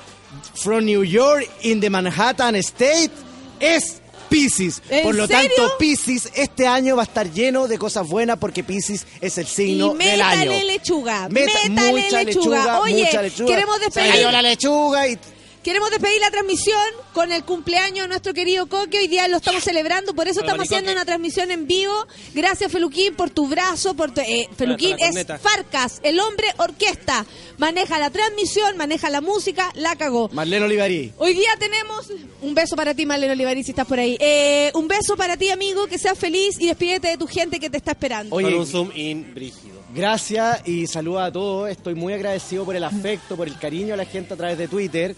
[0.56, 3.12] from New York in the Manhattan State
[3.60, 4.02] es
[4.34, 4.81] Pisces.
[4.89, 5.49] ¿En Por lo serio?
[5.55, 9.45] tanto, Pisces este año va a estar lleno de cosas buenas porque Pisces es el
[9.45, 10.39] Y signo del año.
[10.51, 12.57] métale lechuga, Meta- métale mucha lechuga.
[12.57, 13.47] lechuga, Oye, mucha lechuga.
[13.55, 14.11] queremos Se despedir.
[14.11, 15.18] cayó la lechuga y
[15.64, 16.77] Queremos despedir la transmisión
[17.14, 18.98] con el cumpleaños de nuestro querido Coque.
[18.99, 20.95] Hoy día lo estamos celebrando, por eso Hola, estamos haciendo Coque.
[20.98, 21.94] una transmisión en vivo.
[22.34, 23.94] Gracias, Feluquín, por tu brazo.
[23.94, 25.26] por tu- eh, Feluquín es.
[25.41, 27.26] Farcas, el hombre orquesta.
[27.60, 30.27] Maneja la transmisión, maneja la música, la cagó.
[30.34, 31.14] Marlene Olivarí.
[31.18, 32.11] Hoy día tenemos
[32.41, 34.18] un beso para ti, Marlene Olivarí, si estás por ahí.
[34.19, 37.69] Eh, un beso para ti, amigo, que seas feliz y despídete de tu gente que
[37.69, 38.35] te está esperando.
[38.35, 39.81] Oye, Con un zoom in brígido.
[39.95, 41.69] Gracias y saluda a todos.
[41.69, 44.68] Estoy muy agradecido por el afecto, por el cariño a la gente a través de
[44.68, 45.15] Twitter.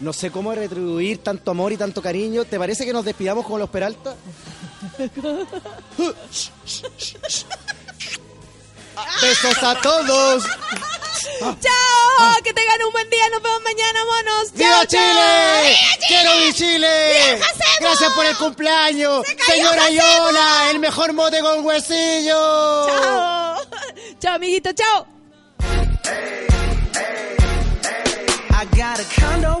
[0.00, 2.44] No sé cómo retribuir tanto amor y tanto cariño.
[2.44, 4.14] ¿Te parece que nos despidamos con los Peralta?
[9.22, 10.44] Besos a todos.
[11.40, 12.42] ¡Chao!
[12.44, 13.28] Que tengan un buen día.
[13.30, 14.52] Nos vemos mañana, monos.
[14.52, 15.76] ¡Viva ¡Chao, Chile!
[15.76, 16.08] chao!
[16.08, 17.34] ¡Quiero mi Chile!
[17.34, 17.46] ¡Viva!
[17.80, 19.26] Gracias por el cumpleaños.
[19.46, 20.00] Señora Jacemo!
[20.00, 22.86] Yola, el mejor mote con huesillo.
[22.86, 23.56] ¡Chao!
[24.20, 24.72] ¡Chao, amiguito!
[24.72, 25.06] ¡Chao!
[28.60, 29.60] I got a condo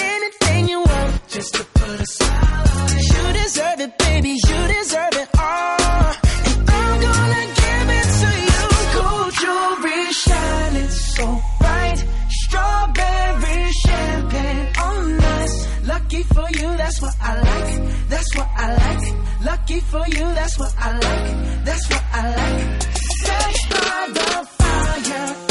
[0.00, 3.04] Anything you want, just to put a smile on it.
[3.12, 4.30] You deserve it, baby.
[4.30, 6.14] You deserve it all.
[6.48, 8.62] And I'm gonna give it to you.
[8.96, 11.26] Gold jewelry shining so
[11.60, 12.04] bright.
[12.28, 15.86] Strawberry champagne oh, on us.
[15.86, 18.08] Lucky for you, that's what I like.
[18.08, 19.44] That's what I like.
[19.44, 21.64] Lucky for you, that's what I like.
[21.64, 22.82] That's what I like.
[23.24, 25.47] Fresh by the fire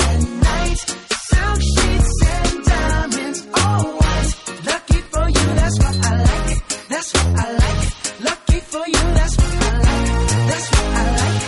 [6.97, 7.83] that's what I like.
[8.27, 10.07] Lucky for you, that's what I like.
[10.49, 11.39] That's what I like.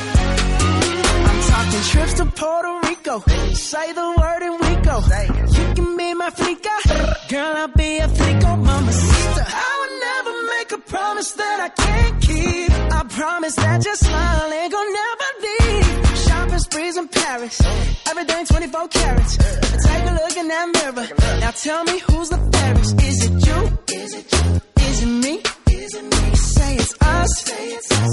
[1.30, 3.16] I'm talking trips to Puerto Rico.
[3.56, 4.98] Say the word and we go.
[5.58, 6.76] You can be my flica.
[7.30, 9.46] Girl, I'll be a flico, mama sister.
[9.48, 12.72] I would never make a promise that I can't keep.
[13.00, 16.18] I promise that your smile ain't gonna never leave.
[16.26, 17.56] Shopping sprees in Paris.
[18.08, 19.38] Everything 24 carats.
[19.88, 21.08] Take a look in that mirror.
[21.42, 23.02] Now tell me who's the fairest.
[23.02, 23.60] Is it you?
[23.98, 24.69] Is it you?
[24.90, 25.34] Is it me?
[25.72, 26.36] Is it me?
[26.36, 27.34] Say it's us.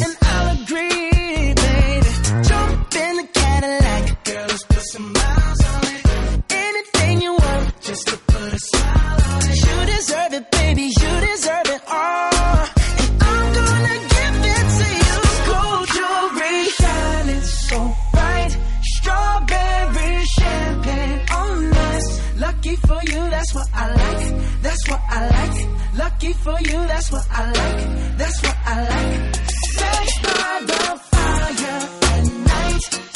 [0.04, 2.10] And I'll agree, baby.
[2.48, 4.24] Jump in the Cadillac.
[4.24, 6.02] Girl, let's put some miles on it.
[6.50, 9.42] Anything you want, just to put a smile on.
[9.64, 10.82] You deserve it, baby.
[11.00, 12.62] You deserve it all.
[13.00, 15.16] And I'm gonna give it to you.
[15.48, 17.78] Gold jewelry shining so
[18.12, 18.52] bright.
[18.94, 22.06] Strawberry champagne oh, on us.
[22.38, 24.05] Lucky for you, that's what I like.
[24.88, 25.98] What I like.
[25.98, 28.18] Lucky for you, that's what I like.
[28.18, 29.34] That's what I like.
[29.34, 33.15] Sex by the fire at night.